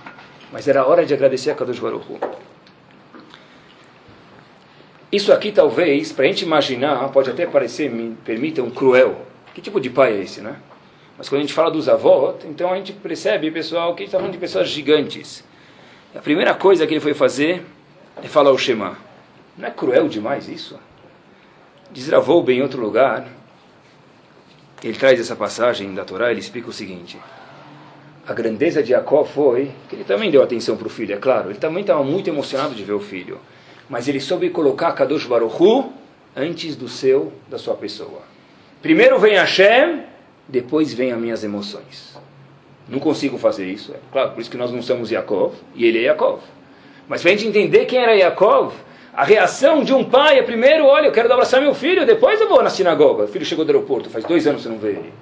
mas 0.50 0.66
era 0.66 0.84
hora 0.84 1.06
de 1.06 1.14
agradecer 1.14 1.52
a 1.52 1.54
Kadosh 1.54 1.78
Baruch 1.78 2.04
Hu. 2.10 2.18
Isso 5.16 5.32
aqui, 5.32 5.50
talvez, 5.50 6.12
para 6.12 6.26
a 6.26 6.28
gente 6.28 6.42
imaginar, 6.42 7.08
pode 7.08 7.30
até 7.30 7.46
parecer, 7.46 7.90
me 7.90 8.14
permitam, 8.22 8.68
cruel. 8.68 9.22
Que 9.54 9.62
tipo 9.62 9.80
de 9.80 9.88
pai 9.88 10.12
é 10.12 10.20
esse, 10.20 10.42
né? 10.42 10.56
Mas 11.16 11.26
quando 11.26 11.38
a 11.38 11.40
gente 11.44 11.54
fala 11.54 11.70
dos 11.70 11.88
avós, 11.88 12.44
então 12.44 12.70
a 12.70 12.76
gente 12.76 12.92
percebe, 12.92 13.50
pessoal, 13.50 13.94
que 13.94 14.02
a 14.02 14.04
gente 14.04 14.08
está 14.08 14.18
falando 14.18 14.34
de 14.34 14.38
pessoas 14.38 14.68
gigantes. 14.68 15.42
A 16.14 16.18
primeira 16.18 16.52
coisa 16.52 16.86
que 16.86 16.92
ele 16.92 17.00
foi 17.00 17.14
fazer 17.14 17.64
é 18.22 18.28
falar 18.28 18.50
o 18.50 18.58
Shema. 18.58 18.98
Não 19.56 19.66
é 19.66 19.70
cruel 19.70 20.06
demais 20.06 20.50
isso? 20.50 20.78
Diz 21.90 22.10
Ravou 22.10 22.44
em 22.50 22.60
outro 22.60 22.82
lugar, 22.82 23.26
ele 24.84 24.98
traz 24.98 25.18
essa 25.18 25.34
passagem 25.34 25.94
da 25.94 26.04
Torá, 26.04 26.30
ele 26.30 26.40
explica 26.40 26.68
o 26.68 26.74
seguinte. 26.74 27.18
A 28.28 28.34
grandeza 28.34 28.82
de 28.82 28.90
Jacó 28.90 29.24
foi 29.24 29.70
que 29.88 29.96
ele 29.96 30.04
também 30.04 30.30
deu 30.30 30.42
atenção 30.42 30.76
para 30.76 30.86
o 30.86 30.90
filho, 30.90 31.14
é 31.14 31.18
claro. 31.18 31.48
Ele 31.48 31.58
também 31.58 31.80
estava 31.80 32.04
muito 32.04 32.28
emocionado 32.28 32.74
de 32.74 32.84
ver 32.84 32.92
o 32.92 33.00
filho. 33.00 33.40
Mas 33.88 34.08
ele 34.08 34.20
soube 34.20 34.50
colocar 34.50 34.92
Kadosh 34.92 35.26
Baruch 35.26 35.62
Hu 35.62 35.92
antes 36.34 36.76
do 36.76 36.88
seu, 36.88 37.32
da 37.48 37.58
sua 37.58 37.74
pessoa. 37.74 38.22
Primeiro 38.82 39.18
vem 39.18 39.34
Hashem, 39.34 40.02
depois 40.48 40.92
vem 40.92 41.12
as 41.12 41.18
minhas 41.18 41.42
emoções. 41.44 42.16
Não 42.88 42.98
consigo 42.98 43.36
fazer 43.36 43.66
isso, 43.66 43.92
é 43.92 43.98
claro, 44.12 44.32
por 44.32 44.40
isso 44.40 44.50
que 44.50 44.56
nós 44.56 44.70
não 44.70 44.80
somos 44.80 45.10
Yaakov, 45.10 45.54
e 45.74 45.86
ele 45.86 45.98
é 45.98 46.02
Yaakov. 46.02 46.40
Mas 47.08 47.20
para 47.20 47.32
a 47.32 47.34
gente 47.34 47.48
entender 47.48 47.84
quem 47.86 47.98
era 47.98 48.14
Yaakov, 48.14 48.72
a 49.12 49.24
reação 49.24 49.82
de 49.82 49.92
um 49.92 50.04
pai 50.04 50.38
é 50.38 50.42
primeiro, 50.42 50.84
olha, 50.84 51.06
eu 51.06 51.12
quero 51.12 51.32
abraçar 51.32 51.60
meu 51.60 51.74
filho, 51.74 52.04
depois 52.04 52.40
eu 52.40 52.48
vou 52.48 52.62
na 52.62 52.70
sinagoga. 52.70 53.24
O 53.24 53.28
filho 53.28 53.44
chegou 53.44 53.64
do 53.64 53.70
aeroporto, 53.70 54.10
faz 54.10 54.24
dois 54.24 54.46
anos 54.46 54.62
que 54.62 54.68
você 54.68 54.72
não 54.72 54.78
vê 54.78 54.90
ele. 54.90 55.12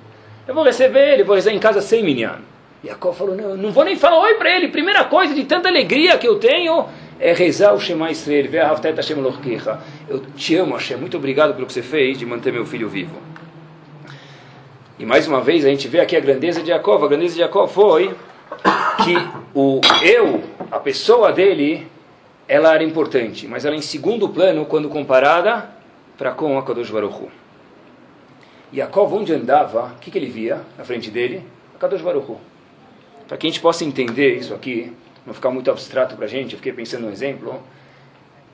Eu 0.47 0.55
vou 0.55 0.65
receber 0.65 1.15
ele, 1.15 1.23
vou 1.23 1.37
rezar 1.37 1.53
em 1.53 1.59
casa 1.59 1.81
sem 1.81 2.03
minyan. 2.03 2.41
Yaakov 2.85 3.17
falou, 3.17 3.35
não, 3.35 3.57
não 3.57 3.71
vou 3.71 3.85
nem 3.85 3.97
falar 3.97 4.19
oi 4.21 4.35
para 4.35 4.55
ele. 4.55 4.69
Primeira 4.69 5.05
coisa 5.05 5.35
de 5.35 5.45
tanta 5.45 5.69
alegria 5.69 6.19
que 6.19 6.29
eu 6.29 6.39
tenho 6.39 6.87
é 7.21 7.33
rezar 7.33 7.75
o 7.75 7.81
Shema 7.81 8.11
Israel, 8.11 8.75
a 8.75 8.91
Hashem 8.97 9.17
Eu 10.09 10.21
te 10.37 10.57
amo, 10.57 10.75
Hashem, 10.75 10.97
muito 10.97 11.17
obrigado 11.17 11.55
pelo 11.55 11.67
que 11.67 11.73
você 11.73 11.83
fez 11.83 12.19
de 12.19 12.27
manter 12.27 12.53
meu 12.53 12.67
filho 12.67 12.89
vivo. 12.89 13.17
E 14.99 15.05
mais 15.05 15.27
uma 15.27 15.41
vez 15.41 15.65
a 15.65 15.69
gente 15.69 15.89
vê 15.89 16.01
aqui 16.01 16.17
a 16.17 16.21
grandeza 16.21 16.61
de 16.61 16.69
Jacob. 16.69 17.03
A 17.03 17.09
grandeza 17.09 17.35
de 17.35 17.41
Jacob 17.41 17.69
foi 17.69 18.15
que 19.05 19.15
o 19.53 19.81
eu, 20.03 20.43
a 20.71 20.79
pessoa 20.79 21.33
dele, 21.33 21.87
ela 22.47 22.75
era 22.75 22.85
importante, 22.85 23.47
mas 23.49 23.65
ela 23.65 23.75
é 23.75 23.79
em 23.79 23.83
segundo 23.83 24.29
plano 24.29 24.65
quando 24.67 24.89
comparada 24.89 25.69
para 26.17 26.31
com 26.31 26.57
a 26.59 26.63
Kadosh 26.63 26.91
Baruch 26.91 27.15
Hu. 27.15 27.29
Jacob, 28.73 29.13
onde 29.13 29.33
andava, 29.33 29.95
o 29.97 29.99
que, 30.01 30.11
que 30.11 30.19
ele 30.19 30.27
via 30.27 30.61
na 30.79 30.85
frente 30.85 31.11
dele? 31.11 31.43
A 31.75 31.79
Kadosh 31.79 32.03
Baruch. 32.03 32.37
Para 33.27 33.37
que 33.37 33.47
a 33.47 33.51
gente 33.51 33.61
possa 33.61 33.85
entender 33.85 34.37
isso 34.37 34.55
aqui, 34.55 34.93
não 35.27 35.35
ficar 35.35 35.51
muito 35.51 35.71
abstrato 35.71 36.17
para 36.17 36.27
a 36.27 36.29
gente, 36.29 36.53
eu 36.53 36.59
fiquei 36.59 36.73
pensando 36.73 37.03
num 37.03 37.11
exemplo. 37.11 37.63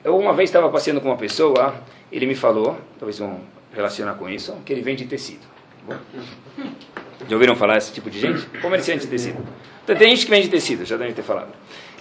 Eu 0.03 0.17
uma 0.17 0.33
vez 0.33 0.49
estava 0.49 0.69
passeando 0.69 1.01
com 1.01 1.09
uma 1.09 1.17
pessoa, 1.17 1.75
ele 2.11 2.25
me 2.25 2.35
falou, 2.35 2.77
talvez 2.97 3.19
vão 3.19 3.41
relacionar 3.73 4.15
com 4.15 4.29
isso, 4.29 4.55
que 4.65 4.73
ele 4.73 4.81
vende 4.81 5.05
tecido. 5.05 5.45
Já 7.27 7.35
ouviram 7.35 7.55
falar 7.55 7.77
esse 7.77 7.93
tipo 7.93 8.09
de 8.09 8.19
gente? 8.19 8.45
Comerciante 8.61 9.05
de 9.05 9.07
tecido. 9.07 9.37
Então, 9.83 9.95
tem 9.95 10.09
gente 10.09 10.25
que 10.25 10.31
vende 10.31 10.47
tecido, 10.49 10.85
já 10.85 10.97
deve 10.97 11.13
ter 11.13 11.21
falado. 11.21 11.49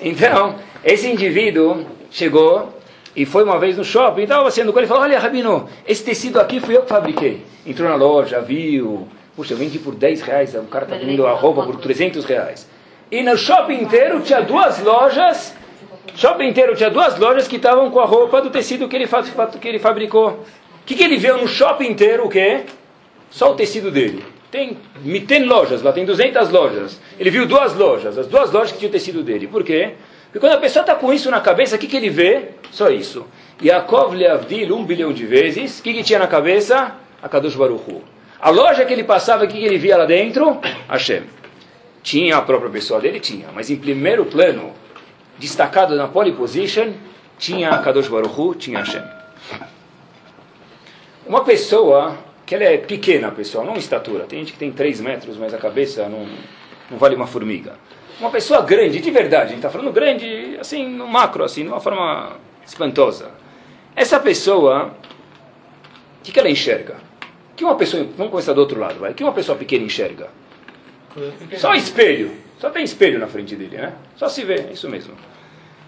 Então, 0.00 0.56
esse 0.84 1.08
indivíduo 1.08 1.86
chegou 2.10 2.74
e 3.14 3.26
foi 3.26 3.44
uma 3.44 3.58
vez 3.58 3.76
no 3.76 3.84
shopping, 3.84 4.22
estava 4.22 4.50
sendo 4.50 4.72
com 4.72 4.78
ele 4.78 4.86
e 4.86 4.88
falou: 4.88 5.02
Olha, 5.02 5.18
Rabino, 5.18 5.68
esse 5.86 6.04
tecido 6.04 6.40
aqui 6.40 6.60
fui 6.60 6.76
eu 6.76 6.82
que 6.82 6.88
fabriquei. 6.88 7.42
Entrou 7.66 7.88
na 7.88 7.96
loja, 7.96 8.40
viu. 8.40 9.08
Puxa, 9.36 9.54
eu 9.54 9.58
vendi 9.58 9.78
por 9.78 9.94
10 9.94 10.20
reais, 10.22 10.54
o 10.54 10.62
cara 10.64 10.84
está 10.84 10.96
vendendo 10.96 11.26
a 11.26 11.32
roupa 11.32 11.64
por 11.64 11.76
300 11.76 12.24
reais. 12.24 12.68
E 13.10 13.22
no 13.22 13.36
shopping 13.36 13.82
inteiro 13.82 14.20
tinha 14.20 14.40
duas 14.40 14.80
lojas, 14.80 15.54
shopping 16.14 16.48
inteiro 16.48 16.76
tinha 16.76 16.90
duas 16.90 17.18
lojas 17.18 17.48
que 17.48 17.56
estavam 17.56 17.90
com 17.90 17.98
a 17.98 18.04
roupa 18.04 18.40
do 18.40 18.50
tecido 18.50 18.86
que 18.88 18.94
ele, 18.94 19.08
que 19.60 19.68
ele 19.68 19.78
fabricou. 19.80 20.30
O 20.30 20.86
que, 20.86 20.94
que 20.94 21.02
ele 21.02 21.16
viu 21.16 21.36
no 21.36 21.48
shopping 21.48 21.88
inteiro? 21.88 22.26
O 22.26 22.28
quê? 22.28 22.62
Só 23.28 23.50
o 23.50 23.54
tecido 23.54 23.90
dele. 23.90 24.24
Tem, 24.50 24.76
tem 25.26 25.44
lojas 25.44 25.82
lá, 25.82 25.92
tem 25.92 26.04
200 26.04 26.50
lojas. 26.50 27.00
Ele 27.18 27.30
viu 27.30 27.46
duas 27.46 27.74
lojas, 27.74 28.16
as 28.16 28.28
duas 28.28 28.52
lojas 28.52 28.72
que 28.72 28.78
tinham 28.78 28.90
o 28.90 28.92
tecido 28.92 29.22
dele. 29.22 29.48
Por 29.48 29.64
quê? 29.64 29.94
Porque 30.26 30.38
quando 30.38 30.52
a 30.52 30.58
pessoa 30.58 30.82
está 30.82 30.94
com 30.94 31.12
isso 31.12 31.30
na 31.30 31.40
cabeça, 31.40 31.74
o 31.74 31.78
que, 31.78 31.88
que 31.88 31.96
ele 31.96 32.10
vê? 32.10 32.50
Só 32.70 32.90
isso. 32.90 33.26
Yaakov 33.60 34.14
Leavdil, 34.14 34.76
um 34.76 34.84
bilhão 34.84 35.12
de 35.12 35.26
vezes. 35.26 35.80
O 35.80 35.82
que, 35.82 35.92
que 35.92 36.04
tinha 36.04 36.20
na 36.20 36.28
cabeça? 36.28 36.94
A 37.20 37.28
Kadosh. 37.28 37.56
A 38.40 38.50
loja 38.50 38.84
que 38.84 38.92
ele 38.92 39.04
passava, 39.04 39.44
o 39.44 39.48
que, 39.48 39.58
que 39.58 39.64
ele 39.64 39.78
via 39.78 39.96
lá 39.96 40.04
dentro? 40.04 40.60
Hashem. 40.88 41.39
Tinha 42.02 42.36
a 42.36 42.42
própria 42.42 42.70
pessoa 42.70 43.00
dele? 43.00 43.20
Tinha. 43.20 43.48
Mas 43.54 43.70
em 43.70 43.76
primeiro 43.76 44.24
plano, 44.24 44.72
destacado 45.38 45.94
na 45.96 46.08
pole 46.08 46.32
position, 46.32 46.92
tinha 47.38 47.70
a 47.70 47.78
Kadosh 47.78 48.08
Baruch 48.08 48.40
Hu, 48.40 48.54
tinha 48.54 48.78
Hashem. 48.78 49.02
Uma 51.26 51.44
pessoa 51.44 52.16
que 52.46 52.54
ela 52.54 52.64
é 52.64 52.78
pequena, 52.78 53.30
pessoal, 53.30 53.64
não 53.64 53.74
em 53.74 53.78
estatura. 53.78 54.24
Tem 54.24 54.40
gente 54.40 54.52
que 54.52 54.58
tem 54.58 54.72
3 54.72 55.00
metros, 55.00 55.36
mas 55.36 55.54
a 55.54 55.58
cabeça 55.58 56.08
não, 56.08 56.26
não 56.90 56.98
vale 56.98 57.14
uma 57.14 57.26
formiga. 57.26 57.74
Uma 58.18 58.30
pessoa 58.30 58.62
grande, 58.62 59.00
de 59.00 59.10
verdade, 59.10 59.44
a 59.44 59.48
gente 59.48 59.58
está 59.58 59.70
falando 59.70 59.92
grande, 59.92 60.56
assim, 60.60 60.86
no 60.88 61.06
macro, 61.06 61.44
assim, 61.44 61.62
de 61.62 61.68
uma 61.68 61.80
forma 61.80 62.36
espantosa. 62.66 63.30
Essa 63.94 64.18
pessoa, 64.18 64.86
o 66.20 66.22
que, 66.22 66.32
que 66.32 66.38
ela 66.38 66.50
enxerga? 66.50 67.10
que 67.60 67.64
uma 67.64 67.76
pessoa, 67.76 68.06
vamos 68.16 68.30
começar 68.30 68.54
do 68.54 68.60
outro 68.62 68.80
lado, 68.80 68.98
vai. 68.98 69.10
O 69.10 69.14
que 69.14 69.22
uma 69.22 69.34
pessoa 69.34 69.56
pequena 69.56 69.84
enxerga? 69.84 70.30
Só 71.56 71.74
espelho. 71.74 72.32
Só 72.58 72.70
tem 72.70 72.84
espelho 72.84 73.18
na 73.18 73.26
frente 73.26 73.56
dele, 73.56 73.76
né? 73.76 73.94
Só 74.16 74.28
se 74.28 74.44
vê, 74.44 74.66
é 74.68 74.72
isso 74.72 74.88
mesmo. 74.88 75.14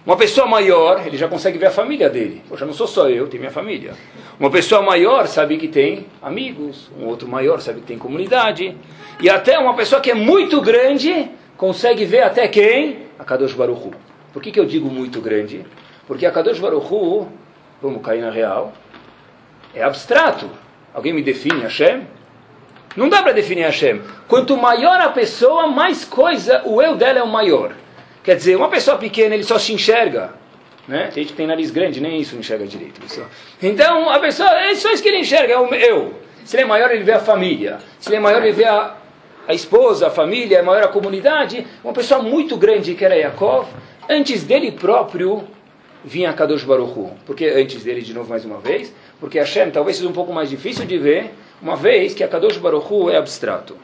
Uma 0.04 0.16
pessoa 0.16 0.48
maior, 0.48 1.06
ele 1.06 1.16
já 1.16 1.28
consegue 1.28 1.58
ver 1.58 1.66
a 1.66 1.70
família 1.70 2.10
dele. 2.10 2.42
Poxa, 2.48 2.66
não 2.66 2.72
sou 2.72 2.88
só 2.88 3.08
eu, 3.08 3.28
tem 3.28 3.38
minha 3.38 3.52
família. 3.52 3.92
Uma 4.40 4.50
pessoa 4.50 4.82
maior 4.82 5.28
sabe 5.28 5.56
que 5.58 5.68
tem 5.68 6.06
amigos, 6.20 6.90
um 6.98 7.06
outro 7.06 7.28
maior 7.28 7.60
sabe 7.60 7.80
que 7.82 7.86
tem 7.86 7.98
comunidade. 7.98 8.76
E 9.20 9.30
até 9.30 9.58
uma 9.58 9.76
pessoa 9.76 10.00
que 10.00 10.10
é 10.10 10.14
muito 10.14 10.60
grande 10.60 11.30
consegue 11.56 12.04
ver 12.04 12.22
até 12.22 12.48
quem? 12.48 13.06
A 13.16 13.24
Kadosh 13.24 13.52
Baruch 13.52 13.86
Hu. 13.86 13.90
Por 14.32 14.42
que, 14.42 14.50
que 14.50 14.58
eu 14.58 14.64
digo 14.64 14.90
muito 14.90 15.20
grande? 15.20 15.64
Porque 16.08 16.26
a 16.26 16.32
Kadosh 16.32 16.58
Baruch 16.58 16.92
Hu, 16.92 17.28
vamos 17.80 18.02
cair 18.02 18.22
na 18.22 18.30
real, 18.30 18.72
é 19.72 19.84
abstrato. 19.84 20.50
Alguém 20.92 21.12
me 21.12 21.22
define 21.22 21.60
Hashem? 21.60 22.02
Não 22.96 23.08
dá 23.08 23.22
para 23.22 23.32
definir 23.32 23.62
Hashem. 23.62 24.00
Quanto 24.28 24.56
maior 24.56 25.00
a 25.00 25.08
pessoa, 25.08 25.66
mais 25.66 26.04
coisa, 26.04 26.62
o 26.64 26.82
eu 26.82 26.94
dela 26.96 27.18
é 27.18 27.22
o 27.22 27.28
maior. 27.28 27.74
Quer 28.22 28.36
dizer, 28.36 28.56
uma 28.56 28.68
pessoa 28.68 28.98
pequena, 28.98 29.34
ele 29.34 29.44
só 29.44 29.58
se 29.58 29.72
enxerga. 29.72 30.34
Né? 30.86 31.10
Tem 31.12 31.22
gente 31.22 31.32
que 31.32 31.36
tem 31.36 31.46
nariz 31.46 31.70
grande, 31.70 32.00
nem 32.00 32.20
isso 32.20 32.36
enxerga 32.36 32.66
direito. 32.66 33.00
Pessoal. 33.00 33.26
Então, 33.62 34.10
a 34.10 34.18
pessoa, 34.18 34.50
é 34.50 34.74
só 34.74 34.90
isso 34.90 35.02
que 35.02 35.08
ele 35.08 35.18
enxerga, 35.18 35.54
é 35.54 35.58
o 35.58 35.74
eu. 35.74 36.14
Se 36.44 36.56
ele 36.56 36.64
é 36.64 36.66
maior, 36.66 36.90
ele 36.90 37.04
vê 37.04 37.12
a 37.12 37.20
família. 37.20 37.78
Se 37.98 38.08
ele 38.08 38.16
é 38.16 38.20
maior, 38.20 38.42
ele 38.42 38.52
vê 38.52 38.64
a, 38.64 38.96
a 39.46 39.54
esposa, 39.54 40.08
a 40.08 40.10
família, 40.10 40.58
é 40.58 40.62
maior 40.62 40.82
a 40.82 40.88
comunidade. 40.88 41.66
Uma 41.82 41.92
pessoa 41.92 42.20
muito 42.22 42.56
grande, 42.56 42.94
que 42.94 43.04
era 43.04 43.16
Yaakov, 43.16 43.68
antes 44.08 44.42
dele 44.42 44.72
próprio, 44.72 45.44
vinha 46.04 46.32
Kadosh 46.32 46.64
Baruch 46.64 46.98
Hu. 46.98 47.12
Porque 47.24 47.46
antes 47.46 47.84
dele, 47.84 48.02
de 48.02 48.12
novo, 48.12 48.28
mais 48.28 48.44
uma 48.44 48.58
vez, 48.58 48.92
porque 49.20 49.38
Hashem 49.38 49.70
talvez 49.70 49.96
seja 49.96 50.08
um 50.08 50.12
pouco 50.12 50.32
mais 50.32 50.50
difícil 50.50 50.84
de 50.84 50.98
ver, 50.98 51.32
uma 51.62 51.76
vez 51.76 52.12
que 52.12 52.24
a 52.24 52.28
Kadosh 52.28 52.58
Baruch 52.58 52.92
Hu 52.92 53.08
é 53.08 53.16
abstrato. 53.16 53.76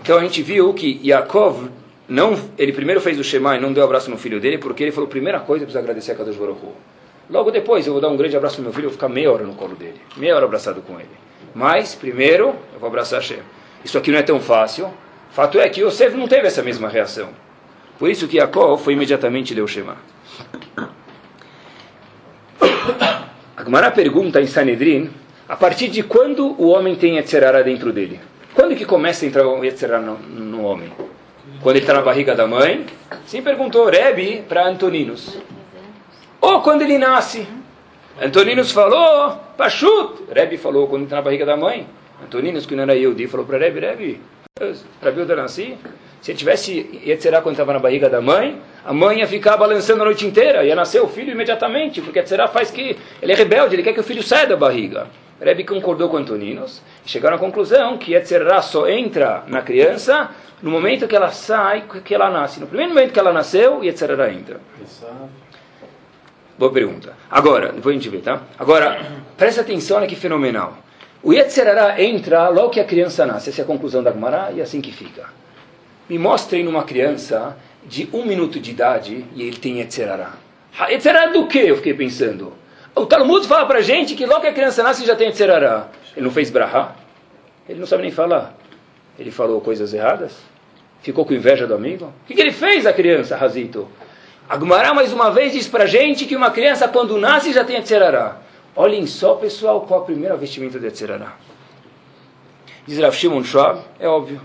Então 0.00 0.18
a 0.18 0.22
gente 0.22 0.42
viu 0.42 0.72
que 0.72 1.00
Yaakov 1.04 1.68
não, 2.08 2.36
ele 2.58 2.72
primeiro 2.72 3.00
fez 3.00 3.18
o 3.18 3.24
Shema 3.24 3.56
e 3.56 3.60
não 3.60 3.72
deu 3.72 3.84
abraço 3.84 4.10
no 4.10 4.18
filho 4.18 4.40
dele, 4.40 4.58
porque 4.58 4.82
ele 4.82 4.92
falou, 4.92 5.08
primeira 5.08 5.40
coisa, 5.40 5.64
precisa 5.64 5.78
agradecer 5.78 6.12
a 6.12 6.14
Kadosh 6.14 6.36
Baruch 6.36 6.64
Hu. 6.64 6.72
Logo 7.30 7.50
depois, 7.50 7.86
eu 7.86 7.92
vou 7.92 8.02
dar 8.02 8.08
um 8.08 8.16
grande 8.16 8.36
abraço 8.36 8.58
no 8.58 8.64
meu 8.64 8.72
filho, 8.72 8.86
eu 8.86 8.90
vou 8.90 8.96
ficar 8.96 9.08
meia 9.08 9.30
hora 9.30 9.44
no 9.44 9.54
colo 9.54 9.74
dele. 9.74 10.00
Meia 10.16 10.34
hora 10.34 10.44
abraçado 10.44 10.82
com 10.82 10.98
ele. 10.98 11.08
Mas, 11.54 11.94
primeiro, 11.94 12.54
eu 12.74 12.80
vou 12.80 12.88
abraçar 12.88 13.20
Hashem. 13.20 13.38
Isso 13.84 13.96
aqui 13.96 14.10
não 14.10 14.18
é 14.18 14.22
tão 14.22 14.40
fácil. 14.40 14.92
Fato 15.30 15.58
é 15.58 15.68
que 15.68 15.80
Yosef 15.80 16.16
não 16.16 16.28
teve 16.28 16.46
essa 16.46 16.62
mesma 16.62 16.88
reação. 16.88 17.28
Por 17.98 18.10
isso 18.10 18.26
que 18.28 18.36
Jacob 18.36 18.78
foi 18.78 18.92
imediatamente 18.94 19.58
o 19.58 19.66
Shema. 19.66 19.96
A 23.56 23.64
Gemara 23.64 23.90
pergunta 23.90 24.40
em 24.40 24.46
Sanedrin, 24.46 25.10
a 25.52 25.56
partir 25.56 25.88
de 25.88 26.02
quando 26.02 26.58
o 26.58 26.68
homem 26.68 26.94
tem 26.94 27.16
Yetzerara 27.16 27.62
dentro 27.62 27.92
dele? 27.92 28.18
Quando 28.54 28.74
que 28.74 28.86
começa 28.86 29.26
a 29.26 29.28
entrar 29.28 29.46
o 29.46 29.62
Yetzerara 29.62 30.00
no, 30.00 30.16
no 30.16 30.64
homem? 30.64 30.90
quando 31.60 31.76
ele 31.76 31.84
está 31.84 31.92
na 31.92 32.00
barriga 32.00 32.34
da 32.34 32.46
mãe? 32.46 32.86
Sim, 33.26 33.42
perguntou 33.42 33.84
Rebbe 33.84 34.42
para 34.48 34.66
Antoninos. 34.66 35.36
Ou 36.40 36.62
quando 36.62 36.80
ele 36.80 36.96
nasce? 36.96 37.46
Antoninos 38.18 38.72
falou, 38.72 39.38
Pachut. 39.54 40.22
Rebbe 40.32 40.56
falou 40.56 40.86
quando 40.88 41.02
está 41.02 41.16
na 41.16 41.22
barriga 41.22 41.44
da 41.44 41.54
mãe. 41.54 41.86
Antoninos, 42.24 42.64
que 42.64 42.74
não 42.74 42.84
era 42.84 42.94
Yehudi, 42.94 43.26
falou 43.26 43.44
para 43.44 43.58
Rebbe, 43.58 43.80
Rebbe, 43.80 44.20
Rabi 45.02 45.20
Udanassi, 45.20 45.76
se 46.22 46.30
ele 46.30 46.38
tivesse 46.38 47.02
Yetzerá 47.06 47.42
quando 47.42 47.56
estava 47.56 47.74
na 47.74 47.78
barriga 47.78 48.08
da 48.08 48.22
mãe, 48.22 48.58
a 48.86 48.92
mãe 48.94 49.18
ia 49.18 49.26
ficar 49.26 49.58
balançando 49.58 50.00
a 50.00 50.06
noite 50.06 50.26
inteira, 50.26 50.64
ia 50.64 50.74
nascer 50.74 51.02
o 51.02 51.08
filho 51.08 51.32
imediatamente, 51.32 52.00
porque 52.00 52.20
Yetzerá 52.20 52.48
faz 52.48 52.70
que 52.70 52.96
ele 53.20 53.32
é 53.32 53.34
rebelde, 53.34 53.74
ele 53.74 53.82
quer 53.82 53.92
que 53.92 54.00
o 54.00 54.04
filho 54.04 54.22
saia 54.22 54.46
da 54.46 54.56
barriga. 54.56 55.08
Rebbe 55.40 55.64
concordou 55.64 56.08
com 56.08 56.16
Antoninos 56.18 56.80
e 57.04 57.08
chegaram 57.08 57.36
à 57.36 57.38
conclusão 57.38 57.98
que 57.98 58.12
Yetzerá 58.12 58.62
só 58.62 58.88
entra 58.88 59.42
na 59.48 59.60
criança 59.62 60.30
no 60.62 60.70
momento 60.70 61.08
que 61.08 61.16
ela 61.16 61.30
sai, 61.30 61.84
que 62.04 62.14
ela 62.14 62.30
nasce. 62.30 62.60
No 62.60 62.66
primeiro 62.66 62.94
momento 62.94 63.12
que 63.12 63.18
ela 63.18 63.32
nasceu, 63.32 63.82
Yetzerá 63.82 64.32
entra. 64.32 64.60
Boa 66.56 66.70
pergunta. 66.70 67.14
Agora, 67.28 67.72
depois 67.72 67.96
a 67.96 67.98
gente 67.98 68.08
vê, 68.08 68.18
tá? 68.18 68.42
Agora, 68.56 69.04
presta 69.36 69.62
atenção, 69.62 69.96
olha 69.96 70.06
que 70.06 70.14
fenomenal. 70.14 70.78
O 71.22 71.32
Yetzerará 71.32 72.00
entra 72.00 72.48
logo 72.48 72.70
que 72.70 72.80
a 72.80 72.84
criança 72.84 73.26
nasce. 73.26 73.50
Essa 73.50 73.62
é 73.62 73.64
a 73.64 73.66
conclusão 73.66 74.02
da 74.02 74.12
Gemara 74.12 74.52
e 74.52 74.60
é 74.60 74.62
assim 74.62 74.80
que 74.80 74.92
fica. 74.92 75.24
Me 76.08 76.18
mostrem 76.18 76.62
numa 76.62 76.84
criança 76.84 77.56
de 77.84 78.08
um 78.12 78.24
minuto 78.24 78.60
de 78.60 78.70
idade 78.70 79.24
e 79.34 79.42
ele 79.42 79.56
tem 79.56 79.78
Yetzerará. 79.78 80.34
Yetzerará 80.88 81.32
do 81.32 81.46
que? 81.46 81.58
Eu 81.58 81.76
fiquei 81.76 81.94
pensando. 81.94 82.52
O 82.94 83.06
Talmud 83.06 83.46
fala 83.46 83.66
pra 83.66 83.80
gente 83.80 84.14
que 84.14 84.26
logo 84.26 84.42
que 84.42 84.48
a 84.48 84.52
criança 84.52 84.82
nasce 84.82 85.06
já 85.06 85.16
tem 85.16 85.28
Yetzerará. 85.28 85.88
Ele 86.14 86.26
não 86.26 86.30
fez 86.30 86.50
Brahá? 86.50 86.94
Ele 87.68 87.80
não 87.80 87.86
sabe 87.86 88.02
nem 88.02 88.10
falar. 88.10 88.54
Ele 89.18 89.30
falou 89.30 89.60
coisas 89.60 89.94
erradas? 89.94 90.36
Ficou 91.00 91.24
com 91.24 91.32
inveja 91.32 91.66
do 91.66 91.74
amigo? 91.74 92.06
O 92.06 92.26
que, 92.26 92.34
que 92.34 92.40
ele 92.40 92.52
fez, 92.52 92.86
a 92.86 92.92
criança, 92.92 93.36
Razito? 93.36 93.88
A 94.48 94.56
Gumará 94.56 94.92
mais 94.92 95.12
uma 95.12 95.30
vez 95.30 95.52
diz 95.52 95.66
pra 95.66 95.86
gente 95.86 96.26
que 96.26 96.36
uma 96.36 96.50
criança 96.50 96.86
quando 96.86 97.16
nasce 97.18 97.52
já 97.52 97.64
tem 97.64 97.76
Yetzerará. 97.76 98.36
Olhem 98.76 99.06
só, 99.06 99.34
pessoal, 99.34 99.80
qual 99.82 100.00
a 100.00 100.04
primeira 100.04 100.36
vestimenta 100.36 100.78
de 100.78 100.86
Yetzerará. 100.86 101.34
Diz 102.86 102.98
Rav 102.98 103.14
Shimon 103.14 103.42
Schwab, 103.42 103.80
é 103.98 104.08
óbvio. 104.08 104.40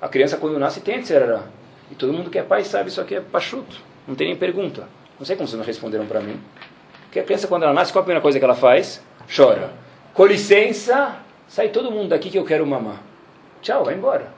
A 0.00 0.08
criança 0.08 0.36
quando 0.36 0.58
nasce 0.58 0.80
tem 0.80 0.96
Yetzerará. 0.96 1.42
E 1.90 1.94
todo 1.96 2.12
mundo 2.12 2.30
que 2.30 2.38
é 2.38 2.42
pai 2.42 2.62
sabe 2.62 2.88
isso 2.88 3.00
aqui 3.00 3.16
é 3.16 3.20
pachuto. 3.20 3.76
Não 4.06 4.14
tem 4.14 4.28
nem 4.28 4.36
pergunta. 4.36 4.88
Não 5.18 5.26
sei 5.26 5.36
como 5.36 5.48
vocês 5.48 5.58
não 5.58 5.66
responderam 5.66 6.06
para 6.06 6.20
mim. 6.20 6.40
Porque 7.10 7.18
a 7.18 7.24
criança 7.24 7.48
quando 7.48 7.64
ela 7.64 7.72
nasce, 7.72 7.92
qual 7.92 8.02
a 8.02 8.04
primeira 8.04 8.22
coisa 8.22 8.38
que 8.38 8.44
ela 8.44 8.54
faz? 8.54 9.02
Chora. 9.34 9.72
Com 10.14 10.26
licença, 10.26 11.16
sai 11.48 11.68
todo 11.70 11.90
mundo 11.90 12.10
daqui 12.10 12.30
que 12.30 12.38
eu 12.38 12.44
quero 12.44 12.64
mamar. 12.64 13.02
Tchau, 13.60 13.84
vai 13.84 13.94
embora. 13.94 14.28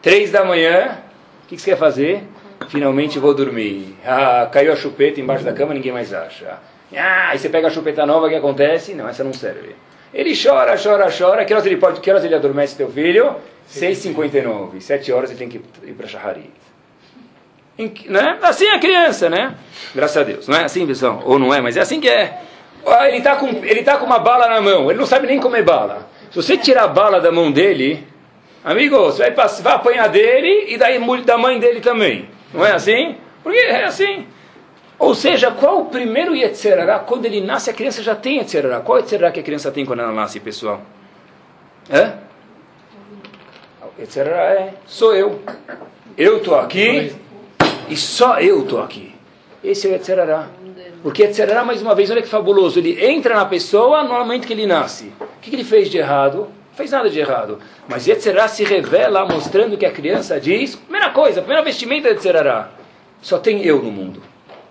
Três 0.00 0.30
da 0.30 0.42
manhã, 0.42 1.02
o 1.44 1.48
que, 1.48 1.56
que 1.56 1.60
você 1.60 1.72
quer 1.72 1.76
fazer? 1.76 2.24
Finalmente 2.70 3.18
vou 3.18 3.34
dormir. 3.34 3.94
Ah, 4.06 4.48
caiu 4.50 4.72
a 4.72 4.76
chupeta 4.76 5.20
embaixo 5.20 5.44
da 5.44 5.52
cama, 5.52 5.74
ninguém 5.74 5.92
mais 5.92 6.14
acha. 6.14 6.58
Ah, 6.96 7.28
aí 7.28 7.38
você 7.38 7.50
pega 7.50 7.68
a 7.68 7.70
chupeta 7.70 8.06
nova, 8.06 8.24
o 8.26 8.28
que 8.30 8.36
acontece? 8.36 8.94
Não, 8.94 9.06
essa 9.06 9.22
não 9.22 9.34
serve. 9.34 9.76
Ele 10.14 10.32
chora, 10.34 10.76
chora, 10.82 11.10
chora. 11.10 11.44
Que 11.44 11.52
horas 11.52 11.66
ele 11.66 11.76
pode, 11.76 12.00
que 12.00 12.10
horas 12.10 12.24
ele 12.24 12.34
adormece 12.34 12.74
teu 12.74 12.90
filho? 12.90 13.36
6h59. 13.70 14.80
7 14.80 15.12
horas 15.12 15.28
ele 15.28 15.38
tem 15.38 15.48
que 15.50 15.60
ir 15.82 15.92
para 15.92 16.06
Shaharit. 16.06 16.50
Né? 17.78 18.38
Assim 18.42 18.66
é 18.66 18.74
a 18.74 18.78
criança, 18.78 19.28
né? 19.28 19.54
Graças 19.94 20.16
a 20.16 20.22
Deus. 20.22 20.48
Não 20.48 20.56
é 20.56 20.64
assim, 20.64 20.86
pessoal? 20.86 21.22
Ou 21.24 21.38
não 21.38 21.52
é, 21.52 21.60
mas 21.60 21.76
é 21.76 21.80
assim 21.80 22.00
que 22.00 22.08
é. 22.08 22.40
Ah, 22.86 23.08
ele 23.08 23.18
está 23.18 23.36
com, 23.36 23.48
ele 23.48 23.82
tá 23.82 23.98
com 23.98 24.06
uma 24.06 24.18
bala 24.18 24.48
na 24.48 24.60
mão. 24.60 24.90
Ele 24.90 24.98
não 24.98 25.06
sabe 25.06 25.26
nem 25.26 25.40
comer 25.40 25.62
bala. 25.62 26.08
Se 26.30 26.36
você 26.36 26.56
tirar 26.56 26.84
a 26.84 26.88
bala 26.88 27.20
da 27.20 27.30
mão 27.30 27.52
dele, 27.52 28.06
amigo, 28.64 28.96
você 28.96 29.30
vai, 29.30 29.46
vai 29.46 29.74
apanhar 29.74 30.08
dele 30.08 30.66
e 30.68 30.78
daí 30.78 30.98
da 31.24 31.36
mãe 31.36 31.58
dele 31.58 31.80
também. 31.80 32.28
Não 32.54 32.64
é 32.64 32.72
assim? 32.72 33.16
Porque 33.42 33.58
é 33.58 33.84
assim. 33.84 34.26
Ou 34.98 35.14
seja, 35.14 35.50
qual 35.50 35.80
o 35.80 35.86
primeiro 35.86 36.34
Yetzerará? 36.34 37.00
Quando 37.00 37.26
ele 37.26 37.40
nasce, 37.40 37.68
a 37.68 37.74
criança 37.74 38.02
já 38.02 38.14
tem 38.14 38.38
Yetzerará. 38.38 38.80
Qual 38.80 38.98
Yetzerará 38.98 39.30
que 39.30 39.40
a 39.40 39.42
criança 39.42 39.70
tem 39.70 39.84
quando 39.84 40.00
ela 40.00 40.12
nasce, 40.12 40.40
pessoal? 40.40 40.80
É? 41.90 42.12
Yetzerará 43.98 44.54
é, 44.54 44.74
sou 44.86 45.14
eu. 45.14 45.42
Eu 46.16 46.38
estou 46.38 46.58
aqui 46.58 47.14
e 47.88 47.96
só 47.96 48.40
eu 48.40 48.62
estou 48.62 48.82
aqui. 48.82 49.14
Esse 49.62 49.86
é 49.86 49.90
o 49.90 49.92
Yetzerará. 49.94 50.48
Porque 51.02 51.22
Yetzerará, 51.22 51.64
mais 51.64 51.82
uma 51.82 51.94
vez, 51.94 52.10
olha 52.10 52.22
que 52.22 52.28
fabuloso. 52.28 52.78
Ele 52.78 53.04
entra 53.04 53.34
na 53.34 53.44
pessoa 53.44 54.02
no 54.02 54.10
momento 54.10 54.46
que 54.46 54.52
ele 54.52 54.66
nasce. 54.66 55.12
O 55.20 55.40
que, 55.40 55.50
que 55.50 55.56
ele 55.56 55.64
fez 55.64 55.90
de 55.90 55.98
errado? 55.98 56.48
Fez 56.74 56.90
nada 56.90 57.08
de 57.08 57.18
errado. 57.18 57.58
Mas 57.88 58.06
Yetzerará 58.06 58.48
se 58.48 58.64
revela 58.64 59.24
mostrando 59.24 59.76
que 59.76 59.86
a 59.86 59.90
criança 59.90 60.38
diz, 60.40 60.76
primeira 60.76 61.10
coisa, 61.10 61.40
primeira 61.40 61.62
vestimenta 61.62 62.08
de 62.08 62.14
Yetzerará, 62.14 62.70
só 63.22 63.38
tem 63.38 63.62
eu 63.62 63.82
no 63.82 63.90
mundo 63.90 64.22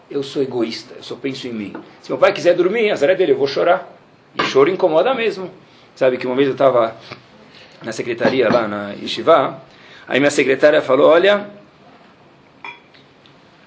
eu 0.10 0.22
sou 0.22 0.42
egoísta, 0.42 0.96
eu 0.98 1.04
só 1.04 1.16
penso 1.16 1.48
em 1.48 1.54
mim. 1.54 1.74
Se 2.02 2.12
meu 2.12 2.18
pai 2.18 2.32
quiser 2.32 2.54
dormir, 2.56 2.92
azar 2.92 3.10
é 3.10 3.16
dele, 3.16 3.32
eu 3.32 3.38
vou 3.38 3.48
chorar. 3.48 3.92
E 4.36 4.44
choro 4.44 4.70
incomoda 4.70 5.14
mesmo. 5.14 5.50
Sabe 5.96 6.18
que 6.18 6.28
uma 6.28 6.36
vez 6.36 6.48
eu 6.48 6.54
estava 6.54 6.96
na 7.82 7.92
secretaria 7.92 8.50
lá 8.50 8.68
na 8.68 8.92
Yeshiva, 8.92 9.62
aí 10.08 10.20
minha 10.20 10.32
secretária 10.32 10.82
falou, 10.82 11.10
olha, 11.10 11.48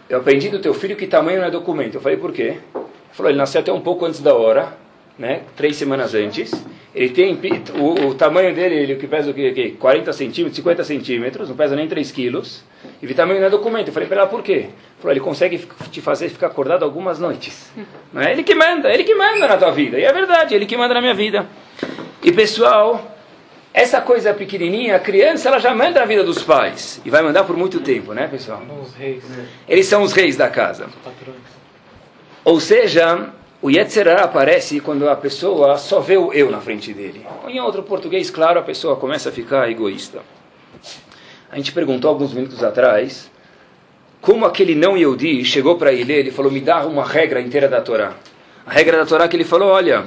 eu 0.09 0.19
aprendi 0.19 0.49
do 0.49 0.59
teu 0.59 0.73
filho 0.73 0.97
que 0.97 1.07
tamanho 1.07 1.41
não 1.41 1.49
é 1.49 1.51
documento. 1.51 1.97
Eu 1.97 2.01
falei, 2.01 2.17
por 2.17 2.33
quê? 2.33 2.57
Ele 2.75 2.85
falou, 3.13 3.31
ele 3.31 3.39
nasceu 3.39 3.61
até 3.61 3.73
um 3.73 3.81
pouco 3.81 4.07
antes 4.07 4.21
da 4.21 4.35
hora, 4.35 4.73
né? 5.19 5.43
três 5.55 5.77
semanas 5.77 6.15
antes. 6.15 6.53
Ele 6.95 7.11
tem 7.11 7.39
o, 7.79 8.09
o 8.09 8.15
tamanho 8.15 8.55
dele, 8.55 8.75
ele 8.75 8.97
que 8.97 9.07
pesa 9.07 9.31
o 9.31 9.35
quê? 9.35 9.77
40 9.79 10.13
centímetros, 10.13 10.57
50 10.57 10.85
centímetros, 10.85 11.49
não 11.49 11.57
pesa 11.57 11.77
nem 11.77 11.87
3 11.87 12.11
quilos. 12.11 12.65
E 13.03 13.15
tamanho 13.15 13.41
não 13.41 13.47
é 13.47 13.51
documento. 13.51 13.89
Eu 13.89 13.93
falei 13.93 14.09
para 14.09 14.23
ela, 14.23 14.27
por 14.27 14.43
quê? 14.43 14.53
Ele 14.53 14.73
falou, 14.99 15.13
ele 15.13 15.21
consegue 15.21 15.69
te 15.91 16.01
fazer 16.01 16.31
ficar 16.31 16.47
acordado 16.47 16.85
algumas 16.85 17.19
noites. 17.19 17.71
Não 18.13 18.23
é 18.23 18.33
ele 18.33 18.43
que 18.43 18.55
manda, 18.55 18.93
ele 18.93 19.05
que 19.05 19.15
manda 19.15 19.47
na 19.47 19.57
tua 19.59 19.71
vida. 19.71 19.99
E 19.99 20.05
é 20.05 20.13
verdade, 20.13 20.55
ele 20.55 20.65
que 20.65 20.77
manda 20.77 20.95
na 20.95 21.01
minha 21.01 21.15
vida. 21.15 21.47
E 22.23 22.33
pessoal, 22.33 23.18
essa 23.81 24.01
coisa 24.01 24.35
pequenininha, 24.35 24.97
a 24.97 24.99
criança, 24.99 25.49
ela 25.49 25.61
já 25.61 25.73
manda 25.73 26.01
na 26.01 26.07
vida 26.07 26.25
dos 26.25 26.43
pais. 26.43 27.01
E 27.05 27.11
vai 27.11 27.23
mandar 27.23 27.45
por 27.45 27.57
muito 27.57 27.79
tempo, 27.79 28.13
né, 28.13 28.27
pessoal? 28.27 28.61
Eles 29.69 29.87
são 29.87 30.03
os 30.03 30.13
reis 30.13 30.37
da 30.37 30.51
casa. 30.51 30.89
Ou 32.45 32.59
seja, 32.59 33.29
o 33.63 33.71
Yetzirah 33.71 34.25
aparece 34.25 34.81
quando 34.81 35.09
a 35.09 35.15
pessoa 35.15 35.79
só 35.79 36.01
vê 36.01 36.17
o 36.17 36.33
eu 36.33 36.51
na 36.51 36.61
frente 36.61 36.93
dele. 36.93 37.25
Ou 37.45 37.49
em 37.49 37.61
outro 37.61 37.85
português, 37.85 38.31
claro, 38.31 38.59
a 38.59 38.63
pessoa 38.63 38.97
começa 38.97 39.29
a 39.29 39.33
ficar 39.33 39.71
egoísta. 39.71 40.23
A 41.49 41.55
gente 41.55 41.71
perguntou 41.71 42.11
alguns 42.11 42.35
minutos 42.35 42.65
atrás 42.65 43.31
como 44.21 44.45
aquele 44.45 44.75
não 44.75 44.97
Yehudi 44.97 45.45
chegou 45.45 45.77
para 45.77 45.93
ele, 45.93 46.13
ele 46.13 46.31
falou, 46.33 46.51
me 46.51 46.61
dá 46.61 46.85
uma 46.85 47.05
regra 47.05 47.41
inteira 47.41 47.69
da 47.69 47.81
Torá. 47.81 48.15
A 48.67 48.73
regra 48.73 48.99
da 48.99 49.07
Torá 49.07 49.29
que 49.29 49.37
ele 49.37 49.45
falou, 49.45 49.69
olha, 49.69 50.05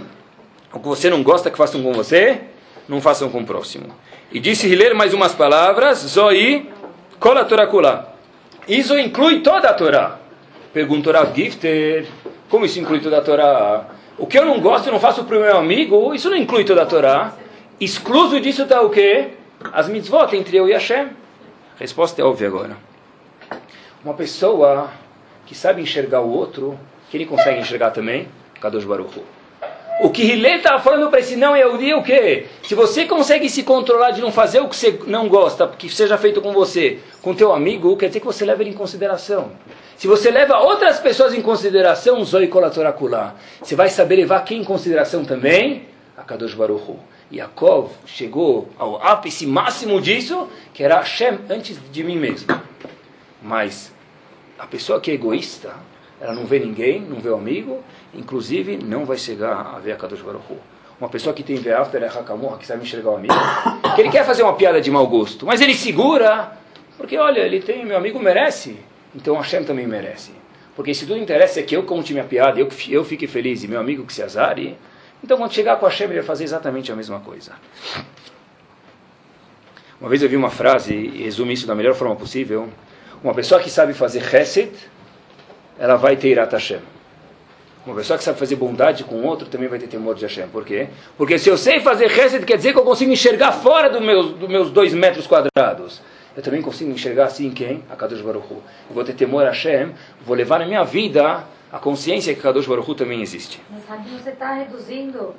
o 0.73 0.79
que 0.79 0.88
você 0.89 1.10
não 1.10 1.23
gosta 1.23 1.49
que 1.49 1.57
façam 1.57 1.81
com 1.81 1.93
você, 1.93 2.41
não 2.87 3.01
façam 3.01 3.29
com 3.29 3.39
o 3.39 3.45
próximo. 3.45 3.85
E 4.31 4.39
disse 4.39 4.67
Hiller 4.67 4.95
mais 4.95 5.13
umas 5.13 5.33
palavras, 5.33 5.99
Zoi, 5.99 6.69
Kola 7.19 7.45
Torá 7.45 7.67
Kula. 7.67 8.15
Isso 8.67 8.97
inclui 8.97 9.41
toda 9.41 9.69
a 9.69 9.73
Torá. 9.73 10.17
Perguntou 10.73 11.11
Rav 11.11 11.35
Gifter, 11.35 12.07
como 12.49 12.65
isso 12.65 12.79
inclui 12.79 12.99
toda 12.99 13.17
a 13.17 13.21
Torá? 13.21 13.85
O 14.17 14.27
que 14.27 14.37
eu 14.37 14.45
não 14.45 14.59
gosto 14.59 14.87
e 14.87 14.91
não 14.91 14.99
faço 14.99 15.23
para 15.23 15.37
o 15.37 15.41
meu 15.41 15.57
amigo, 15.57 16.13
isso 16.13 16.29
não 16.29 16.37
inclui 16.37 16.63
toda 16.63 16.83
a 16.83 16.85
Torá. 16.85 17.33
Excluso 17.79 18.39
disso 18.39 18.63
está 18.63 18.81
o 18.81 18.89
quê? 18.89 19.29
As 19.73 19.89
mitzvot 19.89 20.35
entre 20.35 20.57
eu 20.57 20.67
e 20.69 20.73
Hashem. 20.73 21.09
Resposta 21.79 22.21
é 22.21 22.25
óbvia 22.25 22.47
agora. 22.47 22.77
Uma 24.03 24.13
pessoa 24.13 24.89
que 25.45 25.55
sabe 25.55 25.81
enxergar 25.81 26.21
o 26.21 26.29
outro, 26.29 26.79
que 27.09 27.17
ele 27.17 27.25
consegue 27.25 27.59
enxergar 27.59 27.91
também, 27.91 28.27
Kadosh 28.59 28.85
Baruch 28.85 29.19
Hu. 29.19 29.23
O 30.03 30.09
que 30.09 30.23
Hillel 30.23 30.57
estava 30.57 30.81
falando 30.81 31.11
para 31.11 31.19
esse 31.19 31.35
não 31.35 31.55
é 31.55 31.63
o 31.63 32.01
quê? 32.01 32.47
Se 32.63 32.73
você 32.73 33.05
consegue 33.05 33.47
se 33.47 33.61
controlar 33.61 34.09
de 34.09 34.19
não 34.19 34.31
fazer 34.31 34.59
o 34.59 34.67
que 34.67 34.75
você 34.75 34.99
não 35.05 35.29
gosta, 35.29 35.67
que 35.67 35.87
seja 35.89 36.17
feito 36.17 36.41
com 36.41 36.51
você, 36.51 36.97
com 37.21 37.35
teu 37.35 37.53
amigo, 37.53 37.95
quer 37.95 38.07
dizer 38.07 38.19
que 38.19 38.25
você 38.25 38.43
leva 38.43 38.63
ele 38.63 38.71
em 38.71 38.73
consideração. 38.73 39.51
Se 39.95 40.07
você 40.07 40.31
leva 40.31 40.57
outras 40.57 40.99
pessoas 40.99 41.35
em 41.35 41.41
consideração, 41.41 42.25
Zoi 42.25 42.47
Kolatorakulá, 42.47 43.35
você 43.61 43.75
vai 43.75 43.89
saber 43.89 44.15
levar 44.15 44.43
quem 44.43 44.61
em 44.61 44.63
consideração 44.63 45.23
também? 45.23 45.87
A 46.17 46.23
Kadosh 46.23 46.55
Baruch. 46.55 46.97
Yaakov 47.31 47.91
chegou 48.07 48.69
ao 48.79 48.99
ápice 49.05 49.45
máximo 49.45 50.01
disso, 50.01 50.49
que 50.73 50.83
era 50.83 50.95
Hashem 50.97 51.41
antes 51.47 51.79
de 51.91 52.03
mim 52.03 52.17
mesmo. 52.17 52.47
Mas 53.39 53.93
a 54.57 54.65
pessoa 54.65 54.99
que 54.99 55.11
é 55.11 55.13
egoísta, 55.13 55.75
ela 56.19 56.33
não 56.33 56.45
vê 56.47 56.57
ninguém, 56.57 56.99
não 56.99 57.19
vê 57.19 57.29
o 57.29 57.35
amigo, 57.35 57.83
inclusive 58.13 58.78
não 58.78 59.06
vai 59.06 59.17
chegar 59.17 59.74
a 59.76 59.80
ver 59.80 59.93
a 59.93 59.95
Kadosh 59.95 60.21
Baruch 60.21 60.43
Hu. 60.50 60.58
Uma 61.00 61.10
pessoa 61.10 61.34
que 61.34 61.41
tem 61.41 61.56
Ve'after 61.56 62.04
Hakamorra, 62.04 62.58
que 62.58 62.67
sabe 62.67 62.84
enxergar 62.84 63.12
o 63.12 63.15
amigo, 63.15 63.34
que 63.95 64.02
ele 64.02 64.12
quer 64.12 64.24
fazer 64.24 64.43
uma 64.43 64.54
piada 64.54 64.80
de 64.80 64.91
mau 64.91 65.08
gosto, 65.08 65.45
mas 65.45 65.60
ele 65.60 65.74
segura, 65.74 66.52
porque 66.97 67.17
olha, 67.17 67.39
ele 67.39 67.60
tem, 67.60 67.84
meu 67.84 67.97
amigo 67.97 68.19
merece, 68.19 68.78
então 69.15 69.36
Hashem 69.36 69.63
também 69.63 69.88
merece. 69.88 70.32
Porque 70.76 70.93
se 70.93 71.06
tudo 71.06 71.17
interessa 71.17 71.60
é 71.60 71.63
que 71.63 71.76
eu 71.76 71.84
conte 71.84 72.13
minha 72.13 72.26
piada, 72.26 72.60
eu, 72.60 72.69
eu 72.89 73.04
fique 73.04 73.26
feliz 73.26 73.63
e 73.63 73.67
meu 73.67 73.80
amigo 73.80 74.06
que 74.06 74.13
se 74.13 74.21
azare, 74.21 74.78
então 75.24 75.38
quando 75.38 75.52
chegar 75.54 75.78
com 75.78 75.86
Hashem 75.86 76.06
ele 76.06 76.15
vai 76.15 76.24
fazer 76.24 76.43
exatamente 76.43 76.91
a 76.91 76.95
mesma 76.95 77.19
coisa. 77.19 77.54
Uma 80.00 80.10
vez 80.10 80.21
eu 80.21 80.30
vi 80.30 80.36
uma 80.36 80.50
frase, 80.50 80.93
e 80.93 81.24
resumo 81.24 81.52
isso 81.52 81.67
da 81.67 81.76
melhor 81.76 81.93
forma 81.95 82.15
possível, 82.15 82.69
uma 83.24 83.34
pessoa 83.34 83.62
que 83.62 83.69
sabe 83.69 83.93
fazer 83.93 84.24
chesed, 84.24 84.71
ela 85.78 85.95
vai 85.95 86.15
ter 86.15 86.30
Irat 86.30 86.52
Hashem. 86.52 86.80
Uma 87.85 87.95
pessoa 87.95 88.17
que 88.17 88.23
sabe 88.23 88.37
fazer 88.37 88.55
bondade 88.55 89.03
com 89.03 89.23
outro 89.23 89.47
também 89.47 89.67
vai 89.67 89.79
ter 89.79 89.87
temor 89.87 90.13
de 90.13 90.23
Hashem. 90.23 90.47
Por 90.49 90.63
quê? 90.63 90.87
Porque 91.17 91.39
se 91.39 91.49
eu 91.49 91.57
sei 91.57 91.79
fazer 91.79 92.11
Hesed, 92.11 92.45
quer 92.45 92.57
dizer 92.57 92.73
que 92.73 92.79
eu 92.79 92.83
consigo 92.83 93.11
enxergar 93.11 93.51
fora 93.53 93.89
dos 93.89 94.01
meus, 94.01 94.33
dos 94.33 94.47
meus 94.49 94.69
dois 94.69 94.93
metros 94.93 95.25
quadrados. 95.25 95.99
Eu 96.37 96.43
também 96.43 96.61
consigo 96.61 96.91
enxergar 96.91 97.25
assim 97.25 97.49
quem? 97.49 97.83
A 97.89 97.95
Kadosh 97.95 98.21
Baruch 98.21 98.45
Hu. 98.53 98.61
Eu 98.89 98.95
vou 98.95 99.03
ter 99.03 99.13
temor 99.13 99.43
a 99.45 99.49
Hashem, 99.49 99.93
vou 100.23 100.35
levar 100.35 100.59
na 100.59 100.65
minha 100.65 100.83
vida 100.83 101.43
a 101.71 101.79
consciência 101.79 102.33
que 102.35 102.41
Kadosh 102.41 102.67
Baruch 102.67 102.89
Hu 102.89 102.95
também 102.95 103.21
existe. 103.21 103.59
Mas 103.69 103.83
sabe, 103.85 104.09
você 104.09 104.29
está 104.29 104.53
reduzindo 104.53 105.33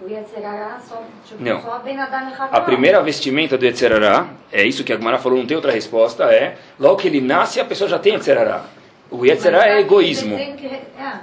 o 0.00 0.08
Yetzerará 0.10 0.78
só, 0.86 1.02
tipo, 1.24 1.42
Não. 1.42 1.62
só 1.62 1.78
no 1.78 2.56
A 2.56 2.60
primeira 2.60 3.00
vestimenta 3.00 3.56
do 3.56 3.64
Yetzerará, 3.64 4.28
é 4.52 4.62
isso 4.62 4.84
que 4.84 4.92
a 4.92 4.96
Gemara 4.96 5.18
falou, 5.18 5.38
não 5.38 5.46
tem 5.46 5.56
outra 5.56 5.72
resposta, 5.72 6.24
é 6.24 6.58
logo 6.78 6.96
que 6.96 7.08
ele 7.08 7.20
nasce 7.20 7.60
a 7.60 7.64
pessoa 7.64 7.88
já 7.88 7.98
tem 7.98 8.12
Yetzerará. 8.14 8.64
O 9.10 9.24
Yetzerará 9.24 9.68
é 9.68 9.80
egoísmo. 9.80 10.36
Tá, 10.98 11.22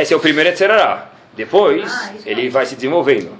esse 0.00 0.14
é 0.14 0.16
o 0.16 0.20
primeiro 0.20 0.48
Yetzerará. 0.48 1.10
Depois, 1.34 1.90
Ah, 1.92 2.12
ele 2.24 2.48
vai 2.48 2.64
se 2.66 2.74
desenvolvendo. 2.76 3.30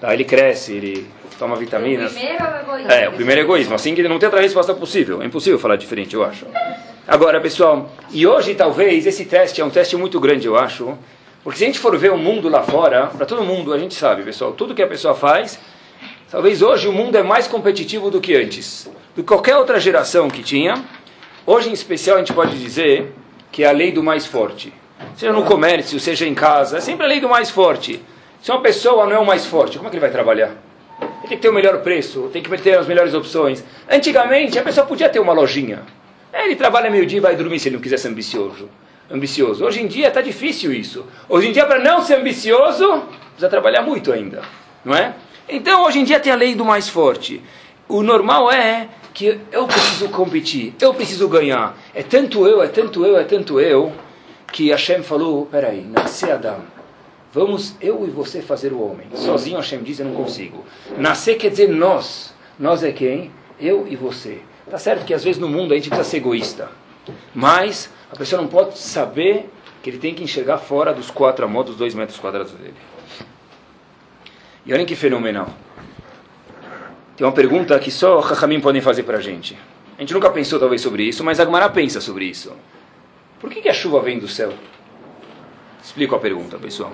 Tá, 0.00 0.14
ele 0.14 0.24
cresce, 0.24 0.72
ele 0.72 1.06
toma 1.38 1.56
vitaminas. 1.56 2.12
O 2.12 2.14
primeiro 2.14 2.42
é 2.42 2.46
o 2.46 2.60
egoísmo. 2.60 2.92
É, 2.92 3.08
o 3.08 3.12
primeiro 3.12 3.40
é 3.40 3.44
egoísmo. 3.44 3.74
Assim 3.74 3.94
que 3.94 4.02
não 4.02 4.18
tem 4.18 4.26
outra 4.28 4.40
resposta 4.40 4.72
possível. 4.72 5.20
É 5.22 5.26
impossível 5.26 5.58
falar 5.58 5.76
diferente, 5.76 6.14
eu 6.14 6.24
acho. 6.24 6.46
Agora, 7.06 7.40
pessoal, 7.40 7.90
e 8.10 8.26
hoje 8.26 8.54
talvez 8.54 9.06
esse 9.06 9.24
teste 9.24 9.60
é 9.60 9.64
um 9.64 9.70
teste 9.70 9.96
muito 9.96 10.18
grande, 10.20 10.46
eu 10.46 10.56
acho. 10.56 10.96
Porque 11.42 11.58
se 11.58 11.64
a 11.64 11.66
gente 11.66 11.78
for 11.78 11.96
ver 11.96 12.12
o 12.12 12.18
mundo 12.18 12.48
lá 12.48 12.62
fora, 12.62 13.06
para 13.06 13.26
todo 13.26 13.42
mundo, 13.42 13.72
a 13.72 13.78
gente 13.78 13.94
sabe, 13.94 14.22
pessoal, 14.22 14.52
tudo 14.52 14.74
que 14.74 14.82
a 14.82 14.86
pessoa 14.86 15.14
faz, 15.14 15.58
talvez 16.30 16.62
hoje 16.62 16.86
o 16.86 16.92
mundo 16.92 17.16
é 17.16 17.22
mais 17.22 17.46
competitivo 17.48 18.10
do 18.10 18.20
que 18.20 18.36
antes. 18.36 18.88
Do 19.16 19.22
que 19.22 19.28
qualquer 19.28 19.56
outra 19.56 19.80
geração 19.80 20.28
que 20.28 20.42
tinha. 20.42 20.74
Hoje, 21.46 21.68
em 21.70 21.72
especial, 21.72 22.16
a 22.16 22.20
gente 22.20 22.32
pode 22.32 22.58
dizer 22.58 23.12
que 23.50 23.64
é 23.64 23.68
a 23.68 23.72
lei 23.72 23.90
do 23.90 24.02
mais 24.02 24.26
forte. 24.26 24.72
Seja 25.16 25.32
no 25.32 25.44
comércio, 25.44 25.98
seja 26.00 26.26
em 26.26 26.34
casa, 26.34 26.78
é 26.78 26.80
sempre 26.80 27.04
a 27.04 27.08
lei 27.08 27.20
do 27.20 27.28
mais 27.28 27.50
forte. 27.50 28.02
Se 28.42 28.50
uma 28.50 28.60
pessoa 28.60 29.06
não 29.06 29.12
é 29.16 29.18
o 29.18 29.26
mais 29.26 29.46
forte, 29.46 29.76
como 29.76 29.88
é 29.88 29.90
que 29.90 29.96
ele 29.96 30.00
vai 30.00 30.10
trabalhar? 30.10 30.54
Ele 31.00 31.28
tem 31.28 31.30
que 31.30 31.36
ter 31.36 31.48
o 31.48 31.52
melhor 31.52 31.78
preço, 31.82 32.30
tem 32.32 32.42
que 32.42 32.58
ter 32.58 32.78
as 32.78 32.86
melhores 32.86 33.14
opções. 33.14 33.64
Antigamente, 33.90 34.58
a 34.58 34.62
pessoa 34.62 34.86
podia 34.86 35.08
ter 35.08 35.18
uma 35.18 35.32
lojinha. 35.32 35.82
É, 36.32 36.44
Ele 36.44 36.56
trabalha 36.56 36.90
meio-dia 36.90 37.18
e 37.18 37.20
vai 37.20 37.34
dormir 37.36 37.58
se 37.58 37.68
ele 37.68 37.76
não 37.76 37.82
quiser 37.82 37.98
ser 37.98 38.08
ambicioso. 38.08 38.68
ambicioso. 39.10 39.64
Hoje 39.64 39.82
em 39.82 39.86
dia 39.86 40.08
está 40.08 40.20
difícil 40.20 40.72
isso. 40.72 41.04
Hoje 41.28 41.48
em 41.48 41.52
dia, 41.52 41.66
para 41.66 41.80
não 41.80 42.00
ser 42.02 42.14
ambicioso, 42.14 43.02
precisa 43.30 43.48
trabalhar 43.48 43.82
muito 43.82 44.12
ainda. 44.12 44.42
Não 44.84 44.94
é? 44.94 45.14
Então, 45.48 45.84
hoje 45.84 45.98
em 45.98 46.04
dia 46.04 46.20
tem 46.20 46.32
a 46.32 46.36
lei 46.36 46.54
do 46.54 46.64
mais 46.64 46.88
forte. 46.88 47.42
O 47.88 48.02
normal 48.02 48.52
é 48.52 48.88
que 49.12 49.40
eu 49.50 49.66
preciso 49.66 50.08
competir, 50.10 50.72
eu 50.80 50.94
preciso 50.94 51.28
ganhar. 51.28 51.76
É 51.92 52.02
tanto 52.04 52.46
eu, 52.46 52.62
é 52.62 52.68
tanto 52.68 53.04
eu, 53.04 53.18
é 53.18 53.24
tanto 53.24 53.58
eu, 53.58 53.92
que 54.52 54.70
Hashem 54.70 55.02
falou, 55.02 55.46
peraí, 55.46 55.82
nascer 55.82 56.32
Adão. 56.32 56.62
Vamos 57.32 57.76
eu 57.80 58.04
e 58.06 58.10
você 58.10 58.42
fazer 58.42 58.72
o 58.72 58.82
homem. 58.82 59.06
Sozinho 59.14 59.56
Hashem 59.56 59.82
diz, 59.82 60.00
eu 60.00 60.06
não 60.06 60.14
consigo. 60.14 60.64
Nascer 60.98 61.36
quer 61.36 61.50
dizer 61.50 61.68
nós. 61.68 62.34
Nós 62.58 62.82
é 62.82 62.90
quem? 62.90 63.30
Eu 63.58 63.86
e 63.88 63.94
você. 63.94 64.40
Tá 64.68 64.78
certo 64.78 65.04
que 65.04 65.14
às 65.14 65.22
vezes 65.22 65.40
no 65.40 65.48
mundo 65.48 65.72
a 65.72 65.76
gente 65.76 65.88
precisa 65.88 66.08
ser 66.08 66.16
egoísta. 66.18 66.70
Mas 67.34 67.90
a 68.10 68.16
pessoa 68.16 68.42
não 68.42 68.48
pode 68.48 68.78
saber 68.78 69.48
que 69.82 69.90
ele 69.90 69.98
tem 69.98 70.14
que 70.14 70.22
enxergar 70.22 70.58
fora 70.58 70.92
dos 70.92 71.10
quatro 71.10 71.44
amor, 71.44 71.64
dos 71.64 71.76
dois 71.76 71.94
metros 71.94 72.18
quadrados 72.18 72.52
dele. 72.52 72.74
E 74.66 74.72
olhem 74.72 74.84
que 74.84 74.96
fenomenal. 74.96 75.48
Tem 77.16 77.26
uma 77.26 77.32
pergunta 77.32 77.78
que 77.78 77.90
só 77.90 78.22
Chachamim 78.22 78.60
podem 78.60 78.82
fazer 78.82 79.04
para 79.04 79.18
a 79.18 79.20
gente. 79.20 79.56
A 79.96 80.00
gente 80.00 80.14
nunca 80.14 80.30
pensou 80.30 80.58
talvez 80.58 80.80
sobre 80.80 81.04
isso, 81.04 81.22
mas 81.22 81.38
a 81.38 81.44
Gemara 81.44 81.68
pensa 81.68 82.00
sobre 82.00 82.24
isso. 82.24 82.52
Por 83.40 83.50
que, 83.50 83.62
que 83.62 83.68
a 83.68 83.74
chuva 83.74 84.00
vem 84.00 84.18
do 84.18 84.28
céu? 84.28 84.52
Explico 85.82 86.14
a 86.14 86.18
pergunta, 86.18 86.58
pessoal. 86.58 86.92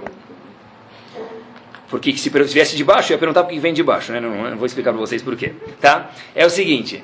Porque 1.88 2.16
se 2.16 2.30
viesse 2.30 2.76
de 2.76 2.84
baixo, 2.84 3.12
eu 3.12 3.14
ia 3.14 3.18
perguntar 3.18 3.44
por 3.44 3.52
que 3.52 3.58
vem 3.58 3.72
de 3.74 3.82
baixo, 3.82 4.12
né? 4.12 4.20
Não, 4.20 4.50
não 4.50 4.56
vou 4.56 4.66
explicar 4.66 4.92
para 4.92 5.00
vocês 5.00 5.22
por 5.22 5.36
quê. 5.36 5.52
Tá? 5.80 6.10
É 6.34 6.44
o 6.44 6.50
seguinte: 6.50 7.02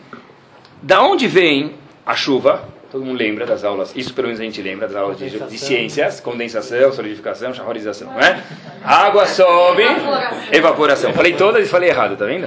da 0.81 1.03
onde 1.03 1.27
vem 1.27 1.75
a 2.05 2.15
chuva? 2.15 2.69
Todo 2.91 3.07
mundo 3.07 3.17
lembra 3.17 3.47
das 3.47 3.65
aulas, 3.65 3.91
isso 3.97 4.13
pelo 4.13 4.27
menos 4.29 4.39
a 4.39 4.45
gente 4.45 4.61
lembra 4.61 4.87
das 4.87 4.95
aulas 4.95 5.17
de, 5.17 5.31
de 5.31 5.59
ciências, 5.59 6.21
condensação, 6.21 6.93
solidificação, 6.93 7.55
chafarização, 7.55 8.13
não 8.13 8.21
é? 8.21 8.43
Água 8.85 9.27
sobe, 9.27 9.83
Evaporação. 9.83 10.49
evaporação. 10.53 11.13
Falei 11.15 11.33
todas 11.33 11.67
e 11.67 11.71
falei 11.71 11.89
errado, 11.89 12.19
tá 12.19 12.27
vendo? 12.27 12.47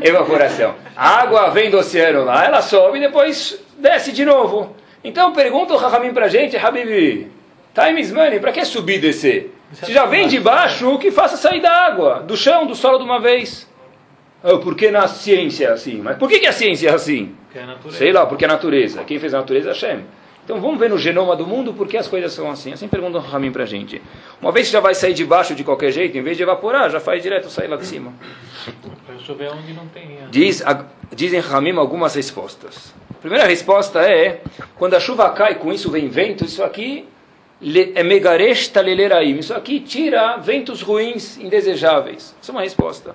Evaporação. 0.00 0.76
A 0.94 1.22
água 1.22 1.50
vem 1.50 1.70
do 1.72 1.78
oceano 1.78 2.22
lá, 2.24 2.44
ela 2.44 2.62
sobe 2.62 2.98
e 2.98 3.00
depois 3.00 3.58
desce 3.78 4.12
de 4.12 4.24
novo. 4.24 4.76
Então 5.02 5.32
pergunta 5.32 5.72
o 5.74 5.76
Rahamim 5.76 6.12
pra 6.12 6.28
gente, 6.28 6.56
Habibi, 6.56 7.30
time 7.74 8.00
is 8.00 8.12
money, 8.12 8.38
pra 8.38 8.52
que 8.52 8.64
subir 8.64 8.96
e 8.96 9.00
descer? 9.00 9.54
Se 9.72 9.92
já 9.92 10.04
vem 10.04 10.26
de 10.28 10.38
baixo, 10.40 10.98
que 10.98 11.10
faça 11.10 11.36
sair 11.36 11.60
da 11.60 11.70
água, 11.86 12.20
do 12.20 12.36
chão, 12.36 12.66
do 12.66 12.74
solo 12.74 12.98
de 12.98 13.04
uma 13.04 13.20
vez. 13.20 13.68
Ah, 14.42 14.56
por 14.58 14.74
que 14.74 14.90
na 14.90 15.06
ciência 15.06 15.66
é 15.66 15.70
assim? 15.72 15.96
Mas 16.02 16.16
por 16.18 16.28
que, 16.28 16.40
que 16.40 16.46
a 16.46 16.52
ciência 16.52 16.88
é 16.90 16.92
assim? 16.92 17.34
É. 17.54 17.90
Sei 17.90 18.12
lá, 18.12 18.26
porque 18.26 18.44
é 18.44 18.48
a 18.48 18.52
natureza. 18.52 19.04
Quem 19.04 19.18
fez 19.18 19.32
a 19.34 19.38
natureza 19.38 19.68
é 19.70 19.72
Hashem. 19.72 20.00
Então 20.44 20.60
vamos 20.60 20.78
ver 20.80 20.90
no 20.90 20.98
genoma 20.98 21.36
do 21.36 21.46
mundo 21.46 21.72
por 21.72 21.86
que 21.86 21.96
as 21.96 22.08
coisas 22.08 22.32
são 22.32 22.50
assim. 22.50 22.72
Assim 22.72 22.88
pergunta 22.88 23.18
o 23.18 23.20
Ramin 23.20 23.52
pra 23.52 23.64
gente. 23.66 24.02
Uma 24.42 24.50
vez 24.50 24.66
que 24.66 24.72
já 24.72 24.80
vai 24.80 24.94
sair 24.94 25.14
de 25.14 25.24
baixo 25.24 25.54
de 25.54 25.62
qualquer 25.62 25.92
jeito, 25.92 26.16
em 26.18 26.22
vez 26.22 26.36
de 26.36 26.42
evaporar, 26.42 26.90
já 26.90 26.98
faz 26.98 27.22
direto 27.22 27.48
sair 27.48 27.68
lá 27.68 27.76
de 27.76 27.86
cima. 27.86 28.12
Para 29.06 29.18
chover 29.18 29.50
onde 29.52 29.72
não 29.72 29.86
tem. 29.88 30.02
é. 30.20 30.26
Diz, 30.30 30.62
a- 30.66 30.84
dizem 31.14 31.38
Ramim 31.38 31.76
algumas 31.76 32.14
respostas. 32.14 32.92
Primeira 33.20 33.46
resposta 33.46 34.00
é, 34.00 34.40
quando 34.76 34.94
a 34.94 35.00
chuva 35.00 35.28
cai, 35.30 35.56
com 35.56 35.70
isso 35.70 35.90
vem 35.90 36.08
vento, 36.08 36.44
isso 36.44 36.64
aqui 36.64 37.06
é 37.94 38.02
megaresh 38.02 38.68
taleleraim. 38.68 39.38
Isso 39.38 39.52
aqui 39.52 39.78
tira 39.80 40.38
ventos 40.38 40.80
ruins, 40.80 41.36
indesejáveis. 41.36 42.34
Essa 42.40 42.50
é 42.50 42.52
uma 42.52 42.62
resposta. 42.62 43.14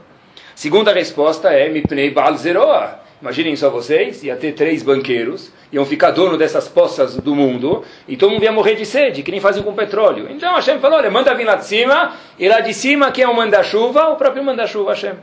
Segunda 0.54 0.94
resposta 0.94 1.50
é 1.50 1.70
Mipnei 1.70 2.12
Baal 2.12 2.38
Zeroa. 2.38 3.00
Imaginem 3.20 3.56
só 3.56 3.72
vocês, 3.72 4.24
ia 4.24 4.36
ter 4.36 4.52
três 4.52 4.84
banqueiros, 4.84 5.52
iam 5.72 5.84
ficar 5.86 6.12
dono 6.12 6.38
dessas 6.38 6.68
poças 6.68 7.16
do 7.18 7.34
mundo, 7.34 7.84
e 8.08 8.16
todo 8.16 8.30
mundo 8.30 8.44
ia 8.44 8.52
morrer 8.52 8.76
de 8.76 8.86
sede, 8.86 9.24
que 9.24 9.32
nem 9.32 9.40
fazem 9.40 9.64
com 9.64 9.74
petróleo. 9.74 10.28
Então 10.30 10.54
Hashem 10.54 10.78
falou, 10.80 11.00
olha, 11.00 11.10
manda 11.10 11.34
vir 11.34 11.46
lá 11.46 11.56
de 11.56 11.66
cima, 11.66 12.14
e 12.38 12.48
lá 12.48 12.60
de 12.60 12.74
cima 12.74 13.12
quem 13.12 13.24
é 13.24 13.28
o 13.28 13.36
manda-chuva? 13.36 14.10
O 14.10 14.16
próprio 14.18 14.44
manda-chuva, 14.44 14.92
Hashem. 14.92 15.14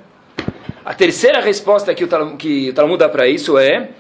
A 0.84 0.92
terceira 0.94 1.40
resposta 1.40 1.94
que 1.94 2.04
que 2.38 2.70
o 2.70 2.74
Talmud 2.74 2.98
dá 2.98 3.08
para 3.08 3.28
isso 3.28 3.56
é 3.56 3.90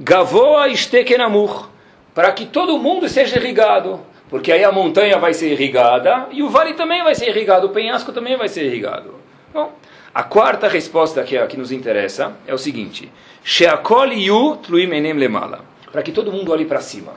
Gavoa 0.00 0.68
Estekenamur, 0.68 1.68
para 2.14 2.32
que 2.32 2.46
todo 2.46 2.78
mundo 2.78 3.08
seja 3.08 3.36
irrigado. 3.38 4.00
Porque 4.28 4.50
aí 4.50 4.64
a 4.64 4.72
montanha 4.72 5.18
vai 5.18 5.34
ser 5.34 5.52
irrigada 5.52 6.26
e 6.32 6.42
o 6.42 6.48
vale 6.48 6.74
também 6.74 7.04
vai 7.04 7.14
ser 7.14 7.28
irrigado, 7.28 7.66
o 7.66 7.70
penhasco 7.70 8.12
também 8.12 8.36
vai 8.36 8.48
ser 8.48 8.64
irrigado. 8.64 9.14
Bom, 9.52 9.72
a 10.12 10.22
quarta 10.22 10.66
resposta 10.66 11.22
que, 11.22 11.36
é 11.36 11.46
que 11.46 11.56
nos 11.56 11.70
interessa 11.70 12.32
é 12.46 12.54
o 12.54 12.58
seguinte: 12.58 13.12
Sheakol 13.44 14.12
yu 14.12 14.56
tluim 14.56 14.92
enem 14.92 15.12
lemala, 15.12 15.60
para 15.92 16.02
que 16.02 16.10
todo 16.10 16.32
mundo 16.32 16.50
olhe 16.50 16.64
para 16.64 16.80
cima. 16.80 17.12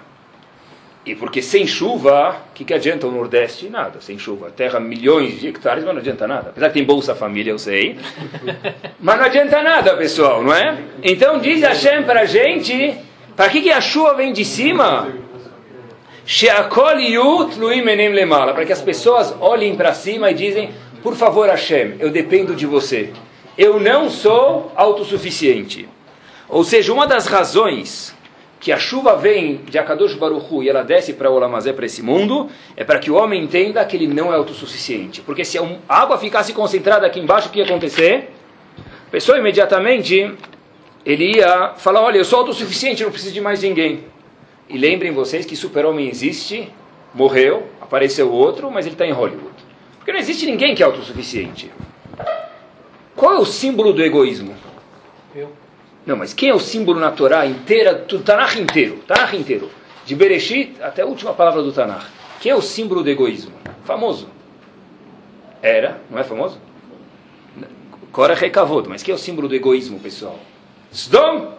E 1.08 1.16
porque 1.16 1.42
sem 1.42 1.66
chuva, 1.66 2.36
o 2.50 2.54
que, 2.54 2.66
que 2.66 2.74
adianta 2.74 3.08
o 3.08 3.12
Nordeste? 3.12 3.70
Nada, 3.70 4.02
sem 4.02 4.20
chuva. 4.20 4.52
Terra 4.52 4.78
milhões 4.78 5.40
de 5.40 5.48
hectares, 5.48 5.86
mas 5.86 5.94
não 5.94 6.02
adianta 6.02 6.28
nada. 6.28 6.50
Apesar 6.50 6.68
que 6.68 6.74
tem 6.74 6.84
Bolsa 6.84 7.16
Família, 7.16 7.52
eu 7.52 7.58
sei. 7.58 7.98
Mas 9.00 9.18
não 9.18 9.24
adianta 9.24 9.62
nada, 9.62 9.96
pessoal, 9.96 10.44
não 10.44 10.54
é? 10.54 10.78
Então 11.02 11.40
diz 11.40 11.62
Hashem 11.62 12.04
para 12.04 12.22
a 12.22 12.26
gente, 12.26 12.98
para 13.38 13.48
que, 13.48 13.62
que 13.62 13.72
a 13.72 13.80
chuva 13.80 14.16
vem 14.16 14.34
de 14.34 14.44
cima? 14.44 15.14
Para 18.54 18.66
que 18.66 18.74
as 18.74 18.82
pessoas 18.82 19.34
olhem 19.40 19.78
para 19.78 19.94
cima 19.94 20.32
e 20.32 20.34
dizem, 20.34 20.72
por 21.02 21.16
favor 21.16 21.48
Hashem, 21.48 21.96
eu 22.00 22.10
dependo 22.10 22.54
de 22.54 22.66
você. 22.66 23.14
Eu 23.58 23.80
não 23.80 24.10
sou 24.10 24.74
autossuficiente. 24.76 25.88
Ou 26.50 26.66
seja, 26.66 26.92
uma 26.92 27.08
das 27.08 27.28
razões 27.28 28.14
que 28.60 28.72
a 28.72 28.80
chuva 28.80 29.16
vem 29.16 29.58
de 29.70 29.78
Akadosh 29.78 30.16
Baruch 30.16 30.46
Hu 30.52 30.64
e 30.64 30.70
ela 30.70 30.84
desce 30.84 31.14
para 31.14 31.30
Olamazé, 31.30 31.74
para 31.74 31.86
esse 31.86 32.02
mundo, 32.02 32.50
é 32.76 32.84
para 32.84 33.00
que 33.00 33.12
o 33.12 33.16
homem 33.16 33.44
entenda 33.44 33.84
que 33.86 33.96
ele 33.96 34.08
não 34.08 34.34
é 34.34 34.36
autossuficiente. 34.36 35.22
Porque 35.22 35.46
se 35.46 35.58
a 35.58 35.64
água 35.88 36.18
ficasse 36.18 36.54
concentrada 36.54 37.06
aqui 37.06 37.20
embaixo, 37.20 37.50
o 37.50 37.52
que 37.52 37.60
ia 37.60 37.66
acontecer? 37.66 38.30
A 39.08 39.12
pessoa 39.12 39.38
imediatamente, 39.38 40.34
ele 41.06 41.38
ia 41.38 41.74
falar, 41.78 42.02
olha, 42.02 42.18
eu 42.18 42.26
sou 42.26 42.40
autossuficiente, 42.40 43.04
não 43.04 43.12
preciso 43.12 43.34
de 43.34 43.42
mais 43.42 43.62
ninguém. 43.62 44.04
E 44.68 44.78
lembrem 44.78 45.12
vocês 45.12 45.46
que 45.46 45.56
super-homem 45.56 46.10
existe, 46.10 46.70
morreu, 47.14 47.68
apareceu 47.80 48.32
outro, 48.32 48.70
mas 48.72 48.86
ele 48.86 48.96
está 48.96 49.06
em 49.06 49.12
Hollywood. 49.12 49.56
Porque 49.98 50.12
não 50.12 50.20
existe 50.20 50.46
ninguém 50.46 50.76
que 50.76 50.82
é 50.82 50.86
autossuficiente. 50.86 51.72
Qual 53.16 53.34
é 53.34 53.40
o 53.40 53.46
símbolo 53.46 53.94
do 53.94 54.04
egoísmo? 54.04 54.56
Não, 56.08 56.16
mas 56.16 56.34
quem 56.34 56.48
é 56.48 56.56
o 56.56 56.60
símbolo 56.60 57.02
na 57.02 57.12
Torá 57.12 57.46
inteira, 57.46 57.94
do 57.94 58.20
Tanakh 58.20 58.56
inteiro, 58.58 59.04
Tanakh 59.06 59.36
inteiro, 59.36 59.70
de 60.06 60.16
Bereshit 60.16 60.82
até 60.82 61.02
a 61.02 61.06
última 61.06 61.34
palavra 61.34 61.62
do 61.62 61.74
Tanakh. 61.74 62.06
Quem 62.40 62.54
é 62.54 62.56
o 62.56 62.62
símbolo 62.62 63.04
do 63.04 63.10
egoísmo? 63.10 63.52
Famoso. 63.84 64.30
Era, 65.62 66.00
não 66.10 66.18
é 66.18 66.24
famoso? 66.24 66.62
Cora 68.14 68.34
Rekavod, 68.34 68.88
mas 68.88 69.04
quem 69.04 69.12
é 69.12 69.16
o 69.16 69.20
símbolo 69.20 69.50
do 69.50 69.56
egoísmo, 69.56 70.00
pessoal? 70.00 70.40
Sdom! 70.94 71.58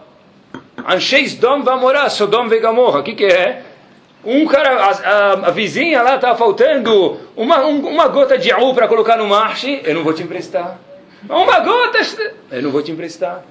Anshei 0.83 1.25
Sdom 1.25 1.61
vai 1.61 1.79
morar, 1.79 2.09
Sodom 2.09 2.47
ve 2.47 2.59
Gomorra. 2.59 3.01
O 3.01 3.03
que, 3.03 3.13
que 3.13 3.25
é? 3.25 3.63
Um 4.25 4.47
cara, 4.47 4.83
a, 4.83 4.89
a, 4.89 5.31
a 5.47 5.51
vizinha 5.51 6.01
lá 6.01 6.15
estava 6.15 6.35
faltando 6.35 7.19
uma, 7.35 7.63
um, 7.67 7.87
uma 7.87 8.07
gota 8.07 8.35
de 8.35 8.51
álcool 8.51 8.73
para 8.73 8.87
colocar 8.87 9.15
no 9.15 9.27
marche, 9.27 9.79
eu 9.83 9.93
não 9.93 10.03
vou 10.03 10.11
te 10.11 10.23
emprestar. 10.23 10.79
Uma 11.29 11.59
gota, 11.59 11.99
eu 12.51 12.63
não 12.63 12.71
vou 12.71 12.81
te 12.81 12.91
emprestar. 12.91 13.43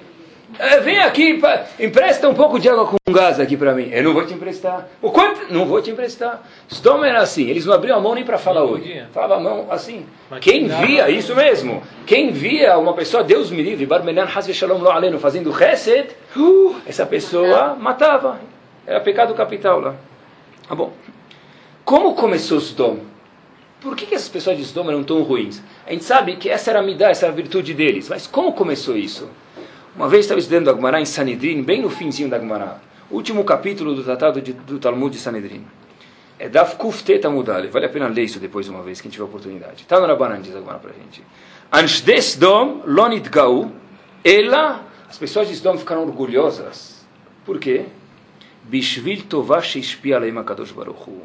É, 0.59 0.81
vem 0.81 0.99
aqui, 1.01 1.39
empresta 1.79 2.29
um 2.29 2.35
pouco 2.35 2.59
de 2.59 2.69
água 2.69 2.87
com 2.87 3.13
gás 3.13 3.39
aqui 3.39 3.57
para 3.57 3.75
mim. 3.75 3.91
Eu 3.93 4.03
não 4.03 4.15
vou 4.15 4.25
te 4.25 4.33
emprestar. 4.33 4.89
O 5.03 5.11
quanto? 5.11 5.53
Não 5.53 5.67
vou 5.67 5.83
te 5.83 5.91
emprestar. 5.91 6.43
Stoma 6.71 7.07
era 7.07 7.21
assim. 7.21 7.49
Eles 7.49 7.67
não 7.67 7.75
abriam 7.75 7.99
a 7.99 8.01
mão 8.01 8.15
nem 8.15 8.25
para 8.25 8.39
falar 8.39 8.65
hoje. 8.65 9.05
Falava 9.13 9.37
a 9.37 9.41
mão 9.41 9.67
assim. 9.71 10.07
Quem 10.41 10.69
via, 10.69 11.11
isso 11.11 11.35
mesmo. 11.35 11.83
Quem 12.07 12.31
via 12.31 12.79
uma 12.79 12.95
pessoa, 12.95 13.23
Deus 13.23 13.51
me 13.51 13.63
livre, 13.63 13.85
Barmenan 13.85 14.27
Shalom 14.27 14.79
Lo 14.79 14.91
Aleno, 14.91 15.19
fazendo 15.19 15.53
Chesed, 15.53 16.11
uh, 16.37 16.77
essa 16.87 17.05
pessoa 17.05 17.75
matava. 17.75 18.41
Era 18.87 19.01
pecado 19.01 19.35
capital 19.35 19.81
lá. 19.81 19.95
Tá 20.67 20.75
bom. 20.75 20.93
Como 21.85 22.15
começou 22.15 22.59
Sodom? 22.59 22.99
Por 23.81 23.95
que, 23.95 24.07
que 24.07 24.15
essas 24.15 24.29
pessoas 24.29 24.57
de 24.57 24.65
Sodom 24.65 24.91
eram 24.91 25.05
tão 25.05 25.23
ruins? 25.23 25.63
A 25.87 25.93
gente 25.93 26.05
sabe 26.05 26.37
que 26.37 26.49
essa 26.51 26.71
era 26.71 26.81
a 26.81 26.83
midá, 26.83 27.11
essa 27.11 27.27
era 27.27 27.33
a 27.33 27.37
virtude 27.37 27.75
deles. 27.75 28.09
Mas 28.09 28.27
como 28.27 28.53
começou 28.53 28.97
isso? 28.97 29.29
Uma 29.99 30.09
vez 30.09 30.27
estava 30.27 30.39
estudando 30.39 30.71
a 30.71 31.01
em 31.01 31.05
Sanedrin, 31.05 31.61
bem 31.61 31.83
no 31.83 31.91
finzinho 31.91 32.31
da 32.31 32.39
Gemara. 32.39 32.81
Último 33.11 33.43
capítulo 33.43 33.97
do 33.97 34.05
tratado 34.05 34.41
de, 34.41 34.53
do 34.53 34.79
Talmud 34.79 35.13
de 35.13 35.21
Sanedrin. 35.21 35.67
É 36.39 36.49
Daf 36.49 36.77
Kuftet 36.77 37.27
Amudale. 37.27 37.67
Vale 37.67 37.87
a 37.87 37.89
pena 37.89 38.07
ler 38.07 38.23
isso 38.23 38.39
depois 38.39 38.69
uma 38.69 38.81
vez, 38.81 39.01
quem 39.01 39.11
tiver 39.11 39.25
oportunidade. 39.25 39.83
Está 39.83 39.99
no 39.99 40.07
Rabanan, 40.07 40.41
diz 40.41 40.55
a 40.55 40.61
para 40.61 40.91
a 40.91 40.93
gente. 40.93 41.25
Anshdes 41.73 42.37
Dom 42.37 42.83
Lonit 42.87 43.29
Gau. 43.29 43.73
Ela, 44.23 44.85
as 45.11 45.19
pessoas 45.19 45.49
de 45.49 45.55
Sdom 45.55 45.77
ficaram 45.77 46.03
orgulhosas. 46.05 47.05
Por 47.45 47.59
quê? 47.59 47.87
Bishvil 48.63 49.25
Tovah 49.29 49.63
Sheishpi 49.63 50.15
Aleim 50.15 50.39
HaKadosh 50.39 50.71
Baruch 50.71 51.11
Hu. 51.11 51.23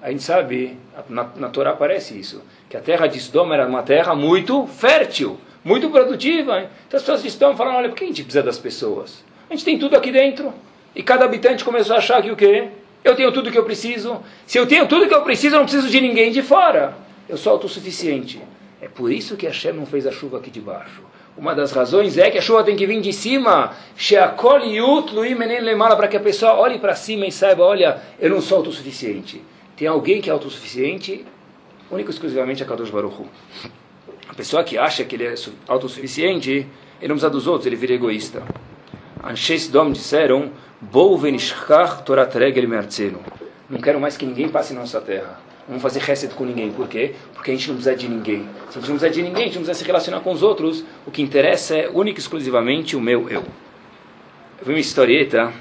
A 0.00 0.10
gente 0.10 0.22
sabe, 0.22 0.78
na, 1.06 1.28
na 1.36 1.50
Torá 1.50 1.72
aparece 1.72 2.18
isso, 2.18 2.42
que 2.70 2.78
a 2.78 2.80
terra 2.80 3.06
de 3.06 3.18
Sdom 3.18 3.52
era 3.52 3.66
uma 3.66 3.82
terra 3.82 4.14
muito 4.14 4.66
fértil 4.66 5.38
muito 5.64 5.90
produtiva. 5.90 6.68
Então 6.86 6.96
as 6.98 7.02
pessoas 7.02 7.24
estão 7.24 7.56
falando, 7.56 7.76
olha, 7.76 7.88
por 7.88 7.96
que 7.96 8.04
a 8.04 8.06
gente 8.06 8.22
precisa 8.22 8.42
das 8.42 8.58
pessoas? 8.58 9.24
A 9.48 9.54
gente 9.54 9.64
tem 9.64 9.78
tudo 9.78 9.96
aqui 9.96 10.10
dentro. 10.10 10.52
E 10.94 11.02
cada 11.02 11.24
habitante 11.24 11.64
começou 11.64 11.94
a 11.94 11.98
achar 11.98 12.22
que 12.22 12.30
o 12.30 12.36
quê? 12.36 12.68
Eu 13.04 13.14
tenho 13.14 13.30
tudo 13.32 13.50
que 13.50 13.58
eu 13.58 13.64
preciso. 13.64 14.20
Se 14.46 14.58
eu 14.58 14.66
tenho 14.66 14.86
tudo 14.86 15.06
que 15.06 15.14
eu 15.14 15.22
preciso, 15.22 15.54
eu 15.54 15.60
não 15.60 15.66
preciso 15.66 15.88
de 15.88 16.00
ninguém 16.00 16.32
de 16.32 16.42
fora. 16.42 16.94
Eu 17.28 17.36
sou 17.36 17.52
autossuficiente. 17.52 18.40
É 18.80 18.88
por 18.88 19.10
isso 19.12 19.36
que 19.36 19.46
Hashem 19.46 19.72
não 19.72 19.86
fez 19.86 20.06
a 20.06 20.12
chuva 20.12 20.38
aqui 20.38 20.50
de 20.50 20.60
baixo. 20.60 21.02
Uma 21.36 21.54
das 21.54 21.70
razões 21.70 22.18
é 22.18 22.30
que 22.30 22.38
a 22.38 22.40
chuva 22.42 22.64
tem 22.64 22.74
que 22.74 22.86
vir 22.86 23.00
de 23.00 23.12
cima. 23.12 23.74
Para 25.96 26.08
que 26.08 26.16
a 26.16 26.20
pessoa 26.20 26.54
olhe 26.54 26.78
para 26.78 26.94
cima 26.96 27.26
e 27.26 27.32
saiba, 27.32 27.64
olha, 27.64 28.00
eu 28.18 28.30
não 28.30 28.40
sou 28.40 28.58
autossuficiente. 28.58 29.40
Tem 29.76 29.86
alguém 29.86 30.20
que 30.20 30.28
é 30.28 30.32
autossuficiente, 30.32 31.24
único 31.90 32.10
e 32.10 32.12
exclusivamente 32.12 32.62
a 32.62 32.66
Kadosh 32.66 32.90
Baruch 32.90 33.22
Hu. 33.22 33.26
A 34.28 34.34
pessoa 34.34 34.62
que 34.62 34.78
acha 34.78 35.04
que 35.04 35.16
ele 35.16 35.26
é 35.26 35.34
autossuficiente, 35.66 36.50
ele 37.00 37.08
não 37.08 37.16
precisa 37.16 37.30
dos 37.30 37.46
outros, 37.46 37.66
ele 37.66 37.76
vira 37.76 37.94
egoísta. 37.94 38.42
Anshes 39.24 39.68
Dom 39.68 39.90
disseram, 39.90 40.52
não 43.68 43.80
quero 43.80 44.00
mais 44.00 44.16
que 44.16 44.24
ninguém 44.24 44.48
passe 44.48 44.72
na 44.72 44.80
nossa 44.80 45.00
terra. 45.00 45.40
Não 45.68 45.80
fazer 45.80 46.00
reset 46.00 46.32
com 46.34 46.44
ninguém. 46.44 46.72
Por 46.72 46.88
quê? 46.88 47.14
Porque 47.34 47.50
a 47.50 47.54
gente 47.54 47.68
não 47.68 47.74
precisa 47.74 47.96
de 47.96 48.08
ninguém. 48.08 48.48
Se 48.70 48.78
a 48.78 48.80
gente 48.80 48.90
não 48.90 48.98
precisa 48.98 49.10
de 49.10 49.22
ninguém, 49.22 49.42
a 49.42 49.46
gente 49.46 49.56
não 49.56 49.64
precisa 49.64 49.78
se 49.78 49.84
relacionar 49.84 50.20
com 50.20 50.32
os 50.32 50.42
outros. 50.42 50.84
O 51.04 51.10
que 51.10 51.20
interessa 51.20 51.76
é 51.76 51.90
único 51.90 52.18
e 52.18 52.22
exclusivamente 52.22 52.96
o 52.96 53.00
meu 53.00 53.28
eu. 53.28 53.42
Eu 54.60 54.64
vi 54.64 54.72
uma 54.72 54.78
historieta, 54.78 55.52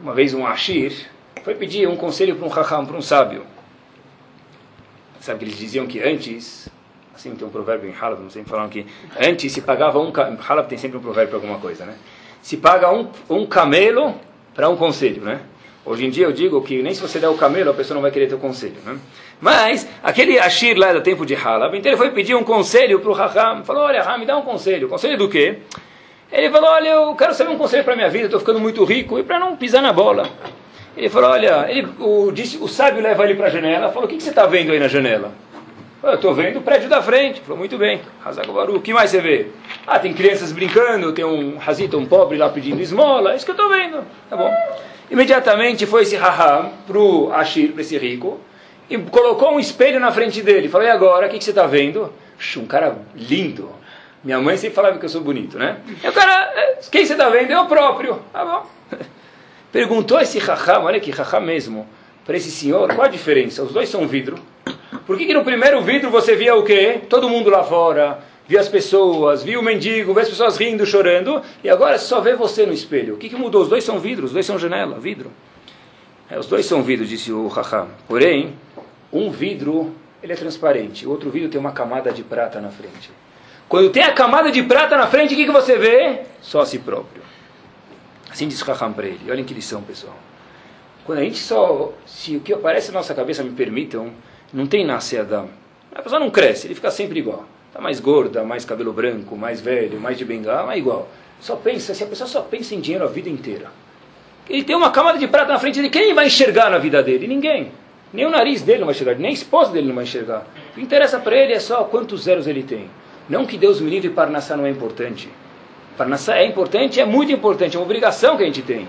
uma 0.00 0.14
vez 0.14 0.32
um 0.32 0.46
Ashir 0.46 1.10
foi 1.42 1.54
pedir 1.54 1.88
um 1.88 1.96
conselho 1.96 2.36
para 2.36 2.46
um 2.46 2.48
Raham, 2.48 2.86
para 2.86 2.96
um 2.96 3.02
sábio. 3.02 3.44
Sabe 5.20 5.40
que 5.40 5.44
eles 5.46 5.58
diziam 5.58 5.86
que 5.86 6.00
antes 6.00 6.68
Assim 7.20 7.34
tem 7.34 7.46
um 7.46 7.50
provérbio 7.50 7.86
em 7.86 7.92
Halab, 7.92 8.22
não 8.22 8.30
sei 8.30 8.42
falar 8.44 8.66
que 8.70 8.86
antes 9.20 9.52
se 9.52 9.60
pagava 9.60 9.98
um 9.98 10.10
Halab 10.10 10.66
tem 10.66 10.78
sempre 10.78 10.96
um 10.96 11.02
provérbio 11.02 11.28
para 11.28 11.36
alguma 11.36 11.58
coisa, 11.58 11.84
né? 11.84 11.92
Se 12.40 12.56
paga 12.56 12.90
um, 12.90 13.10
um 13.28 13.44
camelo 13.44 14.14
para 14.54 14.70
um 14.70 14.76
conselho, 14.76 15.20
né? 15.20 15.40
Hoje 15.84 16.06
em 16.06 16.08
dia 16.08 16.24
eu 16.24 16.32
digo 16.32 16.62
que 16.62 16.82
nem 16.82 16.94
se 16.94 17.02
você 17.02 17.18
der 17.18 17.28
o 17.28 17.34
camelo 17.34 17.72
a 17.72 17.74
pessoa 17.74 17.96
não 17.96 18.00
vai 18.00 18.10
querer 18.10 18.26
ter 18.26 18.36
o 18.36 18.38
conselho, 18.38 18.76
né? 18.86 18.98
Mas 19.38 19.86
aquele 20.02 20.38
Ashir 20.38 20.78
lá 20.78 20.94
do 20.94 21.02
tempo 21.02 21.26
de 21.26 21.34
Halab, 21.34 21.76
então 21.76 21.92
ele 21.92 21.98
foi 21.98 22.10
pedir 22.10 22.34
um 22.34 22.42
conselho 22.42 23.00
para 23.00 23.10
o 23.10 23.12
Raham, 23.12 23.64
falou: 23.66 23.82
"Olha, 23.82 24.02
Raham, 24.02 24.20
me 24.20 24.24
dá 24.24 24.38
um 24.38 24.42
conselho. 24.42 24.88
Conselho 24.88 25.18
do 25.18 25.28
quê?" 25.28 25.58
Ele 26.32 26.48
falou: 26.48 26.70
"Olha, 26.70 26.88
eu 26.88 27.14
quero 27.16 27.34
saber 27.34 27.50
um 27.50 27.58
conselho 27.58 27.84
para 27.84 27.96
minha 27.96 28.08
vida, 28.08 28.24
estou 28.24 28.40
ficando 28.40 28.60
muito 28.60 28.82
rico 28.82 29.18
e 29.18 29.22
para 29.22 29.38
não 29.38 29.56
pisar 29.56 29.82
na 29.82 29.92
bola." 29.92 30.26
Ele 30.96 31.10
falou: 31.10 31.32
"Olha, 31.32 31.66
ele, 31.68 31.86
o, 31.98 32.32
disse, 32.32 32.56
o 32.56 32.66
sábio 32.66 33.02
leva 33.02 33.24
ele 33.24 33.34
para 33.34 33.48
a 33.48 33.50
janela, 33.50 33.90
falou: 33.90 34.06
"O 34.06 34.08
que, 34.08 34.16
que 34.16 34.22
você 34.22 34.30
está 34.30 34.46
vendo 34.46 34.72
aí 34.72 34.80
na 34.80 34.88
janela?" 34.88 35.49
Eu 36.02 36.14
estou 36.14 36.32
vendo 36.32 36.58
o 36.58 36.62
prédio 36.62 36.88
da 36.88 37.02
frente. 37.02 37.42
Falou, 37.42 37.58
muito 37.58 37.76
bem. 37.76 38.00
Hazagobaru, 38.24 38.76
o 38.76 38.80
que 38.80 38.92
mais 38.92 39.10
você 39.10 39.20
vê? 39.20 39.48
Ah, 39.86 39.98
tem 39.98 40.14
crianças 40.14 40.50
brincando, 40.50 41.12
tem 41.12 41.24
um 41.24 41.58
razito, 41.58 41.98
um 41.98 42.06
pobre 42.06 42.38
lá 42.38 42.48
pedindo 42.48 42.80
esmola. 42.80 43.32
É 43.32 43.36
isso 43.36 43.44
que 43.44 43.50
eu 43.50 43.54
estou 43.54 43.68
vendo. 43.68 44.02
Tá 44.30 44.36
bom. 44.36 44.50
Imediatamente 45.10 45.84
foi 45.84 46.02
esse 46.02 46.16
raham 46.16 46.72
para 46.86 46.98
o 46.98 47.30
Ashir, 47.32 47.72
para 47.72 47.82
esse 47.82 47.98
rico, 47.98 48.40
e 48.88 48.96
colocou 48.96 49.52
um 49.52 49.60
espelho 49.60 50.00
na 50.00 50.10
frente 50.10 50.40
dele. 50.40 50.68
Falou, 50.68 50.86
e 50.86 50.90
agora, 50.90 51.26
o 51.26 51.28
que, 51.28 51.36
que 51.36 51.44
você 51.44 51.50
está 51.50 51.66
vendo? 51.66 52.10
Um 52.56 52.66
cara 52.66 52.96
lindo. 53.14 53.70
Minha 54.24 54.38
mãe 54.38 54.56
sempre 54.56 54.76
falava 54.76 54.98
que 54.98 55.04
eu 55.04 55.08
sou 55.08 55.20
bonito, 55.20 55.58
né? 55.58 55.78
E 56.02 56.08
o 56.08 56.12
cara, 56.12 56.50
é, 56.54 56.78
quem 56.90 57.04
você 57.04 57.12
está 57.12 57.28
vendo? 57.28 57.50
Eu 57.50 57.66
próprio. 57.66 58.20
Tá 58.32 58.44
bom. 58.44 58.66
Perguntou 59.70 60.18
esse 60.18 60.38
raham, 60.38 60.84
olha 60.84 60.98
que 60.98 61.10
raham 61.10 61.42
mesmo, 61.42 61.86
para 62.24 62.36
esse 62.36 62.50
senhor, 62.50 62.94
qual 62.94 63.06
a 63.06 63.10
diferença? 63.10 63.62
Os 63.62 63.72
dois 63.72 63.88
são 63.88 64.06
vidro. 64.06 64.38
Por 65.06 65.16
que, 65.16 65.26
que 65.26 65.34
no 65.34 65.44
primeiro 65.44 65.80
vidro 65.82 66.10
você 66.10 66.36
via 66.36 66.54
o 66.54 66.62
quê? 66.62 67.00
Todo 67.08 67.28
mundo 67.28 67.50
lá 67.50 67.62
fora, 67.64 68.20
via 68.46 68.60
as 68.60 68.68
pessoas, 68.68 69.42
via 69.42 69.58
o 69.58 69.62
mendigo, 69.62 70.12
via 70.12 70.22
as 70.22 70.28
pessoas 70.28 70.56
rindo, 70.56 70.84
chorando, 70.86 71.42
e 71.62 71.70
agora 71.70 71.98
só 71.98 72.20
vê 72.20 72.34
você 72.34 72.66
no 72.66 72.72
espelho. 72.72 73.14
O 73.14 73.16
que, 73.16 73.28
que 73.28 73.36
mudou? 73.36 73.62
Os 73.62 73.68
dois 73.68 73.84
são 73.84 73.98
vidros, 73.98 74.30
os 74.30 74.32
dois 74.32 74.46
são 74.46 74.58
janela, 74.58 74.98
vidro. 74.98 75.30
É, 76.30 76.38
os 76.38 76.46
dois 76.46 76.66
são 76.66 76.82
vidros, 76.82 77.08
disse 77.08 77.32
o 77.32 77.48
Raham. 77.48 77.88
Porém, 78.06 78.54
um 79.12 79.30
vidro 79.30 79.94
ele 80.22 80.32
é 80.32 80.36
transparente, 80.36 81.06
o 81.06 81.10
outro 81.10 81.30
vidro 81.30 81.48
tem 81.48 81.58
uma 81.58 81.72
camada 81.72 82.12
de 82.12 82.22
prata 82.22 82.60
na 82.60 82.70
frente. 82.70 83.10
Quando 83.68 83.90
tem 83.90 84.02
a 84.02 84.12
camada 84.12 84.50
de 84.50 84.62
prata 84.62 84.96
na 84.96 85.06
frente, 85.06 85.32
o 85.34 85.36
que, 85.36 85.46
que 85.46 85.52
você 85.52 85.78
vê? 85.78 86.22
Só 86.42 86.60
a 86.60 86.66
si 86.66 86.78
próprio. 86.78 87.22
Assim 88.28 88.48
o 88.48 88.64
Raham 88.64 88.92
para 88.92 89.06
ele. 89.06 89.30
Olhem 89.30 89.44
que 89.44 89.54
lição, 89.54 89.82
pessoal. 89.82 90.16
Quando 91.04 91.18
a 91.20 91.22
gente 91.22 91.38
só, 91.38 91.92
se 92.06 92.36
o 92.36 92.40
que 92.40 92.52
aparece 92.52 92.88
na 92.88 92.98
nossa 92.98 93.14
cabeça 93.14 93.42
me 93.42 93.50
permitam, 93.50 94.12
não 94.52 94.66
tem 94.66 94.84
nasce 94.84 95.16
Adam. 95.16 95.48
A 95.94 96.02
pessoa 96.02 96.20
não 96.20 96.30
cresce, 96.30 96.66
ele 96.66 96.74
fica 96.74 96.90
sempre 96.90 97.18
igual. 97.18 97.44
Está 97.68 97.80
mais 97.80 98.00
gorda, 98.00 98.42
mais 98.42 98.64
cabelo 98.64 98.92
branco, 98.92 99.36
mais 99.36 99.60
velho, 99.60 100.00
mais 100.00 100.18
de 100.18 100.24
bengala, 100.24 100.74
é 100.74 100.78
igual. 100.78 101.08
Só 101.40 101.56
pensa, 101.56 101.94
se 101.94 102.02
a 102.02 102.06
pessoa 102.06 102.28
só 102.28 102.42
pensa 102.42 102.74
em 102.74 102.80
dinheiro 102.80 103.04
a 103.04 103.08
vida 103.08 103.28
inteira. 103.28 103.70
Ele 104.48 104.64
tem 104.64 104.74
uma 104.74 104.90
camada 104.90 105.18
de 105.18 105.28
prata 105.28 105.52
na 105.52 105.58
frente 105.58 105.76
dele, 105.76 105.90
quem 105.90 106.12
vai 106.12 106.26
enxergar 106.26 106.70
na 106.70 106.78
vida 106.78 107.02
dele? 107.02 107.28
Ninguém. 107.28 107.70
Nem 108.12 108.26
o 108.26 108.30
nariz 108.30 108.62
dele 108.62 108.80
não 108.80 108.86
vai 108.86 108.94
enxergar, 108.94 109.14
nem 109.14 109.30
a 109.30 109.34
esposa 109.34 109.70
dele 109.70 109.86
não 109.86 109.94
vai 109.94 110.04
enxergar. 110.04 110.44
O 110.72 110.74
que 110.74 110.82
interessa 110.82 111.20
para 111.20 111.36
ele 111.36 111.52
é 111.52 111.60
só 111.60 111.84
quantos 111.84 112.22
zeros 112.22 112.48
ele 112.48 112.64
tem. 112.64 112.90
Não 113.28 113.46
que 113.46 113.56
Deus 113.56 113.80
me 113.80 113.88
livre 113.88 114.10
Parnassá 114.10 114.56
não 114.56 114.66
é 114.66 114.70
importante. 114.70 115.28
Parnassá 115.96 116.36
é 116.36 116.44
importante, 116.44 117.00
é 117.00 117.04
muito 117.04 117.30
importante, 117.30 117.76
é 117.76 117.78
uma 117.78 117.84
obrigação 117.84 118.36
que 118.36 118.42
a 118.42 118.46
gente 118.46 118.62
tem. 118.62 118.88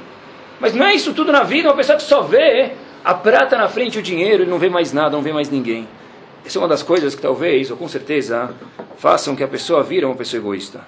Mas 0.60 0.74
não 0.74 0.86
é 0.86 0.95
isso 0.95 1.13
tudo 1.13 1.32
na 1.32 1.43
vida, 1.43 1.69
uma 1.69 1.76
pessoa 1.76 1.97
que 1.97 2.04
só 2.04 2.21
vê 2.21 2.71
a 3.03 3.13
prata 3.13 3.57
na 3.57 3.67
frente, 3.67 3.97
o 3.97 4.01
dinheiro, 4.01 4.43
ele 4.43 4.49
não 4.49 4.59
vê 4.59 4.69
mais 4.69 4.93
nada, 4.93 5.11
não 5.11 5.23
vê 5.23 5.33
mais 5.33 5.49
ninguém. 5.49 5.87
Essa 6.45 6.57
é 6.57 6.61
uma 6.61 6.67
das 6.67 6.83
coisas 6.83 7.15
que 7.15 7.21
talvez, 7.21 7.71
ou 7.71 7.77
com 7.77 7.87
certeza, 7.87 8.53
façam 8.97 9.35
que 9.35 9.43
a 9.43 9.47
pessoa 9.47 9.83
vira 9.83 10.07
uma 10.07 10.15
pessoa 10.15 10.39
egoísta. 10.39 10.81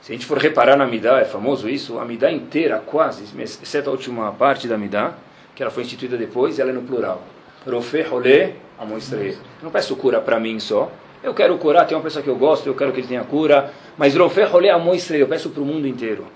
Se 0.00 0.12
a 0.12 0.14
gente 0.14 0.26
for 0.26 0.36
reparar 0.36 0.76
na 0.76 0.86
Midá, 0.86 1.18
é 1.18 1.24
famoso 1.24 1.66
isso, 1.68 1.98
a 1.98 2.04
Midá 2.04 2.30
inteira, 2.30 2.78
quase, 2.84 3.24
exceto 3.40 3.88
a 3.88 3.92
última 3.92 4.32
parte 4.32 4.68
da 4.68 4.76
Midá, 4.76 5.14
que 5.54 5.62
ela 5.62 5.72
foi 5.72 5.82
instituída 5.82 6.16
depois, 6.16 6.58
ela 6.58 6.70
é 6.70 6.72
no 6.74 6.82
plural. 6.82 7.22
Rofe, 7.66 8.02
rolê, 8.02 8.50
amostrei. 8.78 9.38
Não 9.62 9.70
peço 9.70 9.96
cura 9.96 10.20
para 10.20 10.38
mim 10.38 10.60
só. 10.60 10.92
Eu 11.22 11.32
quero 11.32 11.56
curar, 11.56 11.86
tem 11.86 11.96
uma 11.96 12.02
pessoa 12.02 12.22
que 12.22 12.28
eu 12.28 12.36
gosto, 12.36 12.66
eu 12.66 12.74
quero 12.74 12.92
que 12.92 13.00
ele 13.00 13.06
tenha 13.06 13.24
cura. 13.24 13.72
Mas 13.96 14.14
rofe, 14.14 14.42
rolê, 14.42 14.68
amostrei, 14.68 15.22
eu 15.22 15.26
peço 15.26 15.48
para 15.48 15.62
o 15.62 15.64
mundo 15.64 15.88
inteiro. 15.88 16.26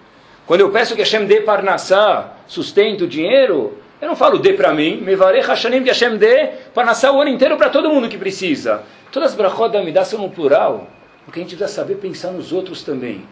Quando 0.47 0.63
eu 0.63 0.71
peço 0.71 0.95
que 0.95 1.03
Hashem 1.03 1.27
dê 1.27 1.43
parnassá, 1.43 2.33
sustento, 2.47 3.07
dinheiro, 3.07 3.77
eu 4.01 4.09
não 4.09 4.17
falo 4.17 4.39
dê 4.39 4.53
para 4.53 4.73
mim, 4.73 5.01
Mevarech 5.01 5.47
Hashanim 5.47 5.83
que 5.83 5.89
Hashem 5.89 6.17
dê 6.17 6.51
para 6.73 6.85
nascer 6.85 7.11
o 7.11 7.21
ano 7.21 7.31
inteiro 7.31 7.57
para 7.57 7.69
todo 7.69 7.91
mundo 7.91 8.09
que 8.09 8.17
precisa. 8.17 8.83
Todas 9.11 9.31
as 9.31 9.37
brachot 9.37 9.73
da 9.73 9.83
Midah 9.83 10.05
são 10.05 10.21
no 10.21 10.31
plural, 10.31 10.89
porque 11.25 11.41
a 11.41 11.43
gente 11.43 11.57
precisa 11.57 11.75
saber 11.75 11.97
pensar 11.97 12.31
nos 12.31 12.53
outros 12.53 12.83
também. 12.83 13.25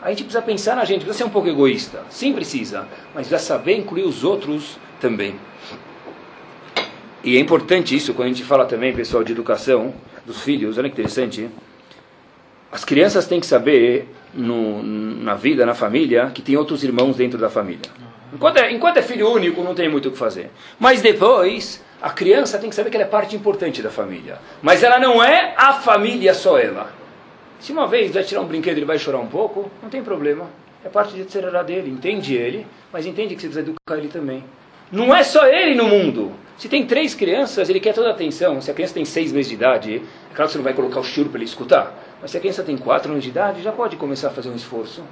A 0.00 0.10
gente 0.10 0.24
precisa 0.24 0.42
pensar 0.42 0.76
na 0.76 0.84
gente, 0.84 1.04
precisa 1.04 1.18
ser 1.18 1.24
um 1.24 1.30
pouco 1.30 1.48
egoísta. 1.48 2.02
Sim, 2.08 2.32
precisa, 2.32 2.86
mas 3.14 3.26
precisa 3.26 3.38
saber 3.38 3.76
incluir 3.76 4.04
os 4.04 4.24
outros 4.24 4.78
também. 5.00 5.34
E 7.22 7.36
é 7.36 7.40
importante 7.40 7.96
isso 7.96 8.12
quando 8.12 8.26
a 8.26 8.28
gente 8.28 8.44
fala 8.44 8.66
também, 8.66 8.94
pessoal, 8.94 9.24
de 9.24 9.32
educação 9.32 9.94
dos 10.26 10.42
filhos. 10.42 10.78
Olha 10.78 10.88
que 10.88 10.94
interessante. 10.94 11.48
As 12.70 12.84
crianças 12.84 13.26
têm 13.26 13.40
que 13.40 13.46
saber 13.46 14.08
no, 14.34 14.82
na 14.82 15.34
vida, 15.34 15.64
na 15.64 15.74
família, 15.74 16.30
que 16.34 16.42
tem 16.42 16.56
outros 16.56 16.84
irmãos 16.84 17.16
dentro 17.16 17.38
da 17.38 17.48
família. 17.48 17.90
Enquanto 18.34 18.56
é, 18.56 18.72
enquanto 18.72 18.96
é 18.96 19.02
filho 19.02 19.30
único, 19.30 19.62
não 19.62 19.74
tem 19.74 19.88
muito 19.88 20.08
o 20.08 20.10
que 20.10 20.18
fazer. 20.18 20.50
Mas 20.78 21.00
depois, 21.00 21.82
a 22.02 22.10
criança 22.10 22.58
tem 22.58 22.68
que 22.68 22.74
saber 22.74 22.90
que 22.90 22.96
ela 22.96 23.06
é 23.06 23.08
parte 23.08 23.36
importante 23.36 23.80
da 23.80 23.90
família. 23.90 24.38
Mas 24.60 24.82
ela 24.82 24.98
não 24.98 25.22
é 25.22 25.54
a 25.56 25.74
família 25.74 26.34
só 26.34 26.58
ela. 26.58 26.92
Se 27.60 27.70
uma 27.70 27.86
vez 27.86 28.12
vai 28.12 28.24
tirar 28.24 28.40
um 28.40 28.46
brinquedo 28.46 28.76
e 28.76 28.80
ele 28.80 28.86
vai 28.86 28.98
chorar 28.98 29.18
um 29.18 29.28
pouco, 29.28 29.70
não 29.80 29.88
tem 29.88 30.02
problema. 30.02 30.50
É 30.84 30.88
parte 30.88 31.14
de 31.14 31.30
ser 31.30 31.48
dele, 31.64 31.88
entende 31.88 32.34
ele, 32.34 32.66
mas 32.92 33.06
entende 33.06 33.34
que 33.36 33.40
você 33.40 33.46
precisa 33.46 33.70
educar 33.70 33.96
ele 33.96 34.08
também. 34.08 34.44
Não 34.90 35.14
é 35.14 35.22
só 35.22 35.46
ele 35.46 35.74
no 35.74 35.86
mundo. 35.86 36.32
Se 36.58 36.68
tem 36.68 36.84
três 36.84 37.14
crianças, 37.14 37.68
ele 37.68 37.80
quer 37.80 37.94
toda 37.94 38.08
a 38.08 38.12
atenção. 38.12 38.60
Se 38.60 38.70
a 38.70 38.74
criança 38.74 38.94
tem 38.94 39.04
seis 39.04 39.32
meses 39.32 39.48
de 39.48 39.54
idade, 39.54 39.96
é 40.30 40.34
claro 40.34 40.48
que 40.48 40.52
você 40.52 40.58
não 40.58 40.64
vai 40.64 40.74
colocar 40.74 41.00
o 41.00 41.04
choro 41.04 41.28
para 41.28 41.38
ele 41.38 41.46
escutar. 41.46 41.94
Mas 42.20 42.32
se 42.32 42.36
a 42.36 42.40
criança 42.40 42.62
tem 42.62 42.76
quatro 42.76 43.12
anos 43.12 43.22
de 43.22 43.30
idade, 43.30 43.62
já 43.62 43.72
pode 43.72 43.96
começar 43.96 44.28
a 44.28 44.30
fazer 44.30 44.50
um 44.50 44.56
esforço. 44.56 45.02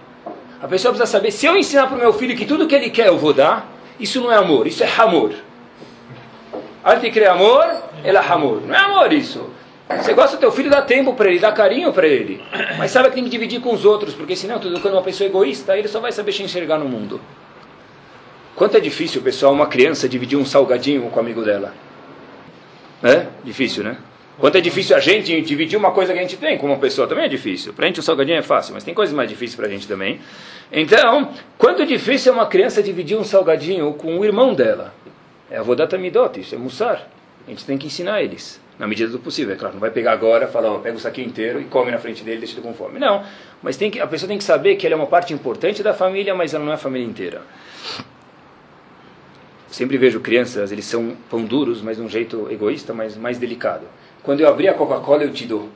A 0.62 0.68
pessoa 0.68 0.94
precisa 0.94 1.10
saber, 1.10 1.32
se 1.32 1.44
eu 1.44 1.56
ensinar 1.56 1.88
para 1.88 1.96
o 1.96 1.98
meu 1.98 2.12
filho 2.12 2.36
que 2.36 2.46
tudo 2.46 2.68
que 2.68 2.74
ele 2.74 2.88
quer 2.88 3.08
eu 3.08 3.18
vou 3.18 3.32
dar, 3.32 3.68
isso 3.98 4.20
não 4.20 4.30
é 4.30 4.36
amor, 4.36 4.68
isso 4.68 4.84
é 4.84 4.90
amor. 4.96 5.34
Arte 6.84 7.10
cria 7.10 7.32
amor, 7.32 7.66
ela 8.04 8.20
é 8.20 8.28
amor. 8.32 8.62
Não 8.64 8.74
é 8.74 8.78
amor 8.78 9.12
isso. 9.12 9.50
Você 9.88 10.14
gosta 10.14 10.36
do 10.36 10.40
teu 10.40 10.52
filho, 10.52 10.70
dá 10.70 10.80
tempo 10.80 11.14
para 11.14 11.28
ele, 11.28 11.40
dá 11.40 11.50
carinho 11.50 11.92
para 11.92 12.06
ele. 12.06 12.40
Mas 12.78 12.92
sabe 12.92 13.08
que 13.08 13.16
tem 13.16 13.24
que 13.24 13.30
dividir 13.30 13.60
com 13.60 13.74
os 13.74 13.84
outros, 13.84 14.14
porque 14.14 14.36
senão, 14.36 14.60
tudo 14.60 14.80
quando 14.80 14.94
uma 14.94 15.02
pessoa 15.02 15.26
é 15.26 15.30
egoísta, 15.30 15.76
ele 15.76 15.88
só 15.88 15.98
vai 15.98 16.12
saber 16.12 16.30
se 16.32 16.44
enxergar 16.44 16.78
no 16.78 16.88
mundo. 16.88 17.20
Quanto 18.54 18.76
é 18.76 18.80
difícil, 18.80 19.20
pessoal, 19.20 19.52
uma 19.52 19.66
criança 19.66 20.08
dividir 20.08 20.38
um 20.38 20.44
salgadinho 20.44 21.10
com 21.10 21.16
o 21.16 21.20
amigo 21.20 21.42
dela? 21.42 21.74
É? 23.02 23.26
Difícil, 23.42 23.82
né? 23.82 23.96
Quanto 24.43 24.59
é 24.59 24.61
difícil 24.61 24.97
a 24.97 24.99
gente 24.99 25.40
dividir 25.43 25.76
uma 25.76 25.93
coisa 25.93 26.12
que 26.12 26.18
a 26.18 26.22
gente 26.22 26.36
tem 26.36 26.59
com 26.59 26.66
uma 26.66 26.76
pessoa, 26.76 27.07
também 27.07 27.26
é 27.26 27.28
difícil. 27.28 27.72
Para 27.72 27.84
a 27.84 27.86
gente 27.86 28.01
o 28.01 28.03
salgadinho 28.03 28.38
é 28.38 28.43
fácil, 28.43 28.74
mas 28.74 28.82
tem 28.82 28.93
coisas 28.93 29.14
mais 29.14 29.28
difíceis 29.30 29.55
para 29.55 29.66
a 29.66 29.70
gente 29.70 29.86
também. 29.86 30.18
Então, 30.72 31.32
quanto 31.57 31.86
difícil 31.86 32.32
é 32.32 32.34
uma 32.34 32.47
criança 32.47 32.82
dividir 32.82 33.16
um 33.16 33.22
salgadinho 33.22 33.93
com 33.93 34.18
o 34.18 34.24
irmão 34.24 34.53
dela? 34.53 34.93
É 35.49 35.59
a 35.59 35.62
vodata 35.62 35.97
midot, 35.97 36.40
isso 36.40 36.57
é 36.57 36.59
mussar. 36.59 37.09
A 37.47 37.51
gente 37.51 37.64
tem 37.64 37.78
que 37.78 37.86
ensinar 37.86 38.20
eles, 38.20 38.61
na 38.80 38.88
medida 38.88 39.12
do 39.12 39.20
possível. 39.20 39.55
É 39.55 39.57
claro, 39.57 39.74
não 39.74 39.80
vai 39.80 39.93
pegar 39.93 40.11
agora, 40.11 40.49
falar, 40.49 40.72
ó, 40.72 40.78
pega 40.80 40.97
o 40.97 41.01
saquinho 41.01 41.28
inteiro 41.28 41.61
e 41.61 41.64
come 41.66 41.93
na 41.93 41.99
frente 41.99 42.24
dele, 42.24 42.38
deixa 42.38 42.55
ele 42.55 42.62
com 42.62 42.74
fome. 42.74 42.99
Não, 42.99 43.22
mas 43.62 43.76
tem 43.76 43.93
que, 43.93 44.01
a 44.01 44.09
pessoa 44.09 44.26
tem 44.26 44.38
que 44.38 44.43
saber 44.43 44.74
que 44.74 44.84
ela 44.84 44.95
é 44.95 44.99
uma 44.99 45.07
parte 45.07 45.32
importante 45.32 45.84
da 45.84 45.95
família, 45.95 46.34
mas 46.34 46.53
ela 46.53 46.64
não 46.64 46.72
é 46.72 46.74
a 46.74 46.78
família 46.78 47.07
inteira. 47.07 47.43
Sempre 49.70 49.97
vejo 49.97 50.18
crianças, 50.18 50.72
eles 50.72 50.84
são 50.84 51.16
pão 51.30 51.45
duros, 51.45 51.80
mas 51.80 51.97
de 51.97 52.03
um 52.03 52.09
jeito 52.09 52.49
egoísta, 52.51 52.93
mas 52.93 53.16
mais 53.16 53.38
delicado. 53.38 53.86
Quando 54.22 54.40
eu 54.40 54.48
abrir 54.48 54.68
a 54.68 54.74
Coca-Cola, 54.74 55.24
eu 55.24 55.32
te 55.32 55.46
dou. 55.46 55.68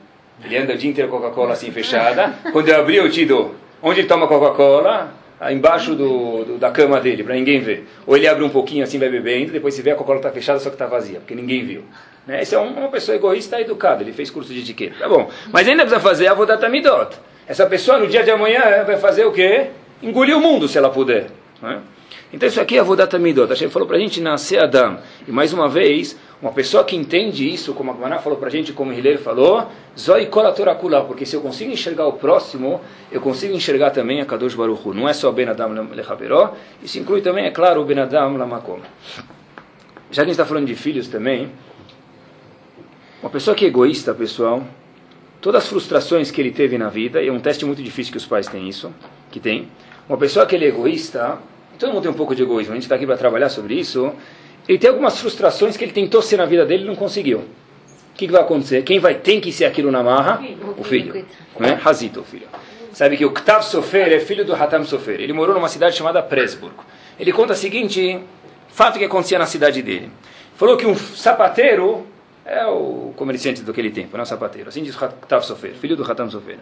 Ele 0.43 0.57
anda 0.57 0.73
o 0.73 0.77
dia 0.77 0.89
inteiro 0.89 1.09
com 1.09 1.17
a 1.17 1.21
Coca-Cola 1.21 1.53
assim 1.53 1.71
fechada. 1.71 2.33
Quando 2.51 2.69
eu 2.69 2.79
abrir, 2.79 2.97
eu 2.97 3.09
te 3.09 3.25
dou. 3.25 3.55
Onde 3.81 4.01
ele 4.01 4.07
toma 4.07 4.27
Coca-Cola? 4.27 5.13
Embaixo 5.51 5.93
do, 5.93 6.45
do, 6.45 6.57
da 6.57 6.71
cama 6.71 6.99
dele, 6.99 7.23
para 7.23 7.35
ninguém 7.35 7.59
ver. 7.59 7.87
Ou 8.07 8.17
ele 8.17 8.27
abre 8.27 8.43
um 8.43 8.49
pouquinho 8.49 8.83
assim, 8.83 8.97
vai 8.97 9.09
bebendo, 9.09 9.51
depois 9.51 9.75
se 9.75 9.81
vê 9.83 9.91
a 9.91 9.95
Coca-Cola 9.95 10.19
está 10.19 10.31
fechada, 10.31 10.59
só 10.59 10.69
que 10.69 10.75
está 10.75 10.87
vazia, 10.87 11.19
porque 11.19 11.35
ninguém 11.35 11.63
viu. 11.63 11.83
Né? 12.25 12.41
Esse 12.41 12.55
é 12.55 12.59
um, 12.59 12.71
uma 12.71 12.89
pessoa 12.89 13.15
egoísta 13.15 13.61
educada, 13.61 14.01
ele 14.01 14.11
fez 14.11 14.31
curso 14.31 14.51
de 14.51 14.61
etiqueta. 14.61 14.95
Tá 14.99 15.07
bom. 15.07 15.29
Mas 15.51 15.67
ainda 15.67 15.83
precisa 15.83 16.01
fazer 16.01 16.27
a 16.27 16.33
vodatamidot. 16.33 17.15
Essa 17.47 17.67
pessoa 17.67 17.99
no 17.99 18.07
dia 18.07 18.23
de 18.23 18.31
amanhã 18.31 18.83
vai 18.83 18.97
fazer 18.97 19.25
o 19.25 19.31
quê? 19.31 19.67
Engolir 20.01 20.35
o 20.35 20.41
mundo, 20.41 20.67
se 20.67 20.77
ela 20.77 20.89
puder. 20.89 21.27
Né? 21.61 21.79
Então 22.31 22.47
isso 22.47 22.59
aqui 22.59 22.75
é 22.75 22.79
a 22.79 22.83
Vodat 22.83 23.15
Amidot. 23.15 23.49
Hashem 23.49 23.69
falou 23.69 23.87
para 23.87 23.97
a 23.97 23.99
gente 23.99 24.19
nascer 24.19 24.61
Adam. 24.61 24.99
E 25.27 25.31
mais 25.31 25.53
uma 25.53 25.69
vez, 25.69 26.17
uma 26.41 26.51
pessoa 26.51 26.83
que 26.83 26.95
entende 26.95 27.51
isso, 27.51 27.73
como 27.73 27.89
a 27.89 27.93
Gmaná 27.93 28.19
falou 28.19 28.37
para 28.37 28.47
a 28.47 28.51
gente, 28.51 28.73
como 28.73 28.91
o 28.91 28.93
Hiller 28.93 29.17
falou, 29.17 29.67
Zoi 29.97 30.25
Kolatorakula, 30.27 31.03
porque 31.05 31.25
se 31.25 31.35
eu 31.35 31.41
consigo 31.41 31.71
enxergar 31.71 32.05
o 32.05 32.13
próximo, 32.13 32.81
eu 33.11 33.21
consigo 33.21 33.55
enxergar 33.55 33.91
também 33.91 34.21
a 34.21 34.25
Kadosh 34.25 34.55
Baruch 34.55 34.87
Hu. 34.87 34.93
Não 34.93 35.07
é 35.07 35.13
só 35.13 35.31
Ben 35.31 35.47
Adam 35.47 35.87
Lechaberó, 35.91 36.53
isso 36.83 36.99
inclui 36.99 37.21
também, 37.21 37.45
é 37.45 37.51
claro, 37.51 37.81
o 37.81 37.85
Ben 37.85 37.99
Adam 37.99 38.37
Lamakom. 38.37 38.79
Já 40.11 40.21
que 40.21 40.21
a 40.21 40.23
gente 40.25 40.31
está 40.31 40.45
falando 40.45 40.67
de 40.67 40.75
filhos 40.75 41.07
também, 41.07 41.49
uma 43.21 43.31
pessoa 43.31 43.55
que 43.55 43.65
é 43.65 43.67
egoísta, 43.67 44.13
pessoal, 44.13 44.63
todas 45.41 45.63
as 45.63 45.69
frustrações 45.69 46.29
que 46.29 46.39
ele 46.39 46.51
teve 46.51 46.77
na 46.77 46.89
vida, 46.89 47.21
e 47.21 47.29
é 47.29 47.31
um 47.31 47.39
teste 47.39 47.65
muito 47.65 47.81
difícil 47.81 48.11
que 48.11 48.17
os 48.17 48.25
pais 48.25 48.47
têm 48.47 48.69
isso, 48.69 48.93
que 49.31 49.39
tem, 49.39 49.69
uma 50.07 50.17
pessoa 50.17 50.45
que 50.45 50.55
é 50.55 50.63
egoísta, 50.63 51.39
todo 51.77 51.93
mundo 51.93 52.03
tem 52.03 52.11
um 52.11 52.15
pouco 52.15 52.35
de 52.35 52.43
egoísmo, 52.43 52.73
a 52.73 52.75
gente 52.75 52.83
está 52.83 52.95
aqui 52.95 53.05
para 53.05 53.17
trabalhar 53.17 53.49
sobre 53.49 53.75
isso. 53.75 54.11
Ele 54.67 54.77
tem 54.77 54.89
algumas 54.89 55.19
frustrações 55.19 55.77
que 55.77 55.85
ele 55.85 55.93
tentou 55.93 56.21
ser 56.21 56.37
na 56.37 56.45
vida 56.45 56.65
dele 56.65 56.83
e 56.83 56.87
não 56.87 56.95
conseguiu. 56.95 57.39
O 57.39 58.17
que, 58.17 58.25
que 58.25 58.31
vai 58.31 58.41
acontecer? 58.41 58.81
Quem 58.83 58.99
vai 58.99 59.15
ter 59.15 59.39
que 59.39 59.51
ser 59.51 59.65
aquilo 59.65 59.91
na 59.91 60.03
marra? 60.03 60.43
O 60.77 60.83
filho. 60.83 61.25
Não 61.57 61.69
é? 61.69 61.79
Hazito, 61.83 62.21
o 62.21 62.23
filho. 62.23 62.47
Sabe 62.91 63.15
que 63.15 63.23
o 63.23 63.31
Ktav 63.31 63.63
Sofer 63.63 64.11
é 64.11 64.19
filho 64.19 64.43
do 64.43 64.55
Hatam 64.55 64.83
Sofer. 64.83 65.21
Ele 65.21 65.31
morou 65.31 65.53
numa 65.53 65.69
cidade 65.69 65.95
chamada 65.95 66.21
Presburg. 66.21 66.73
Ele 67.19 67.31
conta 67.31 67.53
o 67.53 67.55
seguinte 67.55 68.19
fato 68.69 68.97
que 68.97 69.05
acontecia 69.05 69.37
na 69.37 69.45
cidade 69.45 69.81
dele. 69.83 70.11
Falou 70.55 70.75
que 70.75 70.85
um 70.85 70.95
sapateiro 70.95 72.07
é 72.43 72.65
o 72.65 73.13
comerciante 73.15 73.61
daquele 73.61 73.91
tempo, 73.91 74.09
não 74.13 74.21
é 74.21 74.23
o 74.23 74.25
sapateiro. 74.25 74.69
Assim 74.69 74.81
diz 74.81 74.95
o 74.95 74.99
Ktav 74.99 75.45
Sofer, 75.45 75.75
filho 75.75 75.95
do 75.95 76.03
Hatam 76.03 76.29
Sofer. 76.29 76.57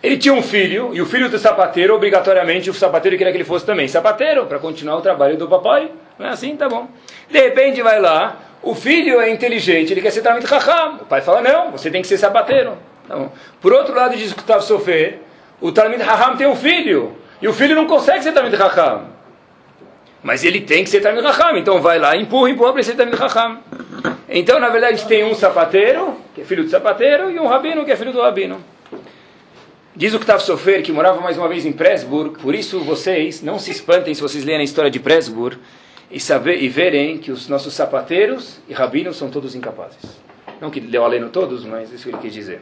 Ele 0.00 0.16
tinha 0.16 0.32
um 0.32 0.42
filho, 0.42 0.90
e 0.92 1.02
o 1.02 1.06
filho 1.06 1.28
do 1.28 1.38
sapateiro, 1.38 1.94
obrigatoriamente, 1.94 2.70
o 2.70 2.74
sapateiro 2.74 3.16
queria 3.16 3.32
que 3.32 3.38
ele 3.38 3.44
fosse 3.44 3.66
também 3.66 3.88
sapateiro, 3.88 4.46
para 4.46 4.58
continuar 4.58 4.96
o 4.96 5.00
trabalho 5.00 5.36
do 5.36 5.48
papai. 5.48 5.90
Não 6.18 6.26
é 6.26 6.30
assim? 6.30 6.56
Tá 6.56 6.68
bom. 6.68 6.88
De 7.28 7.40
repente 7.40 7.82
vai 7.82 8.00
lá, 8.00 8.36
o 8.62 8.74
filho 8.74 9.20
é 9.20 9.28
inteligente, 9.28 9.92
ele 9.92 10.00
quer 10.00 10.10
ser 10.10 10.22
Talmud 10.22 10.46
Raham. 10.46 10.98
O 11.02 11.04
pai 11.04 11.20
fala, 11.20 11.40
não, 11.40 11.72
você 11.72 11.90
tem 11.90 12.00
que 12.00 12.06
ser 12.06 12.16
sapateiro. 12.16 12.78
Tá 13.08 13.16
bom. 13.16 13.32
Por 13.60 13.72
outro 13.72 13.94
lado, 13.94 14.16
diz 14.16 14.32
que 14.32 14.40
estava 14.40 14.60
sofrer, 14.60 15.20
o 15.60 15.72
Talmud 15.72 16.00
Raham 16.00 16.36
tem 16.36 16.46
um 16.46 16.54
filho, 16.54 17.16
e 17.42 17.48
o 17.48 17.52
filho 17.52 17.74
não 17.74 17.86
consegue 17.86 18.22
ser 18.22 18.32
Talmud 18.32 18.54
Raham. 18.54 19.06
Mas 20.22 20.44
ele 20.44 20.60
tem 20.60 20.84
que 20.84 20.90
ser 20.90 21.00
Talmud 21.00 21.26
Raham, 21.26 21.56
então 21.56 21.80
vai 21.80 21.98
lá, 21.98 22.16
empurra, 22.16 22.50
empurra 22.50 22.72
para 22.72 22.82
ser 22.84 22.94
Talmud 22.94 23.16
Raham. 23.16 23.58
Então, 24.28 24.60
na 24.60 24.68
verdade, 24.68 25.04
tem 25.06 25.24
um 25.24 25.34
sapateiro, 25.34 26.20
que 26.36 26.42
é 26.42 26.44
filho 26.44 26.62
do 26.62 26.70
sapateiro, 26.70 27.30
e 27.32 27.40
um 27.40 27.48
rabino, 27.48 27.84
que 27.84 27.90
é 27.90 27.96
filho 27.96 28.12
do 28.12 28.20
rabino. 28.20 28.62
Diz 29.98 30.14
o 30.14 30.20
Ktav 30.20 30.38
Sofer, 30.38 30.80
que 30.80 30.92
morava 30.92 31.20
mais 31.20 31.36
uma 31.36 31.48
vez 31.48 31.66
em 31.66 31.72
Presburg, 31.72 32.38
por 32.38 32.54
isso 32.54 32.78
vocês 32.78 33.42
não 33.42 33.58
se 33.58 33.72
espantem 33.72 34.14
se 34.14 34.20
vocês 34.20 34.44
lerem 34.44 34.60
a 34.60 34.64
história 34.64 34.88
de 34.88 35.00
Presburg 35.00 35.58
e, 36.08 36.20
saber, 36.20 36.62
e 36.62 36.68
verem 36.68 37.18
que 37.18 37.32
os 37.32 37.48
nossos 37.48 37.74
sapateiros 37.74 38.60
e 38.68 38.72
rabinos 38.72 39.16
são 39.16 39.28
todos 39.28 39.56
incapazes. 39.56 39.98
Não 40.60 40.70
que 40.70 40.78
leu 40.78 41.04
aleno 41.04 41.30
todos, 41.30 41.64
mas 41.64 41.92
isso 41.92 42.04
que 42.04 42.10
ele 42.10 42.18
quis 42.18 42.32
dizer. 42.32 42.60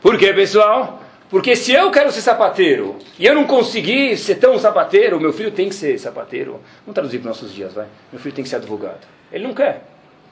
Por 0.00 0.18
quê, 0.18 0.32
pessoal? 0.32 1.00
Porque 1.30 1.54
se 1.54 1.72
eu 1.72 1.88
quero 1.92 2.10
ser 2.10 2.20
sapateiro 2.20 2.96
e 3.16 3.24
eu 3.24 3.32
não 3.36 3.44
conseguir 3.44 4.16
ser 4.16 4.40
tão 4.40 4.58
sapateiro, 4.58 5.20
meu 5.20 5.32
filho 5.32 5.52
tem 5.52 5.68
que 5.68 5.76
ser 5.76 5.96
sapateiro. 6.00 6.60
Vamos 6.84 6.94
traduzir 6.94 7.20
para 7.20 7.30
os 7.30 7.40
nossos 7.40 7.54
dias, 7.54 7.72
vai. 7.72 7.86
Meu 8.10 8.20
filho 8.20 8.34
tem 8.34 8.42
que 8.42 8.50
ser 8.50 8.56
advogado. 8.56 9.06
Ele 9.30 9.44
não 9.44 9.54
quer. 9.54 9.84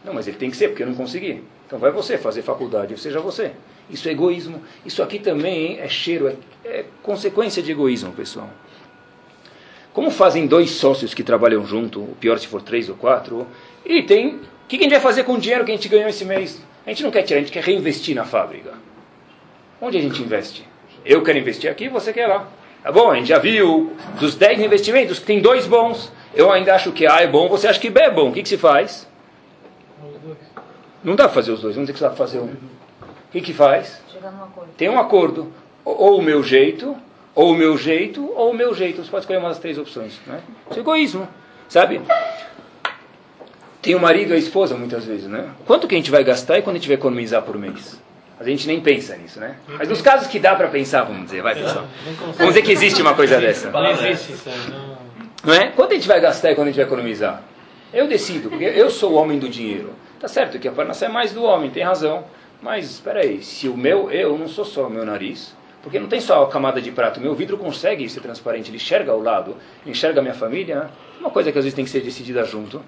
Não, 0.05 0.13
mas 0.13 0.27
ele 0.27 0.37
tem 0.37 0.51
que 0.51 0.57
ser, 0.57 0.71
porque 0.71 0.83
eu 0.83 0.89
não 0.89 0.97
consegui. 0.97 1.45
Então 1.71 1.79
vai 1.79 1.93
você 1.93 2.19
fazer 2.19 2.43
faculdade, 2.43 2.99
seja 2.99 3.21
você. 3.21 3.53
Isso 3.89 4.09
é 4.09 4.11
egoísmo. 4.11 4.61
Isso 4.85 5.05
aqui 5.05 5.21
também 5.21 5.79
é 5.79 5.89
cheiro, 5.89 6.27
é, 6.27 6.35
é 6.65 6.85
consequência 7.01 7.63
de 7.63 7.71
egoísmo, 7.71 8.11
pessoal. 8.11 8.51
Como 9.93 10.11
fazem 10.11 10.49
dois 10.49 10.73
sócios 10.73 11.15
que 11.15 11.23
trabalham 11.23 11.65
junto, 11.65 12.01
o 12.01 12.17
pior 12.19 12.41
se 12.41 12.49
for 12.49 12.61
três 12.61 12.89
ou 12.89 12.97
quatro, 12.97 13.47
e 13.87 14.03
tem. 14.03 14.35
O 14.35 14.41
que 14.67 14.79
a 14.79 14.83
gente 14.83 14.91
vai 14.91 15.01
fazer 15.01 15.23
com 15.23 15.35
o 15.35 15.39
dinheiro 15.39 15.65
que 15.65 15.71
a 15.71 15.75
gente 15.77 15.89
ganhou 15.89 16.09
esse 16.09 16.25
mês? 16.25 16.61
A 16.85 16.91
gente 16.91 17.05
não 17.05 17.11
quer 17.13 17.23
tirar, 17.23 17.39
a 17.39 17.43
gente 17.43 17.53
quer 17.53 17.63
reinvestir 17.63 18.17
na 18.17 18.25
fábrica. 18.25 18.73
Onde 19.81 19.97
a 19.97 20.01
gente 20.01 20.21
investe? 20.21 20.67
Eu 21.05 21.23
quero 21.23 21.39
investir 21.39 21.71
aqui, 21.71 21.89
você 21.89 22.13
quer 22.13 22.27
lá. 22.27 22.49
Tá 22.83 22.91
bom, 22.91 23.13
a 23.13 23.15
gente 23.15 23.29
já 23.29 23.39
viu 23.39 23.93
dos 24.19 24.35
dez 24.35 24.61
investimentos 24.61 25.21
que 25.21 25.27
tem 25.27 25.41
dois 25.41 25.69
bons. 25.69 26.13
Eu 26.35 26.51
ainda 26.51 26.75
acho 26.75 26.91
que 26.91 27.07
A 27.07 27.21
é 27.21 27.29
bom, 27.29 27.49
você 27.49 27.69
acha 27.69 27.79
que 27.79 27.91
B 27.91 28.01
é 28.01 28.11
bom. 28.11 28.31
O 28.31 28.33
que, 28.33 28.43
que 28.43 28.49
se 28.49 28.59
faz? 28.59 29.09
Não 31.03 31.17
dá 31.17 31.25
para 31.25 31.35
fazer 31.35 31.53
os 31.53 31.61
dois, 31.61 31.75
vamos 31.75 31.89
ter 31.89 31.93
que 31.95 31.99
só 31.99 32.11
fazer 32.11 32.39
um. 32.39 32.47
O 32.47 33.33
que, 33.33 33.41
que 33.41 33.53
faz? 33.53 34.01
Tem 34.77 34.89
um 34.89 34.99
acordo. 34.99 35.53
Ou 35.85 36.19
o 36.19 36.23
meu 36.23 36.43
jeito, 36.43 36.97
ou 37.35 37.53
o 37.53 37.55
meu 37.55 37.79
jeito, 37.79 38.31
ou 38.35 38.51
o 38.51 38.55
meu 38.55 38.75
jeito. 38.75 39.03
Você 39.03 39.11
pode 39.11 39.23
escolher 39.23 39.39
uma 39.39 39.49
das 39.49 39.59
três 39.59 39.79
opções. 39.79 40.21
Né? 40.27 40.41
Isso 40.69 40.79
é 40.79 40.83
egoísmo, 40.83 41.29
sabe? 41.69 42.01
Tem 43.81 43.95
o 43.95 44.01
marido 44.01 44.33
e 44.33 44.35
a 44.35 44.39
esposa 44.39 44.77
muitas 44.77 45.07
vezes, 45.07 45.27
né? 45.27 45.49
Quanto 45.65 45.89
que 45.89 45.95
a 45.95 45.99
gente 45.99 46.11
vai 46.11 46.23
gastar 46.23 46.59
e 46.59 46.63
quanto 46.63 46.77
a 46.77 46.79
gente 46.79 46.89
vai 46.89 46.97
economizar 46.97 47.43
por 47.43 47.57
mês? 47.57 47.99
A 48.39 48.45
gente 48.45 48.67
nem 48.67 48.81
pensa 48.81 49.17
nisso, 49.17 49.41
né? 49.41 49.57
Mas 49.69 49.89
nos 49.89 50.03
casos 50.03 50.27
que 50.27 50.39
dá 50.39 50.55
para 50.55 50.69
pensar, 50.69 51.05
vamos 51.05 51.25
dizer, 51.27 51.43
vai 51.43 51.55
pessoal. 51.55 51.87
Vamos 52.37 52.55
dizer 52.55 52.63
que 52.63 52.73
existe 52.73 53.01
uma 53.01 53.15
coisa 53.15 53.41
dessa. 53.41 53.71
Não 53.71 53.91
existe 53.91 54.33
isso. 54.33 54.51
Não 55.45 55.55
é? 55.55 55.69
Quanto 55.69 55.93
a 55.93 55.95
gente 55.95 56.09
vai 56.09 56.21
gastar 56.21 56.51
e 56.51 56.55
quanto 56.55 56.69
a 56.69 56.71
gente 56.71 56.77
vai 56.77 56.87
economizar? 56.87 57.43
Eu 57.93 58.07
decido, 58.07 58.51
porque 58.51 58.65
eu 58.65 58.91
sou 58.91 59.13
o 59.13 59.15
homem 59.15 59.39
do 59.39 59.49
dinheiro. 59.49 59.93
Tá 60.21 60.29
certo 60.29 60.59
que 60.59 60.69
a 60.69 60.73
parnassá 60.73 61.07
é 61.07 61.09
mais 61.09 61.33
do 61.33 61.43
homem, 61.43 61.71
tem 61.71 61.83
razão. 61.83 62.25
Mas 62.61 62.91
espera 62.91 63.21
aí, 63.21 63.43
se 63.43 63.69
o 63.69 63.77
meu 63.77 64.11
eu 64.11 64.37
não 64.37 64.47
sou 64.47 64.67
só 64.67 64.87
o 64.87 64.91
meu 64.91 65.03
nariz, 65.03 65.57
porque 65.83 65.99
não 65.99 66.09
tem 66.09 66.21
só 66.21 66.43
a 66.43 66.49
camada 66.49 66.79
de 66.79 66.93
prato, 66.93 67.19
meu 67.19 67.35
vidro 67.35 67.57
consegue 67.57 68.07
ser 68.07 68.21
transparente, 68.21 68.69
ele 68.69 68.77
enxerga 68.77 69.13
ao 69.13 69.21
lado, 69.21 69.57
enxerga 69.87 70.21
a 70.21 70.23
minha 70.23 70.35
família, 70.35 70.91
uma 71.19 71.31
coisa 71.31 71.51
que 71.51 71.57
às 71.57 71.65
vezes 71.65 71.75
tem 71.75 71.87
que 71.87 71.91
ser 71.91 72.03
decidida 72.03 72.45
junto. 72.45 72.83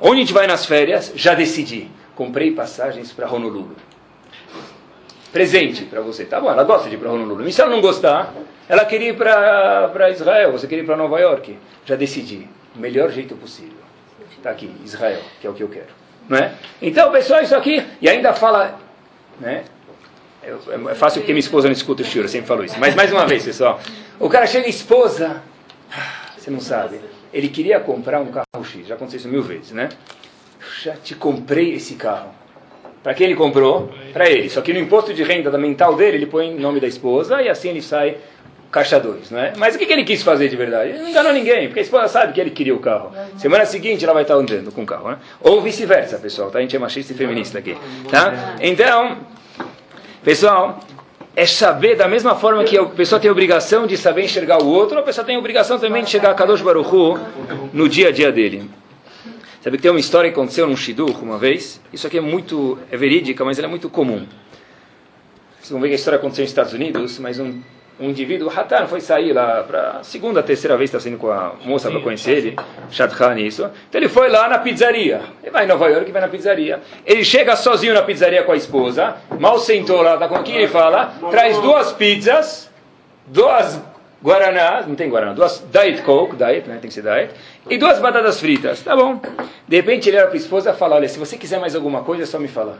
Onde 0.00 0.16
a 0.16 0.20
gente 0.20 0.32
vai 0.32 0.46
nas 0.46 0.64
férias? 0.64 1.12
Já 1.14 1.34
decidi. 1.34 1.90
Comprei 2.16 2.50
passagens 2.50 3.12
para 3.12 3.30
Honolulu. 3.30 3.76
Presente 5.30 5.84
para 5.84 6.00
você. 6.00 6.24
Tá 6.24 6.40
bom, 6.40 6.50
ela 6.50 6.64
gosta 6.64 6.88
de 6.88 6.94
ir 6.94 6.98
para 6.98 7.10
Honolulu. 7.10 7.46
E 7.46 7.52
se 7.52 7.60
ela 7.60 7.70
não 7.70 7.82
gostar, 7.82 8.32
ela 8.66 8.86
queria 8.86 9.10
ir 9.10 9.16
para 9.16 10.10
Israel, 10.10 10.52
você 10.52 10.66
queria 10.66 10.82
ir 10.82 10.86
para 10.86 10.96
Nova 10.96 11.20
York. 11.20 11.58
Já 11.84 11.94
decidi. 11.94 12.48
o 12.74 12.78
melhor 12.78 13.10
jeito 13.10 13.36
possível. 13.36 13.84
Está 14.36 14.50
aqui, 14.50 14.70
Israel, 14.82 15.20
que 15.40 15.46
é 15.46 15.50
o 15.50 15.54
que 15.54 15.62
eu 15.62 15.68
quero. 15.68 16.03
É? 16.30 16.52
Então, 16.80 17.12
pessoal, 17.12 17.42
isso 17.42 17.54
aqui, 17.54 17.84
e 18.00 18.08
ainda 18.08 18.32
fala, 18.32 18.78
né? 19.38 19.64
É, 20.42 20.50
é 20.90 20.94
fácil 20.94 21.20
porque 21.20 21.32
minha 21.32 21.40
esposa 21.40 21.68
não 21.68 21.72
escuta 21.72 22.02
o 22.02 22.04
shiur, 22.04 22.24
eu 22.24 22.28
sempre 22.28 22.46
falo 22.46 22.64
isso. 22.64 22.76
Mas 22.78 22.94
mais 22.94 23.12
uma 23.12 23.26
vez, 23.26 23.44
pessoal, 23.44 23.80
o 24.18 24.28
cara 24.28 24.46
chega 24.46 24.68
esposa, 24.68 25.42
você 26.36 26.50
não 26.50 26.60
sabe, 26.60 27.00
ele 27.32 27.48
queria 27.48 27.80
comprar 27.80 28.20
um 28.20 28.26
carro 28.26 28.64
X, 28.64 28.86
já 28.86 28.94
aconteceu 28.94 29.20
isso 29.20 29.28
mil 29.28 29.42
vezes, 29.42 29.72
né? 29.72 29.88
Já 30.82 30.94
te 30.96 31.14
comprei 31.14 31.74
esse 31.74 31.94
carro. 31.94 32.30
Para 33.02 33.12
quem 33.12 33.26
ele 33.26 33.36
comprou? 33.36 33.92
Para 34.14 34.30
ele. 34.30 34.48
Só 34.48 34.62
que 34.62 34.72
no 34.72 34.78
imposto 34.78 35.12
de 35.12 35.22
renda 35.22 35.50
da 35.50 35.58
mental 35.58 35.94
dele, 35.94 36.16
ele 36.16 36.26
põe 36.26 36.54
o 36.54 36.60
nome 36.60 36.80
da 36.80 36.86
esposa 36.86 37.42
e 37.42 37.50
assim 37.50 37.68
ele 37.68 37.82
sai 37.82 38.16
caixa 38.74 38.98
2, 38.98 39.30
não 39.30 39.38
é? 39.38 39.52
Mas 39.56 39.76
o 39.76 39.78
que, 39.78 39.86
que 39.86 39.92
ele 39.92 40.02
quis 40.02 40.20
fazer 40.20 40.48
de 40.48 40.56
verdade? 40.56 40.90
Ele 40.90 40.98
não 40.98 41.08
enganou 41.08 41.32
ninguém, 41.32 41.68
porque 41.68 41.78
a 41.78 41.82
esposa 41.82 42.08
sabe 42.08 42.32
que 42.32 42.40
ele 42.40 42.50
queria 42.50 42.74
o 42.74 42.80
carro. 42.80 43.12
Semana 43.38 43.64
seguinte 43.64 44.02
ela 44.02 44.12
vai 44.12 44.22
estar 44.22 44.34
andando 44.34 44.72
com 44.72 44.82
o 44.82 44.86
carro, 44.86 45.10
né? 45.10 45.18
Ou 45.40 45.62
vice-versa, 45.62 46.18
pessoal, 46.18 46.50
tá? 46.50 46.58
A 46.58 46.60
gente 46.60 46.74
é 46.74 46.78
machista 46.80 47.12
e 47.12 47.16
feminista 47.16 47.60
aqui, 47.60 47.76
tá? 48.10 48.56
Então, 48.60 49.18
pessoal, 50.24 50.80
é 51.36 51.46
saber 51.46 51.94
da 51.94 52.08
mesma 52.08 52.34
forma 52.34 52.64
que 52.64 52.76
a 52.76 52.84
pessoa 52.84 53.20
tem 53.20 53.28
a 53.28 53.32
obrigação 53.32 53.86
de 53.86 53.96
saber 53.96 54.24
enxergar 54.24 54.60
o 54.60 54.66
outro, 54.66 54.98
a 54.98 55.02
pessoa 55.02 55.24
tem 55.24 55.36
a 55.36 55.38
obrigação 55.38 55.78
também 55.78 56.02
de 56.02 56.10
chegar 56.10 56.32
a 56.32 56.34
Kadosh 56.34 56.60
Baruch 56.60 56.92
Hu 56.92 57.16
no 57.72 57.88
dia 57.88 58.08
a 58.08 58.10
dia 58.10 58.32
dele. 58.32 58.68
Sabe 59.62 59.76
que 59.76 59.82
tem 59.84 59.90
uma 59.92 60.00
história 60.00 60.30
que 60.30 60.36
aconteceu 60.36 60.66
num 60.66 60.76
Shidduch 60.76 61.22
uma 61.22 61.38
vez? 61.38 61.80
Isso 61.92 62.08
aqui 62.08 62.18
é 62.18 62.20
muito, 62.20 62.76
é 62.90 62.96
verídica, 62.96 63.44
mas 63.44 63.56
ela 63.56 63.68
é 63.68 63.70
muito 63.70 63.88
comum. 63.88 64.26
Vocês 65.60 65.70
vão 65.70 65.80
ver 65.80 65.86
que 65.86 65.94
a 65.94 65.96
história 65.96 66.18
aconteceu 66.18 66.42
nos 66.42 66.50
Estados 66.50 66.72
Unidos, 66.72 67.20
mas 67.20 67.38
um 67.38 67.60
um 67.98 68.10
indivíduo, 68.10 68.50
Hatan 68.50 68.86
foi 68.86 69.00
sair 69.00 69.32
lá 69.32 69.62
para 69.62 70.02
segunda, 70.02 70.42
terceira 70.42 70.76
vez 70.76 70.88
está 70.88 70.98
saindo 70.98 71.18
com 71.18 71.30
a 71.30 71.54
moça 71.64 71.90
para 71.90 72.00
conhecer 72.00 72.38
ele, 72.38 72.56
Shadchan 72.90 73.38
isso. 73.38 73.70
Então 73.88 74.00
ele 74.00 74.08
foi 74.08 74.28
lá 74.28 74.48
na 74.48 74.58
pizzaria. 74.58 75.20
Ele 75.42 75.50
vai 75.50 75.64
em 75.64 75.68
Nova 75.68 75.88
York 75.88 76.08
e 76.08 76.12
vai 76.12 76.20
na 76.20 76.28
pizzaria. 76.28 76.80
Ele 77.06 77.24
chega 77.24 77.54
sozinho 77.54 77.94
na 77.94 78.02
pizzaria 78.02 78.42
com 78.42 78.52
a 78.52 78.56
esposa, 78.56 79.16
mal 79.38 79.58
sentou 79.58 80.02
lá, 80.02 80.16
tá 80.16 80.26
com 80.26 80.42
quem 80.42 80.56
ele 80.56 80.68
fala, 80.68 81.14
traz 81.30 81.58
duas 81.58 81.92
pizzas, 81.92 82.70
duas 83.26 83.80
guaranás, 84.22 84.86
não 84.86 84.94
tem 84.94 85.08
guaraná, 85.08 85.34
duas 85.34 85.62
Diet 85.70 86.02
Coke, 86.02 86.34
Diet, 86.34 86.66
né, 86.66 86.78
tem 86.80 86.88
que 86.88 86.94
ser 86.94 87.02
Diet, 87.02 87.34
e 87.68 87.76
duas 87.76 87.98
batatas 88.00 88.40
fritas. 88.40 88.82
Tá 88.82 88.96
bom. 88.96 89.20
De 89.68 89.76
repente 89.76 90.08
ele 90.08 90.16
era 90.16 90.26
para 90.26 90.34
a 90.34 90.38
esposa 90.38 90.70
e 90.70 90.74
fala, 90.74 90.96
olha, 90.96 91.08
se 91.08 91.18
você 91.18 91.36
quiser 91.36 91.60
mais 91.60 91.76
alguma 91.76 92.02
coisa 92.02 92.24
é 92.24 92.26
só 92.26 92.38
me 92.38 92.48
falar. 92.48 92.78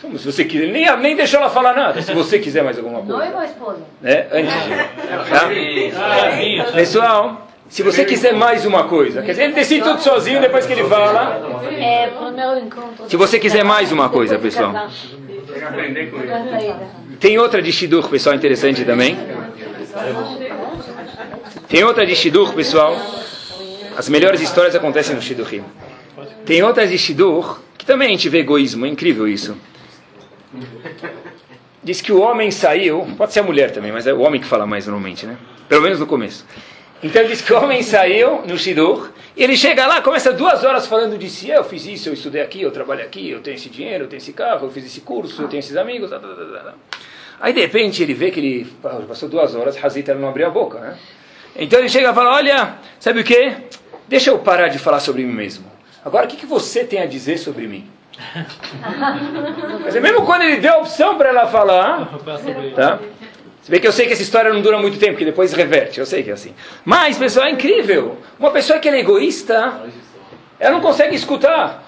Como 0.00 0.18
se 0.18 0.30
você 0.30 0.44
quiser, 0.44 0.66
nem, 0.68 0.96
nem 0.98 1.16
deixou 1.16 1.40
ela 1.40 1.48
falar 1.48 1.74
nada, 1.74 2.02
se 2.02 2.12
você 2.12 2.38
quiser 2.38 2.62
mais 2.62 2.76
alguma 2.76 3.00
coisa. 3.00 3.16
Noiva 3.16 3.38
ou 3.38 3.44
esposa? 3.44 3.78
É, 4.04 4.26
antes 4.30 4.52
de. 4.64 5.92
Tá? 5.92 6.72
Pessoal, 6.72 7.48
se 7.68 7.82
você 7.82 8.04
quiser 8.04 8.34
mais 8.34 8.66
uma 8.66 8.84
coisa, 8.84 9.22
quer 9.22 9.32
dizer, 9.32 9.44
ele 9.44 9.54
decide 9.54 9.82
tudo 9.82 10.00
sozinho 10.00 10.40
depois 10.40 10.66
que 10.66 10.72
ele 10.72 10.84
fala. 10.84 11.60
É, 11.72 12.08
pro 12.08 12.30
meu 12.30 12.58
encontro. 12.58 13.08
Se 13.08 13.16
você 13.16 13.38
quiser 13.38 13.64
mais 13.64 13.90
uma 13.90 14.08
coisa, 14.10 14.38
pessoal. 14.38 14.88
Tem 17.18 17.38
outra 17.38 17.62
de 17.62 17.72
Shidur, 17.72 18.08
pessoal, 18.08 18.36
interessante 18.36 18.84
também. 18.84 19.16
Tem 21.68 21.82
outra 21.82 22.06
de 22.06 22.14
Shidur, 22.14 22.52
pessoal. 22.52 22.94
As 23.96 24.10
melhores 24.10 24.42
histórias 24.42 24.74
acontecem 24.74 25.16
no 25.16 25.22
Shidurim. 25.22 25.64
Tem 26.44 26.62
outra 26.62 26.86
de 26.86 26.98
Shidur, 26.98 27.60
que 27.78 27.86
também 27.86 28.08
a 28.08 28.10
gente 28.10 28.28
vê 28.28 28.40
egoísmo, 28.40 28.84
é 28.84 28.88
incrível 28.88 29.26
isso. 29.26 29.56
Diz 31.82 32.00
que 32.00 32.12
o 32.12 32.20
homem 32.20 32.50
saiu, 32.50 33.06
pode 33.16 33.32
ser 33.32 33.40
a 33.40 33.42
mulher 33.42 33.70
também, 33.70 33.92
mas 33.92 34.06
é 34.06 34.12
o 34.12 34.20
homem 34.20 34.40
que 34.40 34.46
fala 34.46 34.66
mais 34.66 34.86
normalmente, 34.86 35.26
né? 35.26 35.36
Pelo 35.68 35.82
menos 35.82 36.00
no 36.00 36.06
começo. 36.06 36.44
Então 37.02 37.24
diz 37.24 37.42
que 37.42 37.52
o 37.52 37.62
homem 37.62 37.82
saiu 37.82 38.42
no 38.46 38.56
Shidur, 38.56 39.10
e 39.36 39.44
ele 39.44 39.56
chega 39.56 39.86
lá, 39.86 40.00
começa 40.00 40.32
duas 40.32 40.64
horas 40.64 40.86
falando 40.86 41.18
de 41.18 41.28
si, 41.28 41.50
eu 41.50 41.62
fiz 41.62 41.86
isso, 41.86 42.08
eu 42.08 42.14
estudei 42.14 42.40
aqui, 42.40 42.62
eu 42.62 42.70
trabalho 42.70 43.02
aqui, 43.02 43.30
eu 43.30 43.40
tenho 43.40 43.54
esse 43.54 43.68
dinheiro, 43.68 44.04
eu 44.04 44.08
tenho 44.08 44.18
esse 44.18 44.32
carro, 44.32 44.66
eu 44.66 44.70
fiz 44.70 44.84
esse 44.86 45.02
curso, 45.02 45.42
eu 45.42 45.48
tenho 45.48 45.60
esses 45.60 45.76
amigos. 45.76 46.10
Tá, 46.10 46.18
tá, 46.18 46.26
tá, 46.28 46.74
Aí 47.38 47.52
de 47.52 47.60
repente 47.60 48.02
ele 48.02 48.14
vê 48.14 48.30
que 48.30 48.40
ele 48.40 48.66
passou 49.06 49.28
duas 49.28 49.54
horas, 49.54 49.76
Hazita 49.82 50.14
não 50.14 50.28
abriu 50.28 50.46
a 50.46 50.50
boca, 50.50 50.80
né? 50.80 50.98
Então 51.54 51.78
ele 51.78 51.88
chega 51.88 52.10
e 52.10 52.14
fala, 52.14 52.34
olha, 52.34 52.78
sabe 52.98 53.20
o 53.20 53.24
que? 53.24 53.54
Deixa 54.08 54.30
eu 54.30 54.38
parar 54.38 54.68
de 54.68 54.78
falar 54.78 55.00
sobre 55.00 55.22
mim 55.22 55.34
mesmo. 55.34 55.70
Agora 56.04 56.24
o 56.24 56.28
que, 56.28 56.36
que 56.36 56.46
você 56.46 56.82
tem 56.82 57.00
a 57.00 57.06
dizer 57.06 57.36
sobre 57.36 57.66
mim? 57.66 57.86
Dizer, 59.86 60.00
mesmo 60.00 60.24
quando 60.24 60.42
ele 60.42 60.56
deu 60.56 60.74
a 60.74 60.78
opção 60.78 61.16
para 61.16 61.28
ela 61.28 61.46
falar, 61.46 62.08
tá? 62.74 62.98
Você 63.60 63.72
vê 63.72 63.80
que 63.80 63.86
eu 63.86 63.92
sei 63.92 64.06
que 64.06 64.12
essa 64.12 64.22
história 64.22 64.52
não 64.52 64.62
dura 64.62 64.78
muito 64.78 64.98
tempo, 64.98 65.18
que 65.18 65.24
depois 65.24 65.52
reverte, 65.52 65.98
eu 65.98 66.06
sei 66.06 66.22
que 66.22 66.30
é 66.30 66.34
assim. 66.34 66.54
Mas, 66.84 67.18
pessoal, 67.18 67.46
é 67.46 67.50
incrível. 67.50 68.16
Uma 68.38 68.50
pessoa 68.52 68.78
que 68.78 68.88
é 68.88 68.98
egoísta, 68.98 69.82
ela 70.58 70.72
não 70.72 70.80
consegue 70.80 71.16
escutar. 71.16 71.84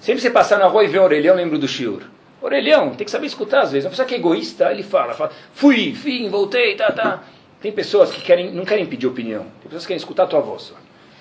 Sempre 0.00 0.20
você 0.22 0.30
passar 0.30 0.58
na 0.58 0.66
rua 0.66 0.84
e 0.84 0.88
ver 0.88 1.00
um 1.00 1.04
orelhão, 1.04 1.34
lembro 1.34 1.58
do 1.58 1.66
Shiur. 1.66 2.02
Orelhão, 2.40 2.90
tem 2.90 3.04
que 3.04 3.10
saber 3.10 3.26
escutar 3.26 3.62
às 3.62 3.72
vezes. 3.72 3.84
Uma 3.84 3.90
pessoa 3.90 4.06
que 4.06 4.14
é 4.14 4.18
egoísta, 4.18 4.70
ele 4.70 4.82
fala, 4.82 5.14
fala 5.14 5.30
fui, 5.52 5.92
vim, 5.92 6.28
voltei, 6.28 6.74
tá, 6.74 6.90
tá. 6.90 7.22
Tem 7.60 7.70
pessoas 7.70 8.10
que 8.10 8.20
querem, 8.20 8.50
não 8.52 8.64
querem 8.64 8.84
pedir 8.86 9.06
opinião. 9.06 9.42
Tem 9.60 9.64
pessoas 9.64 9.82
que 9.82 9.88
querem 9.88 9.98
escutar 9.98 10.24
a 10.24 10.26
tua 10.26 10.40
voz. 10.40 10.72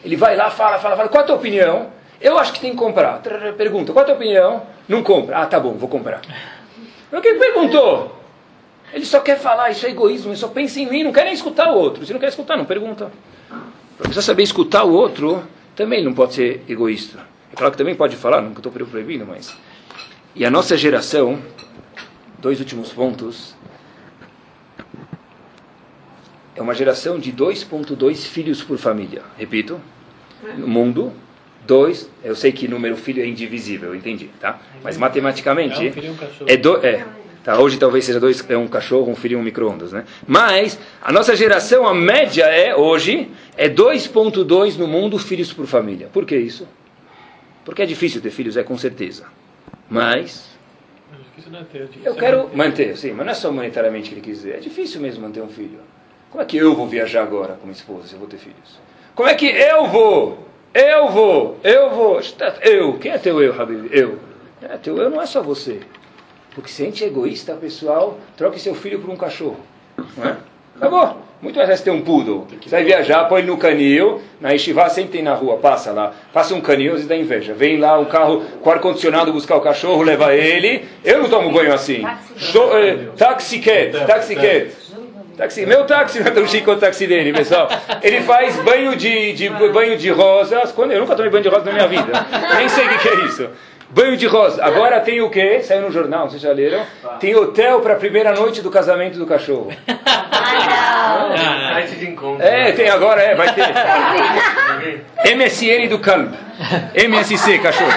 Ele 0.04 0.16
vai 0.16 0.36
lá, 0.36 0.50
fala, 0.50 0.80
fala, 0.80 0.96
fala, 0.96 1.10
qual 1.10 1.24
a 1.24 1.28
tua 1.28 1.36
opinião? 1.36 1.92
Eu 2.22 2.38
acho 2.38 2.54
que 2.54 2.60
tem 2.60 2.72
que 2.72 2.78
comprar. 2.78 3.22
Pergunta, 3.58 3.92
qual 3.92 4.04
a 4.04 4.06
tua 4.06 4.16
opinião? 4.16 4.64
Não 4.88 5.02
compra. 5.02 5.40
Ah, 5.40 5.46
tá 5.46 5.60
bom, 5.60 5.74
vou 5.74 5.90
comprar. 5.90 6.22
Mas 7.12 7.22
quem 7.22 7.38
perguntou? 7.40 8.22
Ele 8.94 9.06
só 9.06 9.20
quer 9.22 9.40
falar, 9.40 9.70
isso 9.72 9.86
é 9.86 9.90
egoísmo, 9.90 10.32
ele 10.32 10.38
só 10.38 10.50
pensa 10.50 10.80
em 10.80 10.90
mim, 10.90 11.04
não 11.04 11.14
quer 11.14 11.24
nem 11.24 11.34
escutar 11.34 11.72
o 11.72 11.78
outro. 11.78 12.06
Se 12.06 12.14
não 12.14 12.20
quer 12.20 12.28
escutar, 12.30 12.58
não 12.58 12.66
pergunta. 12.66 13.12
Precisa 13.98 14.22
saber 14.22 14.44
escutar 14.44 14.84
o 14.84 14.92
outro, 14.92 15.44
também 15.76 16.04
não 16.04 16.14
pode 16.14 16.34
ser 16.34 16.64
egoísta. 16.68 17.20
É 17.52 17.56
claro 17.56 17.72
que 17.72 17.78
também 17.78 17.96
pode 17.96 18.16
falar, 18.16 18.42
nunca 18.42 18.60
estou 18.60 18.72
proibindo, 18.72 19.26
mas... 19.26 19.56
E 20.36 20.46
a 20.46 20.50
nossa 20.50 20.78
geração, 20.78 21.42
dois 22.40 22.60
últimos 22.60 22.92
pontos, 22.92 23.56
é 26.56 26.62
uma 26.62 26.74
geração 26.74 27.20
de 27.20 27.32
2.2 27.32 28.16
filhos 28.28 28.62
por 28.62 28.78
família. 28.78 29.22
Repito, 29.38 29.80
no 30.58 30.68
mundo, 30.68 31.14
Dois, 31.66 32.10
eu 32.24 32.36
sei 32.36 32.52
que 32.52 32.68
número 32.68 32.98
filho 32.98 33.22
é 33.22 33.26
indivisível, 33.26 33.96
entendi, 33.96 34.30
tá? 34.40 34.60
Mas 34.84 34.98
matematicamente 34.98 35.88
é, 35.88 36.10
um 36.10 36.14
um 36.14 36.18
é, 36.48 36.58
do, 36.58 36.86
é 36.86 37.06
tá? 37.44 37.60
Hoje 37.60 37.78
talvez 37.78 38.06
seja 38.06 38.20
dois, 38.20 38.44
é 38.50 38.58
um 38.58 38.68
cachorro, 38.68 39.12
um 39.12 39.16
filho 39.16 39.34
e 39.34 39.36
um 39.36 39.44
micro-ondas, 39.44 39.92
né? 39.92 40.06
Mas 40.28 40.80
a 41.02 41.12
nossa 41.12 41.36
geração, 41.36 41.88
a 41.88 41.94
média 41.94 42.46
é 42.46 42.76
hoje 42.76 43.30
é 43.58 43.70
2.2 43.70 44.78
no 44.78 44.88
mundo 44.88 45.18
filhos 45.18 45.54
por 45.54 45.66
família. 45.66 46.10
Por 46.12 46.26
que 46.26 46.36
isso? 46.36 46.68
Porque 47.64 47.82
é 47.82 47.86
difícil 47.86 48.22
ter 48.22 48.32
filhos, 48.32 48.58
é 48.58 48.64
com 48.64 48.78
certeza. 48.78 49.26
Mas 49.90 50.50
eu 52.04 52.16
quero 52.16 52.50
manter, 52.56 52.98
sim, 52.98 53.12
mas 53.12 53.26
não 53.26 53.32
é 53.32 53.36
só 53.36 53.52
monetariamente 53.52 54.10
que 54.10 54.16
ele 54.16 54.22
quis 54.22 54.38
dizer. 54.38 54.56
É 54.56 54.60
difícil 54.60 55.02
mesmo 55.02 55.22
manter 55.22 55.42
um 55.42 55.50
filho. 55.50 55.80
Como 56.30 56.42
é 56.42 56.46
que 56.46 56.58
eu 56.58 56.74
vou 56.74 56.88
viajar 56.88 57.24
agora 57.24 57.56
com 57.56 57.64
minha 57.64 57.76
esposa 57.76 58.08
se 58.08 58.14
eu 58.14 58.20
vou 58.20 58.28
ter 58.28 58.38
filhos? 58.38 58.80
Como 59.14 59.28
é 59.28 59.36
que 59.36 59.46
eu 59.46 59.88
vou 59.88 60.48
eu 60.74 61.10
vou, 61.10 61.58
eu 61.64 61.90
vou. 61.90 62.22
Eu. 62.62 62.94
Quem 62.98 63.12
é 63.12 63.18
teu 63.18 63.42
eu, 63.42 63.60
Habib? 63.60 63.90
Eu. 63.92 64.20
É, 64.62 64.78
teu 64.78 64.98
eu 64.98 65.10
não 65.10 65.22
é 65.22 65.26
só 65.26 65.42
você. 65.42 65.80
Porque 66.54 66.70
se 66.70 66.82
a 66.82 66.86
gente 66.86 67.04
é 67.04 67.08
egoísta, 67.08 67.54
pessoal, 67.56 68.20
troque 68.38 68.60
seu 68.60 68.76
filho 68.76 69.00
por 69.00 69.10
um 69.10 69.16
cachorro. 69.16 69.60
Não 70.18 70.26
é? 70.26 70.38
Acabou. 70.76 71.18
Muito 71.42 71.56
mais 71.56 71.70
fácil 71.70 71.86
ter 71.86 71.92
um 71.92 72.02
poodle. 72.02 72.46
Você 72.62 72.70
vai 72.70 72.84
viajar, 72.84 73.26
põe 73.26 73.42
no 73.42 73.58
canil, 73.58 74.22
na 74.40 74.54
Estivá 74.54 74.88
sempre 74.90 75.14
tem 75.14 75.24
na 75.24 75.34
rua, 75.34 75.58
passa 75.58 75.92
lá, 75.92 76.14
passa 76.32 76.54
um 76.54 76.62
canil 76.62 77.00
e 77.00 77.04
dá 77.04 77.18
inveja. 77.18 77.54
Vem 77.56 77.80
lá 77.80 77.98
um 77.98 78.06
carro 78.06 78.44
com 78.62 78.70
ar-condicionado 78.70 79.34
buscar 79.34 79.56
o 79.56 79.62
cachorro, 79.62 80.04
leva 80.04 80.36
ele. 80.36 80.86
Eu 81.04 81.18
não 81.18 81.30
tomo 81.30 81.52
banho 81.52 81.74
assim. 81.74 82.04
Taxi 83.18 83.58
cat, 83.58 84.06
taxi 84.06 84.36
cat. 84.36 84.72
Táxi, 85.42 85.66
meu 85.66 85.86
táxi 85.86 86.20
não 86.20 86.28
é 86.30 86.30
tão 86.30 86.46
chique 86.46 86.64
quanto 86.64 86.78
o 86.78 86.82
táxi 86.82 87.08
dele, 87.08 87.34
pessoal. 87.34 87.68
Ele 88.04 88.22
faz 88.22 88.58
banho 88.58 88.96
de, 88.96 89.34
de, 89.34 89.50
banho 89.50 89.98
de 89.98 90.12
rosas. 90.12 90.72
Quando, 90.72 90.92
eu 90.92 91.00
nunca 91.00 91.16
tomei 91.16 91.32
banho 91.32 91.42
de 91.42 91.50
rosa 91.50 91.66
na 91.66 91.72
minha 91.72 91.88
vida. 91.88 92.12
Nem 92.58 92.70
sei 92.70 92.86
o 92.86 93.00
que 93.00 93.10
é 93.10 93.16
isso. 93.26 93.50
Banho 93.90 94.16
de 94.16 94.28
rosa. 94.28 94.64
Agora 94.64 95.00
tem 95.00 95.20
o 95.20 95.32
quê? 95.32 95.62
Saiu 95.64 95.82
no 95.82 95.92
jornal, 95.92 96.30
vocês 96.30 96.44
já 96.44 96.52
leram? 96.52 96.86
Tem 97.20 97.36
hotel 97.36 97.80
para 97.80 97.94
a 97.94 97.96
primeira 97.96 98.34
noite 98.34 98.62
do 98.62 98.70
casamento 98.70 99.18
do 99.18 99.26
cachorro. 99.26 99.72
Ah, 101.04 101.80
é, 102.40 102.72
tem 102.74 102.90
agora, 102.90 103.22
é, 103.22 103.36
vai 103.36 103.54
ter. 103.54 103.66
MSN 105.36 105.88
do 105.88 106.00
Calb. 106.00 106.32
MSC, 106.94 107.60
cachorro. 107.60 107.92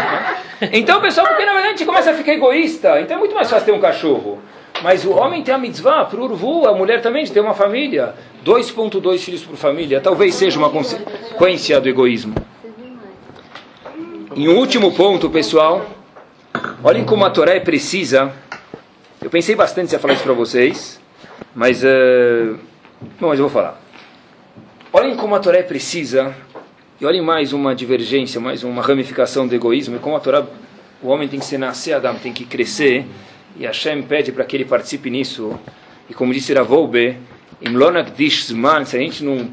Então, 0.73 1.01
pessoal, 1.01 1.27
porque 1.27 1.45
na 1.45 1.53
verdade 1.53 1.75
a 1.75 1.77
gente 1.77 1.85
começa 1.85 2.11
a 2.13 2.15
ficar 2.15 2.33
egoísta. 2.33 3.01
Então 3.01 3.17
é 3.17 3.21
muito 3.21 3.35
mais 3.35 3.51
fácil 3.51 3.67
ter 3.67 3.73
um 3.73 3.81
cachorro. 3.81 4.41
Mas 4.83 5.05
o 5.05 5.13
homem 5.13 5.43
tem 5.43 5.55
a 5.55 5.59
mitzvah, 5.59 6.05
por 6.05 6.21
urvu, 6.21 6.67
a 6.67 6.75
mulher 6.75 7.01
também 7.01 7.25
ter 7.27 7.41
uma 7.41 7.55
família. 7.55 8.15
2.2 8.45 9.19
filhos 9.19 9.43
por 9.43 9.57
família. 9.57 10.01
Talvez 10.01 10.35
seja 10.35 10.59
uma 10.59 10.71
consequência 10.71 11.81
do 11.81 11.89
egoísmo. 11.89 12.35
Em 14.37 14.49
um 14.49 14.59
último 14.59 14.93
ponto, 14.93 15.31
pessoal, 15.31 15.87
olhem 16.83 17.05
como 17.05 17.25
a 17.25 17.31
Torá 17.31 17.53
é 17.53 17.61
precisa. 17.61 18.33
Eu 19.23 19.31
pensei 19.31 19.55
bastante 19.55 19.95
em 19.95 19.99
falar 19.99 20.15
isso 20.15 20.25
para 20.25 20.33
vocês, 20.33 21.01
mas, 21.55 21.83
uh, 21.83 22.59
bom, 23.21 23.29
mas 23.29 23.39
eu 23.39 23.49
vou 23.49 23.51
falar. 23.51 23.81
Olhem 24.93 25.17
como 25.17 25.35
a 25.35 25.41
Torá 25.41 25.59
é 25.59 25.63
precisa. 25.63 26.35
E 27.01 27.07
olhem 27.07 27.23
mais 27.23 27.53
uma 27.53 27.75
divergência, 27.75 28.41
mais 28.41 28.63
uma 28.63 28.83
ramificação 28.83 29.47
do 29.47 29.55
egoísmo, 29.55 29.97
e 29.97 29.99
como 29.99 30.17
a 30.17 30.21
Torá, 30.21 30.47
o 31.03 31.09
homem 31.09 31.27
tem 31.27 31.41
que 31.41 31.45
ser 31.45 31.59
nascer 31.59 31.93
Adam, 31.93 32.15
tem 32.17 32.33
que 32.33 32.45
crescer, 32.45 33.05
e 33.57 33.67
Hashem 33.67 34.03
pede 34.03 34.33
para 34.33 34.45
que 34.45 34.57
ele 34.57 34.65
participe 34.65 35.11
nisso. 35.11 35.59
E 36.09 36.15
como 36.15 36.33
disse 36.33 36.53
Ravolbe, 36.53 37.19
se 37.61 38.97
a 38.97 39.01
gente 39.01 39.25
não 39.25 39.51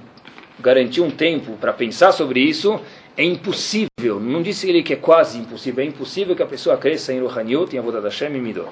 garantir 0.59 1.01
um 1.01 1.09
tempo 1.09 1.57
para 1.57 1.73
pensar 1.73 2.11
sobre 2.11 2.39
isso, 2.39 2.79
é 3.17 3.23
impossível. 3.23 4.19
Não 4.19 4.41
disse 4.41 4.69
ele 4.69 4.83
que 4.83 4.93
é 4.93 4.95
quase 4.95 5.37
impossível, 5.37 5.83
é 5.83 5.87
impossível 5.87 6.35
que 6.35 6.43
a 6.43 6.45
pessoa 6.45 6.77
cresça 6.77 7.13
em 7.13 7.19
Rohaniot, 7.19 7.75
em 7.75 7.79
Avodat 7.79 8.03
Hashem 8.03 8.35
e 8.35 8.39
Midot. 8.39 8.71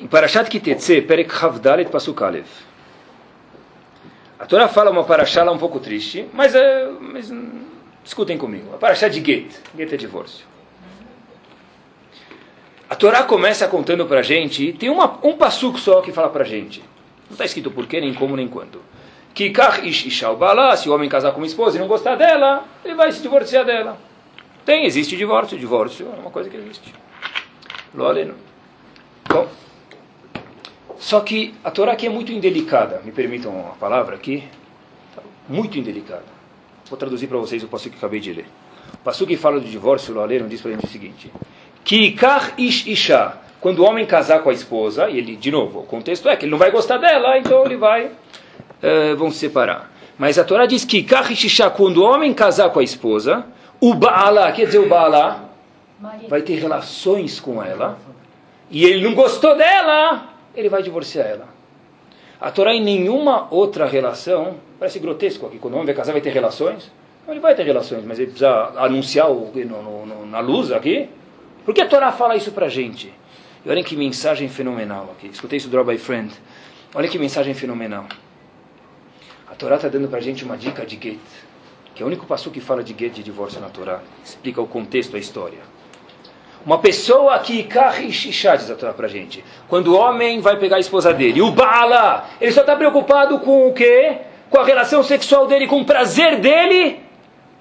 Em 0.00 0.06
Parashat 0.06 0.48
Kitetse, 0.48 1.02
Perek 1.02 1.30
Havdalet 1.44 1.90
Pasuk 1.90 2.22
Alev. 2.22 2.46
A 4.38 4.46
Torá 4.46 4.68
fala 4.68 4.90
uma 4.90 5.02
Parashá 5.02 5.42
lá 5.42 5.50
um 5.50 5.58
pouco 5.58 5.80
triste, 5.80 6.28
mas, 6.32 6.54
é, 6.54 6.88
mas 7.00 7.32
escutem 8.04 8.38
comigo. 8.38 8.72
A 8.74 8.78
Parashá 8.78 9.08
de 9.08 9.16
Get. 9.16 9.52
Get 9.76 9.92
é 9.92 9.96
divórcio. 9.96 10.46
A 12.90 12.94
Torá 12.94 13.22
começa 13.22 13.68
contando 13.68 14.06
para 14.06 14.20
a 14.20 14.22
gente, 14.22 14.72
tem 14.72 14.88
uma, 14.88 15.18
um 15.22 15.36
passuco 15.36 15.78
só 15.78 16.00
que 16.00 16.10
fala 16.10 16.30
para 16.30 16.42
a 16.42 16.46
gente. 16.46 16.80
Não 17.26 17.32
está 17.32 17.44
escrito 17.44 17.70
porquê, 17.70 18.00
nem 18.00 18.14
como, 18.14 18.34
nem 18.34 18.48
quando. 18.48 18.80
Que 19.34 19.52
ish 19.84 20.06
ishal 20.06 20.38
se 20.76 20.88
o 20.88 20.94
homem 20.94 21.08
casar 21.08 21.32
com 21.32 21.38
uma 21.38 21.46
esposa 21.46 21.76
e 21.76 21.80
não 21.80 21.86
gostar 21.86 22.16
dela, 22.16 22.64
ele 22.84 22.94
vai 22.94 23.12
se 23.12 23.20
divorciar 23.20 23.64
dela. 23.64 23.98
Tem, 24.64 24.84
existe 24.84 25.16
divórcio. 25.16 25.58
Divórcio 25.58 26.08
é 26.14 26.18
uma 26.18 26.30
coisa 26.30 26.48
que 26.48 26.56
existe. 26.56 26.94
Loleno. 27.94 28.34
Bom. 29.28 29.46
Só 30.98 31.20
que 31.20 31.54
a 31.62 31.70
Torá 31.70 31.92
aqui 31.92 32.06
é 32.06 32.10
muito 32.10 32.32
indelicada, 32.32 33.00
me 33.04 33.12
permitam 33.12 33.60
a 33.60 33.76
palavra 33.76 34.16
aqui, 34.16 34.42
muito 35.48 35.78
indelicada. 35.78 36.24
Vou 36.88 36.98
traduzir 36.98 37.28
para 37.28 37.38
vocês 37.38 37.62
o 37.62 37.68
passo 37.68 37.88
que 37.88 37.96
acabei 37.96 38.18
de 38.18 38.32
ler. 38.32 38.46
O 38.94 38.98
passo 38.98 39.26
que 39.26 39.36
fala 39.36 39.60
do 39.60 39.68
divórcio, 39.68 40.16
o 40.16 40.20
Aleno 40.20 40.48
diz 40.48 40.60
para 40.60 40.70
a 40.70 40.74
gente 40.74 40.86
o 40.86 40.90
seguinte: 40.90 41.30
Kikar 41.84 42.54
ish 42.58 42.86
isha, 42.86 43.32
quando 43.60 43.80
o 43.80 43.84
homem 43.84 44.06
casar 44.06 44.42
com 44.42 44.50
a 44.50 44.52
esposa, 44.52 45.08
e 45.08 45.18
ele, 45.18 45.36
de 45.36 45.50
novo, 45.50 45.80
o 45.80 45.82
contexto 45.84 46.28
é 46.28 46.36
que 46.36 46.44
ele 46.44 46.52
não 46.52 46.58
vai 46.58 46.70
gostar 46.70 46.98
dela, 46.98 47.38
então 47.38 47.64
ele 47.64 47.76
vai, 47.76 48.06
uh, 48.06 49.16
vão 49.16 49.30
se 49.30 49.38
separar. 49.38 49.90
Mas 50.18 50.38
a 50.38 50.44
Torá 50.44 50.66
diz 50.66 50.84
que 50.84 51.06
ish 51.30 51.44
isha, 51.44 51.70
quando 51.70 51.98
o 51.98 52.04
homem 52.04 52.34
casar 52.34 52.70
com 52.70 52.80
a 52.80 52.84
esposa, 52.84 53.44
o 53.80 53.94
Baala, 53.94 54.50
quer 54.52 54.66
dizer 54.66 54.78
o 54.78 54.88
Baala, 54.88 55.50
vai 56.28 56.42
ter 56.42 56.56
relações 56.56 57.40
com 57.40 57.62
ela, 57.62 57.98
e 58.70 58.84
ele 58.84 59.02
não 59.02 59.14
gostou 59.14 59.56
dela, 59.56 60.28
ele 60.54 60.68
vai 60.68 60.82
divorciar 60.82 61.26
ela. 61.26 61.48
A 62.40 62.50
Torá 62.50 62.72
em 62.72 62.82
nenhuma 62.82 63.48
outra 63.50 63.86
relação, 63.86 64.56
parece 64.78 64.98
grotesco 64.98 65.46
aqui, 65.46 65.58
quando 65.58 65.74
o 65.74 65.76
homem 65.76 65.86
vai 65.86 65.94
casar 65.94 66.12
vai 66.12 66.20
ter 66.20 66.30
relações. 66.30 66.90
Ele 67.28 67.40
vai 67.40 67.54
ter 67.54 67.64
relações, 67.64 68.04
mas 68.06 68.18
ele 68.18 68.28
precisa 68.28 68.72
anunciar 68.76 69.30
o, 69.30 69.52
no, 69.54 70.06
no, 70.06 70.26
na 70.26 70.40
luz 70.40 70.72
aqui. 70.72 71.10
Por 71.68 71.74
que 71.74 71.82
a 71.82 71.86
Torá 71.86 72.10
fala 72.10 72.34
isso 72.34 72.50
pra 72.52 72.66
gente? 72.70 73.12
E 73.62 73.68
olhem 73.68 73.84
que 73.84 73.94
mensagem 73.94 74.48
fenomenal 74.48 75.10
aqui. 75.12 75.26
Escutei 75.26 75.58
isso 75.58 75.68
do 75.68 75.76
Rabbi 75.76 75.98
Friend. 75.98 76.32
Olha 76.94 77.06
que 77.06 77.18
mensagem 77.18 77.52
fenomenal. 77.52 78.06
A 79.46 79.54
Torá 79.54 79.76
está 79.76 79.86
dando 79.86 80.08
pra 80.08 80.18
gente 80.18 80.46
uma 80.46 80.56
dica 80.56 80.86
de 80.86 80.94
get, 80.96 81.20
que 81.94 82.02
é 82.02 82.04
o 82.06 82.06
único 82.06 82.24
passo 82.24 82.50
que 82.50 82.58
fala 82.58 82.82
de 82.82 82.98
get 82.98 83.12
de 83.12 83.22
divórcio 83.22 83.60
na 83.60 83.68
Torá. 83.68 84.00
Explica 84.24 84.62
o 84.62 84.66
contexto, 84.66 85.14
a 85.14 85.18
história. 85.18 85.58
Uma 86.64 86.78
pessoa 86.78 87.38
que 87.40 87.62
Kahishishá 87.64 88.56
diz 88.56 88.70
a 88.70 88.74
Torá 88.74 88.94
pra 88.94 89.06
gente. 89.06 89.44
Quando 89.68 89.88
o 89.88 89.98
homem 89.98 90.40
vai 90.40 90.56
pegar 90.56 90.76
a 90.76 90.80
esposa 90.80 91.12
dele, 91.12 91.42
o 91.42 91.50
Baala, 91.50 92.30
ele 92.40 92.50
só 92.50 92.62
está 92.62 92.76
preocupado 92.76 93.40
com 93.40 93.68
o 93.68 93.74
quê? 93.74 94.16
Com 94.48 94.58
a 94.58 94.64
relação 94.64 95.02
sexual 95.02 95.46
dele, 95.46 95.66
com 95.66 95.82
o 95.82 95.84
prazer 95.84 96.40
dele. 96.40 96.98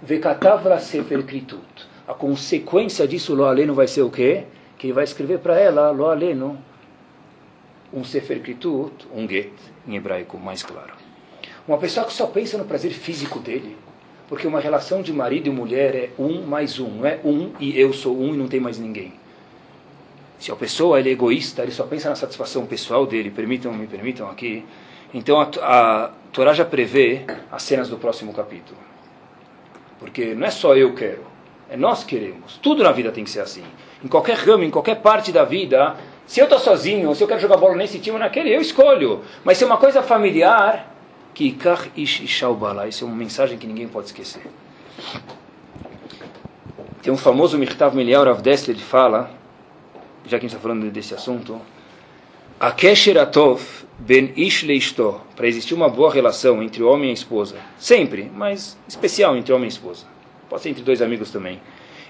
Vekatavra 0.02 0.80
Sefer 0.80 1.26
Kritut. 1.26 1.67
A 2.08 2.14
consequência 2.14 3.08
disso, 3.08 3.36
Lo 3.36 3.46
Aleno, 3.46 3.74
vai 3.74 3.88
ser 3.88 4.02
o 4.02 4.10
quê? 4.10 4.46
Que 4.78 4.88
ele 4.88 4.94
vai 4.94 5.04
escrever 5.04 5.40
para 5.40 5.60
ela, 5.60 5.92
Lo 5.92 6.06
Aleno, 6.06 6.58
um 7.94 8.04
Sefer 8.04 8.42
Kritut, 8.42 9.08
um 9.14 9.28
Get, 9.28 9.52
em 9.88 9.96
hebraico 9.96 10.38
mais 10.38 10.64
claro. 10.64 10.94
Uma 11.68 11.78
pessoa 11.78 12.06
que 12.06 12.14
só 12.14 12.28
pensa 12.28 12.58
no 12.58 12.66
prazer 12.66 12.92
físico 12.92 13.40
dele 13.40 13.76
porque 14.28 14.48
uma 14.48 14.60
relação 14.60 15.02
de 15.02 15.14
marido 15.14 15.48
e 15.48 15.50
mulher 15.50 15.96
é 15.96 16.10
um 16.20 16.42
mais 16.42 16.80
um, 16.80 16.90
não 16.90 17.06
é 17.06 17.20
um 17.24 17.52
e 17.60 17.80
eu 17.80 17.94
sou 17.94 18.18
um 18.20 18.34
e 18.34 18.38
não 18.38 18.48
tem 18.48 18.60
mais 18.60 18.78
ninguém. 18.78 19.14
Se 20.38 20.52
a 20.52 20.56
pessoa 20.56 21.00
é 21.00 21.08
egoísta, 21.08 21.64
ele 21.64 21.72
só 21.72 21.86
pensa 21.86 22.10
na 22.10 22.16
satisfação 22.16 22.66
pessoal 22.66 23.06
dele, 23.08 23.32
permitam, 23.32 23.74
me 23.74 23.88
permitam 23.88 24.30
aqui. 24.30 24.66
Então 25.14 25.40
a, 25.40 25.50
a 25.62 26.12
Torá 26.32 26.54
já 26.54 26.66
prevê 26.66 27.22
as 27.52 27.64
cenas 27.64 27.90
do 27.90 27.98
próximo 27.98 28.34
capítulo. 28.34 28.78
Porque 29.98 30.36
não 30.36 30.46
é 30.46 30.52
só 30.52 30.76
eu 30.76 30.94
quero, 30.94 31.24
é 31.70 31.78
nós 31.78 32.04
queremos. 32.04 32.58
Tudo 32.62 32.84
na 32.84 32.92
vida 32.92 33.12
tem 33.12 33.24
que 33.24 33.30
ser 33.30 33.42
assim. 33.42 33.64
Em 34.04 34.08
qualquer 34.08 34.38
ramo, 34.38 34.64
em 34.64 34.72
qualquer 34.72 34.96
parte 35.02 35.32
da 35.32 35.44
vida, 35.44 35.96
se 36.26 36.40
eu 36.40 36.46
estou 36.46 36.60
sozinho, 36.60 37.10
ou 37.10 37.16
se 37.16 37.24
eu 37.24 37.28
quero 37.28 37.40
jogar 37.40 37.58
bola 37.58 37.76
nesse 37.76 38.00
time 38.00 38.16
ou 38.16 38.20
naquele, 38.20 38.56
eu 38.56 38.62
escolho. 38.62 39.22
Mas 39.44 39.58
se 39.58 39.64
é 39.64 39.68
uma 39.68 39.78
coisa 39.78 40.02
familiar, 40.02 40.94
que 41.38 41.56
Ish 41.96 42.22
Ishaubala. 42.22 42.88
Isso 42.88 43.04
é 43.04 43.08
uma 43.08 43.16
mensagem 43.16 43.60
que 43.60 43.68
ninguém 43.68 43.88
pode 43.88 44.08
esquecer. 44.08 44.42
Tem 47.02 47.14
um 47.14 47.18
famoso 47.18 47.60
Mirtav 47.60 47.96
Melial 47.96 48.26
Rav 48.26 48.42
Dessler, 48.42 48.76
ele 48.76 48.84
fala, 48.84 49.30
já 50.26 50.40
que 50.40 50.46
a 50.46 50.50
gente 50.50 50.56
está 50.56 50.60
falando 50.60 50.90
desse 50.90 51.14
assunto, 51.14 51.62
Akesher 52.60 53.20
Atov 53.20 53.62
Ben 54.00 54.34
Ish 54.36 54.64
Leishto, 54.64 55.22
para 55.36 55.48
existir 55.48 55.76
uma 55.76 55.88
boa 55.88 56.12
relação 56.12 56.62
entre 56.64 56.82
o 56.82 56.90
homem 56.90 57.10
e 57.10 57.12
a 57.12 57.14
esposa, 57.14 57.58
sempre, 57.78 58.32
mas 58.36 58.76
especial 58.88 59.38
entre 59.38 59.54
homem 59.54 59.66
e 59.66 59.70
esposa, 59.70 60.08
pode 60.50 60.62
ser 60.62 60.70
entre 60.70 60.84
dois 60.84 61.02
amigos 61.02 61.32
também. 61.32 61.60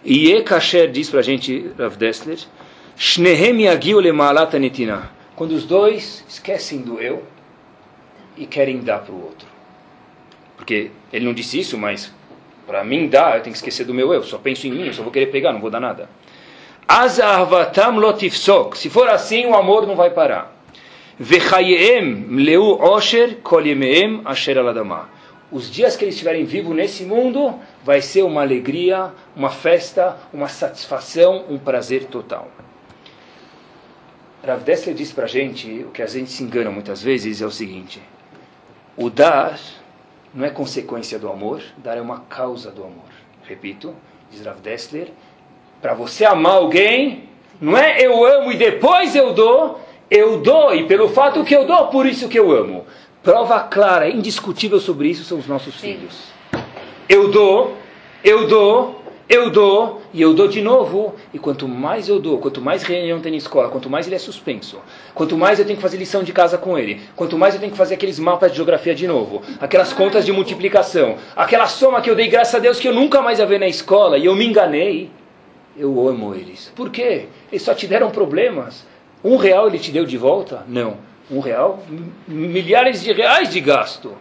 E 0.04 0.32
Ekasher 0.32 0.92
diz 0.92 1.10
para 1.10 1.20
a 1.20 1.24
gente, 1.24 1.72
Rav 1.78 1.96
Dessler, 1.98 2.40
Shnehem 2.98 3.68
Lemaalat 4.02 4.54
quando 5.36 5.52
os 5.52 5.66
dois 5.66 6.26
esquecem 6.28 6.82
do 6.82 7.00
eu, 7.00 7.24
e 8.38 8.46
querem 8.46 8.80
dar 8.80 9.00
para 9.00 9.14
o 9.14 9.24
outro. 9.24 9.48
Porque 10.56 10.92
ele 11.12 11.26
não 11.26 11.34
disse 11.34 11.60
isso, 11.60 11.78
mas 11.78 12.14
para 12.66 12.84
mim 12.84 13.08
dar, 13.08 13.38
eu 13.38 13.44
tenho 13.44 13.54
que 13.54 13.58
esquecer 13.58 13.86
do 13.86 13.94
meu 13.94 14.14
eu, 14.14 14.24
só 14.24 14.38
penso 14.38 14.68
em 14.68 14.72
mim, 14.72 14.88
eu 14.88 14.94
só 14.94 15.02
vou 15.02 15.12
querer 15.12 15.28
pegar, 15.28 15.54
não 15.54 15.60
vou 15.60 15.70
dar 15.70 15.80
nada. 15.80 16.10
lotifsok. 17.96 18.78
Se 18.78 18.90
for 18.90 19.08
assim, 19.10 19.46
o 19.46 19.56
amor 19.56 19.88
não 19.88 19.96
vai 19.96 20.10
parar. 20.10 20.56
Vechayem 21.20 22.28
leu 22.30 22.80
osher 22.80 23.38
kol 23.38 23.64
asher 24.26 24.58
aladama. 24.58 25.10
Os 25.52 25.72
dias 25.72 25.96
que 25.96 26.04
eles 26.04 26.16
estiverem 26.16 26.44
vivos 26.46 26.76
nesse 26.76 27.04
mundo, 27.06 27.56
vai 27.88 28.02
ser 28.02 28.24
uma 28.24 28.42
alegria, 28.42 29.14
uma 29.34 29.50
festa, 29.50 30.18
uma 30.34 30.50
satisfação, 30.50 31.46
um 31.50 31.58
prazer 31.58 32.04
total. 32.04 32.50
Rav 34.46 34.62
Dessler 34.62 34.94
diz 34.94 35.14
para 35.14 35.24
a 35.24 35.28
gente, 35.28 35.86
o 35.88 35.92
que 35.92 36.02
a 36.02 36.06
gente 36.06 36.30
se 36.30 36.44
engana 36.44 36.70
muitas 36.70 37.02
vezes 37.02 37.42
é 37.42 37.46
o 37.46 37.50
seguinte, 37.50 38.02
o 38.98 39.10
dar 39.10 39.58
não 40.34 40.44
é 40.44 40.50
consequência 40.50 41.18
do 41.18 41.32
amor, 41.32 41.64
dar 41.78 41.98
é 41.98 42.02
uma 42.02 42.20
causa 42.20 42.72
do 42.72 42.84
amor. 42.84 43.10
Repito, 43.46 43.96
diz 44.30 44.46
Rav 44.46 44.60
Dessler, 44.60 45.14
para 45.82 45.94
você 45.94 46.26
amar 46.26 46.56
alguém, 46.56 47.30
não 47.62 47.78
é 47.78 48.06
eu 48.06 48.26
amo 48.26 48.52
e 48.52 48.58
depois 48.58 49.16
eu 49.16 49.34
dou, 49.34 49.80
eu 50.12 50.42
dou 50.42 50.76
e 50.76 50.86
pelo 50.86 51.08
fato 51.08 51.42
que 51.46 51.56
eu 51.56 51.66
dou, 51.66 51.88
por 51.88 52.06
isso 52.06 52.28
que 52.28 52.38
eu 52.38 52.52
amo. 52.52 52.86
Prova 53.24 53.62
clara, 53.62 54.10
indiscutível 54.10 54.82
sobre 54.82 55.08
isso 55.08 55.24
são 55.24 55.38
os 55.38 55.48
nossos 55.48 55.74
Sim. 55.76 55.94
filhos. 55.94 56.37
Eu 57.10 57.30
dou, 57.30 57.78
eu 58.22 58.48
dou, 58.48 59.02
eu 59.30 59.50
dou 59.50 60.02
e 60.14 60.22
eu 60.22 60.34
dou 60.34 60.48
de 60.48 60.62
novo. 60.62 61.16
E 61.34 61.40
quanto 61.40 61.68
mais 61.68 62.10
eu 62.10 62.20
dou, 62.20 62.38
quanto 62.40 62.62
mais 62.62 62.84
reunião 62.84 63.22
tem 63.22 63.32
na 63.32 63.38
escola, 63.38 63.70
quanto 63.70 63.90
mais 63.90 64.08
ele 64.08 64.16
é 64.16 64.20
suspenso, 64.20 64.80
quanto 65.14 65.38
mais 65.38 65.58
eu 65.58 65.66
tenho 65.66 65.78
que 65.78 65.82
fazer 65.82 65.98
lição 65.98 66.22
de 66.24 66.34
casa 66.34 66.58
com 66.58 66.78
ele, 66.78 67.02
quanto 67.16 67.38
mais 67.38 67.54
eu 67.54 67.60
tenho 67.60 67.72
que 67.72 67.78
fazer 67.78 67.96
aqueles 67.96 68.20
mapas 68.20 68.52
de 68.52 68.58
geografia 68.58 68.94
de 68.94 69.08
novo, 69.08 69.42
aquelas 69.60 69.94
contas 69.94 70.26
de 70.26 70.34
multiplicação, 70.34 71.18
aquela 71.36 71.68
soma 71.68 72.02
que 72.02 72.10
eu 72.10 72.16
dei 72.16 72.28
graças 72.28 72.56
a 72.56 72.60
Deus 72.60 72.80
que 72.80 72.88
eu 72.88 72.94
nunca 72.94 73.22
mais 73.22 73.40
ia 73.40 73.46
ver 73.46 73.60
na 73.60 73.68
escola 73.68 74.18
e 74.18 74.26
eu 74.26 74.36
me 74.36 74.46
enganei, 74.46 75.10
eu 75.78 76.08
amo 76.10 76.34
eles. 76.36 76.72
Por 76.76 76.90
quê? 76.90 77.28
Eles 77.52 77.62
só 77.62 77.74
te 77.74 77.88
deram 77.88 78.10
problemas. 78.10 78.86
Um 79.24 79.38
real 79.38 79.68
ele 79.68 79.80
te 79.80 79.92
deu 79.92 80.06
de 80.06 80.18
volta? 80.18 80.64
Não. 80.68 80.98
Um 81.30 81.40
real? 81.40 81.84
Milhares 82.28 83.04
de 83.04 83.14
reais 83.14 83.50
de 83.50 83.60
gasto. 83.60 84.14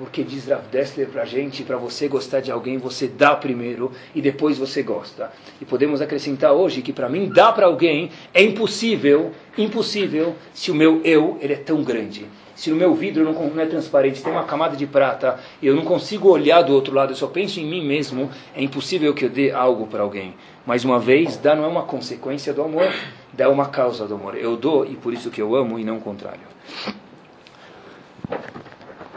Porque 0.00 0.24
diz 0.24 0.48
Rav 0.48 0.62
Dessler 0.72 1.08
para 1.08 1.24
a 1.24 1.26
gente, 1.26 1.62
para 1.62 1.76
você 1.76 2.08
gostar 2.08 2.40
de 2.40 2.50
alguém, 2.50 2.78
você 2.78 3.06
dá 3.06 3.36
primeiro 3.36 3.92
e 4.14 4.22
depois 4.22 4.56
você 4.56 4.82
gosta. 4.82 5.30
E 5.60 5.66
podemos 5.66 6.00
acrescentar 6.00 6.54
hoje 6.54 6.80
que 6.80 6.90
para 6.90 7.06
mim 7.06 7.28
dar 7.28 7.52
para 7.52 7.66
alguém 7.66 8.10
é 8.32 8.42
impossível, 8.42 9.30
impossível, 9.58 10.34
se 10.54 10.70
o 10.70 10.74
meu 10.74 11.02
eu 11.04 11.36
ele 11.42 11.52
é 11.52 11.56
tão 11.56 11.82
grande. 11.84 12.26
Se 12.54 12.72
o 12.72 12.76
meu 12.76 12.94
vidro 12.94 13.24
não, 13.24 13.60
é 13.60 13.66
transparente, 13.66 14.22
tem 14.22 14.32
uma 14.32 14.44
camada 14.44 14.74
de 14.74 14.86
prata, 14.86 15.38
e 15.60 15.66
eu 15.66 15.76
não 15.76 15.84
consigo 15.84 16.30
olhar 16.30 16.62
do 16.62 16.72
outro 16.72 16.94
lado, 16.94 17.12
eu 17.12 17.16
só 17.16 17.26
penso 17.26 17.60
em 17.60 17.66
mim 17.66 17.86
mesmo, 17.86 18.30
é 18.56 18.62
impossível 18.62 19.12
que 19.12 19.26
eu 19.26 19.30
dê 19.30 19.50
algo 19.50 19.86
para 19.86 20.02
alguém. 20.02 20.34
Mais 20.64 20.82
uma 20.82 20.98
vez, 20.98 21.36
dar 21.36 21.54
não 21.54 21.64
é 21.64 21.68
uma 21.68 21.82
consequência 21.82 22.54
do 22.54 22.62
amor, 22.62 22.90
dar 23.34 23.44
é 23.44 23.48
uma 23.48 23.68
causa 23.68 24.06
do 24.06 24.14
amor. 24.14 24.34
Eu 24.34 24.56
dou 24.56 24.86
e 24.86 24.96
por 24.96 25.12
isso 25.12 25.30
que 25.30 25.42
eu 25.42 25.54
amo 25.54 25.78
e 25.78 25.84
não 25.84 25.98
o 25.98 26.00
contrário. 26.00 26.40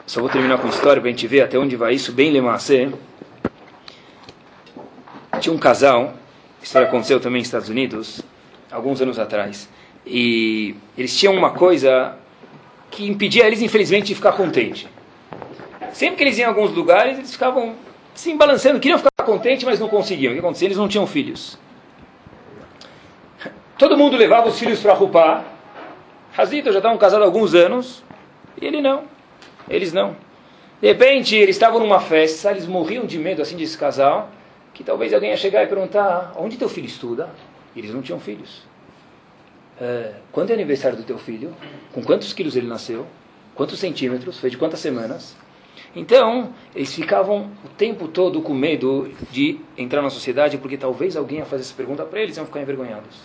Só 0.06 0.20
vou 0.20 0.30
terminar 0.30 0.58
com 0.58 0.68
a 0.68 0.70
história 0.70 1.02
para 1.02 1.10
a 1.10 1.12
gente 1.12 1.26
ver 1.28 1.42
até 1.42 1.58
onde 1.58 1.76
vai 1.76 1.94
isso, 1.94 2.12
bem 2.12 2.32
lemacê. 2.32 2.90
Tinha 5.40 5.54
um 5.54 5.58
casal, 5.58 6.14
a 6.62 6.64
história 6.64 6.88
aconteceu 6.88 7.20
também 7.20 7.40
nos 7.40 7.48
Estados 7.48 7.70
Unidos, 7.70 8.22
alguns 8.70 9.02
anos 9.02 9.18
atrás, 9.18 9.70
e 10.06 10.76
eles 10.98 11.18
tinham 11.18 11.34
uma 11.34 11.52
coisa 11.52 12.16
que 12.92 13.08
impedia 13.08 13.48
eles, 13.48 13.62
infelizmente, 13.62 14.08
de 14.08 14.16
ficar 14.16 14.34
contente. 14.34 14.88
Sempre 15.94 16.18
que 16.18 16.24
eles 16.24 16.38
iam 16.38 16.48
em 16.48 16.50
alguns 16.50 16.72
lugares, 16.72 17.18
eles 17.18 17.32
ficavam 17.32 17.76
se 18.14 18.34
balançando, 18.34 18.80
queriam 18.80 18.98
ficar 18.98 19.12
contentes, 19.26 19.64
mas 19.64 19.80
não 19.80 19.88
conseguiam. 19.88 20.32
O 20.32 20.34
que 20.34 20.40
acontecia? 20.40 20.68
Eles 20.68 20.78
não 20.78 20.88
tinham 20.88 21.08
filhos. 21.08 21.58
Todo 23.78 23.98
mundo 23.98 24.18
levava 24.18 24.50
os 24.50 24.60
filhos 24.60 24.80
para 24.80 24.94
Rupá. 24.94 25.44
Hazito 26.38 26.72
já 26.72 26.80
estavam 26.80 26.98
casados 26.98 27.24
há 27.24 27.28
alguns 27.28 27.54
anos, 27.56 28.04
e 28.62 28.66
ele 28.66 28.82
não. 28.82 29.13
Eles 29.70 29.94
não. 29.94 30.16
De 30.82 30.88
repente, 30.88 31.36
eles 31.36 31.56
estavam 31.56 31.80
numa 31.80 32.00
festa, 32.00 32.52
eles 32.52 32.68
morriam 32.68 33.06
de 33.06 33.18
medo 33.18 33.42
assim 33.42 33.56
desse 33.56 33.78
casal, 33.78 34.30
que 34.74 34.84
talvez 34.84 35.14
alguém 35.14 35.30
ia 35.30 35.38
chegar 35.38 35.64
e 35.64 35.68
perguntar: 35.68 36.34
onde 36.36 36.58
teu 36.58 36.68
filho 36.68 36.88
estuda? 36.88 37.30
E 37.76 37.80
eles 37.80 37.94
não 37.94 38.02
tinham 38.02 38.20
filhos. 38.20 38.64
É, 39.80 40.14
quando 40.32 40.52
é 40.52 40.54
aniversário 40.54 40.98
do 40.98 41.04
teu 41.04 41.18
filho? 41.18 41.54
Com 41.94 42.04
quantos 42.04 42.34
quilos 42.34 42.56
ele 42.56 42.68
nasceu? 42.68 43.08
Quantos 43.56 43.80
centímetros? 43.80 44.40
Foi 44.40 44.50
de 44.50 44.58
quantas 44.58 44.80
semanas? 44.80 45.36
Então, 45.96 46.54
eles 46.76 46.94
ficavam 46.94 47.52
o 47.64 47.70
tempo 47.70 48.08
todo 48.08 48.42
com 48.42 48.54
medo 48.54 49.12
de 49.32 49.60
entrar 49.78 50.02
na 50.02 50.10
sociedade, 50.10 50.58
porque 50.58 50.78
talvez 50.78 51.16
alguém 51.16 51.40
ia 51.40 51.46
fazer 51.46 51.62
essa 51.62 51.74
pergunta 51.74 52.04
para 52.04 52.20
eles 52.20 52.36
e 52.36 52.40
iam 52.40 52.46
ficar 52.46 52.62
envergonhados. 52.62 53.22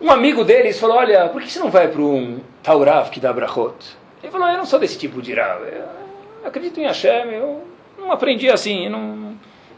Um 0.00 0.10
amigo 0.10 0.44
deles 0.44 0.78
falou: 0.78 0.96
Olha, 0.96 1.28
por 1.28 1.42
que 1.42 1.50
você 1.50 1.58
não 1.58 1.70
vai 1.70 1.88
para 1.88 2.00
um 2.00 2.40
Taurav 2.62 3.10
que 3.10 3.20
dá 3.20 3.32
brachot? 3.32 3.74
Ele 4.22 4.32
falou: 4.32 4.48
Eu 4.48 4.58
não 4.58 4.66
sou 4.66 4.78
desse 4.78 4.98
tipo 4.98 5.20
de 5.22 5.34
Rav. 5.34 5.62
Eu 5.62 6.48
acredito 6.48 6.80
em 6.80 6.84
Hashem, 6.84 7.30
eu 7.32 7.64
não 7.98 8.12
aprendi 8.12 8.48
assim. 8.48 8.88
Não... 8.88 9.36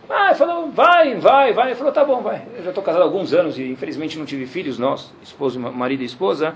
Ah, 0.09 0.27
ele 0.27 0.35
falou: 0.35 0.71
Vai, 0.71 1.15
vai, 1.17 1.53
vai. 1.53 1.67
Ele 1.69 1.77
falou: 1.77 1.93
Tá 1.93 2.05
bom, 2.05 2.21
vai. 2.21 2.43
Eu 2.57 2.63
já 2.65 2.71
estou 2.71 2.83
casado 2.83 3.03
há 3.03 3.05
alguns 3.05 3.33
anos 3.33 3.59
e 3.59 3.65
infelizmente 3.65 4.19
não 4.19 4.25
tive 4.25 4.47
filhos, 4.47 4.79
nós, 4.79 5.13
esposo, 5.23 5.59
marido 5.59 6.03
e 6.03 6.07
esposa. 6.07 6.55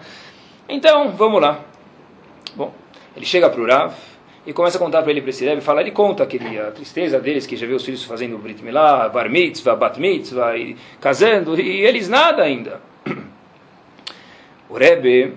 Então, 0.68 1.10
vamos 1.10 1.40
lá. 1.40 1.60
Bom, 2.56 2.72
ele 3.16 3.26
chega 3.26 3.50
para 3.50 3.60
o 3.60 3.66
Rav 3.66 3.94
e 4.46 4.52
começa 4.52 4.76
a 4.76 4.80
contar 4.80 5.02
para 5.02 5.10
ele 5.10 5.20
para 5.20 5.30
esse 5.30 5.44
Rebbe, 5.44 5.60
fala, 5.62 5.80
ele 5.80 5.90
conta 5.90 6.22
aquele, 6.22 6.58
a 6.58 6.70
tristeza 6.70 7.18
deles, 7.18 7.46
que 7.46 7.56
já 7.56 7.66
viu 7.66 7.76
os 7.76 7.84
filhos 7.84 8.04
fazendo 8.04 8.36
Brit 8.38 8.62
Milá, 8.62 9.08
Bar 9.08 9.30
Mitzvah, 9.30 9.74
Bat 9.74 9.98
Mitzvah, 9.98 10.56
e 10.56 10.76
casando, 11.00 11.58
e 11.58 11.80
eles 11.84 12.08
nada 12.08 12.42
ainda. 12.42 12.80
O 14.68 14.76
Rebbe 14.76 15.34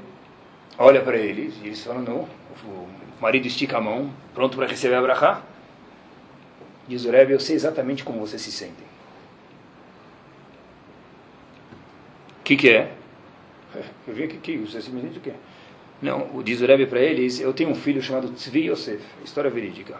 olha 0.79 1.01
para 1.01 1.17
eles 1.17 1.53
e 1.61 1.67
eles 1.67 1.83
falam, 1.83 2.01
não, 2.01 2.27
o 3.19 3.23
marido 3.23 3.47
estica 3.47 3.77
a 3.77 3.81
mão, 3.81 4.11
pronto 4.33 4.57
para 4.57 4.67
receber 4.67 4.95
a 4.95 5.01
brachá. 5.01 5.41
Diz 6.87 7.05
o 7.05 7.11
Rebbe, 7.11 7.33
eu 7.33 7.39
sei 7.39 7.55
exatamente 7.55 8.03
como 8.03 8.19
você 8.19 8.37
se 8.37 8.51
sente. 8.51 8.83
O 12.39 12.43
que, 12.43 12.55
que 12.55 12.69
é? 12.69 12.91
Eu 14.07 14.13
vi 14.13 14.27
que, 14.27 14.37
que 14.37 14.57
você 14.57 14.81
se 14.81 14.89
sente 14.89 15.17
o 15.17 15.21
quê? 15.21 15.33
Não, 16.01 16.29
diz 16.43 16.61
o 16.61 16.65
Rebbe 16.65 16.85
para 16.85 16.99
eles, 16.99 17.39
eu 17.39 17.51
tenho 17.53 17.71
um 17.71 17.75
filho 17.75 18.01
chamado 18.01 18.29
Tzvi 18.29 18.69
Yosef, 18.69 19.03
história 19.25 19.49
verídica. 19.49 19.95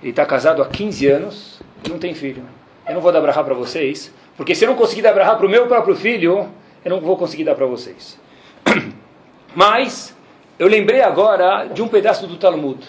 Ele 0.00 0.10
está 0.10 0.24
casado 0.24 0.62
há 0.62 0.66
15 0.66 1.06
anos 1.06 1.60
e 1.84 1.88
não 1.88 1.98
tem 1.98 2.14
filho. 2.14 2.42
Eu 2.86 2.94
não 2.94 3.00
vou 3.00 3.12
dar 3.12 3.20
brahá 3.20 3.44
para 3.44 3.54
vocês, 3.54 4.12
porque 4.36 4.54
se 4.54 4.64
eu 4.64 4.70
não 4.70 4.76
conseguir 4.76 5.02
dar 5.02 5.12
brahá 5.12 5.36
para 5.36 5.46
o 5.46 5.50
meu 5.50 5.66
próprio 5.66 5.94
filho, 5.94 6.48
eu 6.84 6.90
não 6.90 7.00
vou 7.00 7.16
conseguir 7.16 7.44
dar 7.44 7.54
para 7.54 7.66
vocês. 7.66 8.18
Mas, 9.54 10.16
eu 10.58 10.66
lembrei 10.66 11.00
agora 11.00 11.66
de 11.66 11.82
um 11.82 11.88
pedaço 11.88 12.26
do 12.26 12.36
Talmud. 12.36 12.84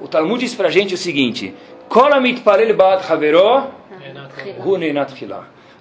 O 0.00 0.08
Talmud 0.08 0.40
diz 0.40 0.54
para 0.54 0.68
a 0.68 0.70
gente 0.70 0.94
o 0.94 0.98
seguinte, 0.98 1.54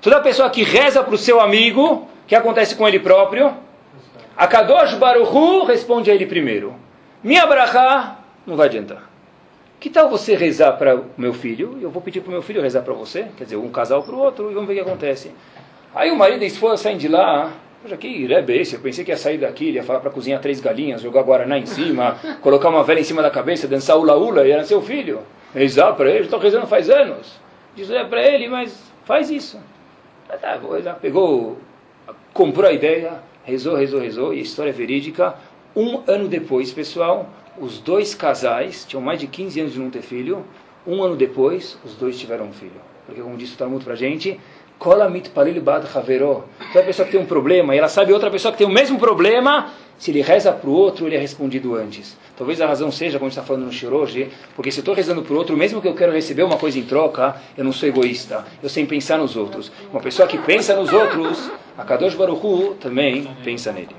Toda 0.01 0.19
pessoa 0.21 0.49
que 0.49 0.63
reza 0.63 1.03
para 1.03 1.13
o 1.13 1.17
seu 1.17 1.39
amigo, 1.39 1.83
o 1.83 2.07
que 2.27 2.35
acontece 2.35 2.75
com 2.75 2.87
ele 2.87 2.99
próprio? 2.99 3.53
A 4.35 4.47
Kadosh 4.47 4.93
Baruchu 4.95 5.65
responde 5.65 6.09
a 6.09 6.15
ele 6.15 6.25
primeiro. 6.25 6.73
Minha 7.23 7.45
brachá 7.45 8.19
não 8.47 8.55
vai 8.55 8.67
adiantar. 8.67 9.09
Que 9.79 9.89
tal 9.89 10.09
você 10.09 10.35
rezar 10.35 10.73
para 10.73 10.95
o 10.95 11.05
meu 11.17 11.33
filho? 11.33 11.77
Eu 11.81 11.89
vou 11.89 12.01
pedir 12.01 12.21
para 12.21 12.29
o 12.29 12.31
meu 12.31 12.41
filho 12.41 12.61
rezar 12.61 12.81
para 12.81 12.93
você. 12.93 13.27
Quer 13.37 13.43
dizer, 13.43 13.55
um 13.57 13.69
casal 13.69 14.01
para 14.03 14.15
o 14.15 14.19
outro 14.19 14.49
e 14.49 14.53
vamos 14.53 14.67
ver 14.67 14.73
o 14.73 14.83
que 14.83 14.89
acontece. 14.89 15.31
Aí 15.93 16.11
o 16.11 16.15
marido 16.15 16.41
e 16.41 16.45
a 16.45 16.47
esposa 16.47 16.77
saem 16.77 16.97
de 16.97 17.07
lá. 17.07 17.51
Poxa, 17.81 17.95
que 17.95 18.07
irebe 18.07 18.57
esse? 18.57 18.75
Eu 18.75 18.81
pensei 18.81 19.05
que 19.05 19.11
ia 19.11 19.17
sair 19.17 19.37
daqui, 19.37 19.69
ele 19.69 19.77
ia 19.77 19.83
falar 19.83 20.01
para 20.01 20.11
cozinhar 20.11 20.41
três 20.41 20.59
galinhas, 20.59 21.01
jogar 21.01 21.23
guaraná 21.23 21.57
em 21.57 21.65
cima, 21.65 22.17
colocar 22.41 22.69
uma 22.69 22.83
vela 22.83 22.99
em 22.99 23.03
cima 23.03 23.21
da 23.21 23.29
cabeça, 23.29 23.67
dançar 23.67 23.97
ula-ula 23.97 24.45
e 24.45 24.51
era 24.51 24.65
seu 24.65 24.81
filho. 24.81 25.21
Rezar 25.55 25.93
para 25.93 26.09
ele, 26.09 26.25
estou 26.25 26.39
rezando 26.39 26.67
faz 26.67 26.89
anos. 26.89 27.39
Diz 27.75 27.89
é 27.89 28.03
para 28.03 28.21
ele, 28.21 28.49
mas 28.49 28.91
faz 29.05 29.29
isso. 29.29 29.59
Tá, 30.27 30.59
pegou, 31.01 31.57
comprou 32.33 32.69
a 32.69 32.73
ideia, 32.73 33.21
rezou, 33.43 33.75
rezou, 33.75 33.99
rezou, 33.99 34.33
e 34.33 34.39
a 34.39 34.41
história 34.41 34.69
é 34.69 34.73
verídica. 34.73 35.35
Um 35.75 36.01
ano 36.05 36.27
depois, 36.27 36.71
pessoal, 36.73 37.29
os 37.57 37.79
dois 37.79 38.13
casais 38.13 38.85
tinham 38.85 39.01
mais 39.01 39.19
de 39.19 39.27
15 39.27 39.59
anos 39.61 39.73
de 39.73 39.79
não 39.79 39.89
ter 39.89 40.01
filho. 40.01 40.45
Um 40.85 41.01
ano 41.01 41.15
depois, 41.15 41.77
os 41.85 41.95
dois 41.95 42.19
tiveram 42.19 42.45
um 42.45 42.53
filho. 42.53 42.81
Porque, 43.05 43.21
como 43.21 43.37
disse 43.37 43.55
o 43.55 43.57
Talmud 43.57 43.83
para 43.83 43.93
a 43.93 43.97
gente, 43.97 44.39
Kolamit 44.79 45.29
palil 45.31 45.61
bad 45.61 45.85
haveró. 45.93 46.45
Toda 46.71 46.85
pessoa 46.85 47.05
que 47.05 47.11
tem 47.11 47.21
um 47.21 47.25
problema, 47.25 47.75
e 47.75 47.77
ela 47.77 47.89
sabe 47.89 48.13
outra 48.13 48.31
pessoa 48.31 48.53
que 48.53 48.59
tem 48.59 48.65
o 48.65 48.71
mesmo 48.71 48.97
problema, 48.97 49.71
se 49.97 50.09
ele 50.11 50.21
reza 50.21 50.53
para 50.53 50.69
o 50.69 50.73
outro, 50.73 51.05
ele 51.05 51.17
é 51.17 51.19
respondido 51.19 51.75
antes. 51.75 52.17
Talvez 52.37 52.61
a 52.61 52.65
razão 52.65 52.89
seja, 52.89 53.19
como 53.19 53.27
está 53.27 53.43
falando 53.43 53.65
no 53.65 53.71
Shir 53.73 53.93
hoje, 53.93 54.29
porque 54.55 54.71
se 54.71 54.79
eu 54.79 54.81
estou 54.81 54.95
rezando 54.95 55.21
para 55.21 55.33
o 55.33 55.37
outro, 55.37 55.57
mesmo 55.57 55.81
que 55.81 55.87
eu 55.89 55.93
quero 55.93 56.13
receber 56.13 56.43
uma 56.43 56.55
coisa 56.55 56.79
em 56.79 56.83
troca, 56.83 57.35
eu 57.57 57.65
não 57.65 57.73
sou 57.73 57.89
egoísta. 57.89 58.45
Eu 58.63 58.69
sei 58.69 58.85
pensar 58.85 59.17
nos 59.17 59.35
outros. 59.35 59.69
Uma 59.91 59.99
pessoa 59.99 60.25
que 60.25 60.37
pensa 60.37 60.73
nos 60.73 60.93
outros, 60.93 61.51
a 61.77 61.83
Kadosh 61.83 62.15
Baruch 62.15 62.45
Hu 62.45 62.75
também 62.79 63.29
pensa 63.43 63.73
nele. 63.73 63.93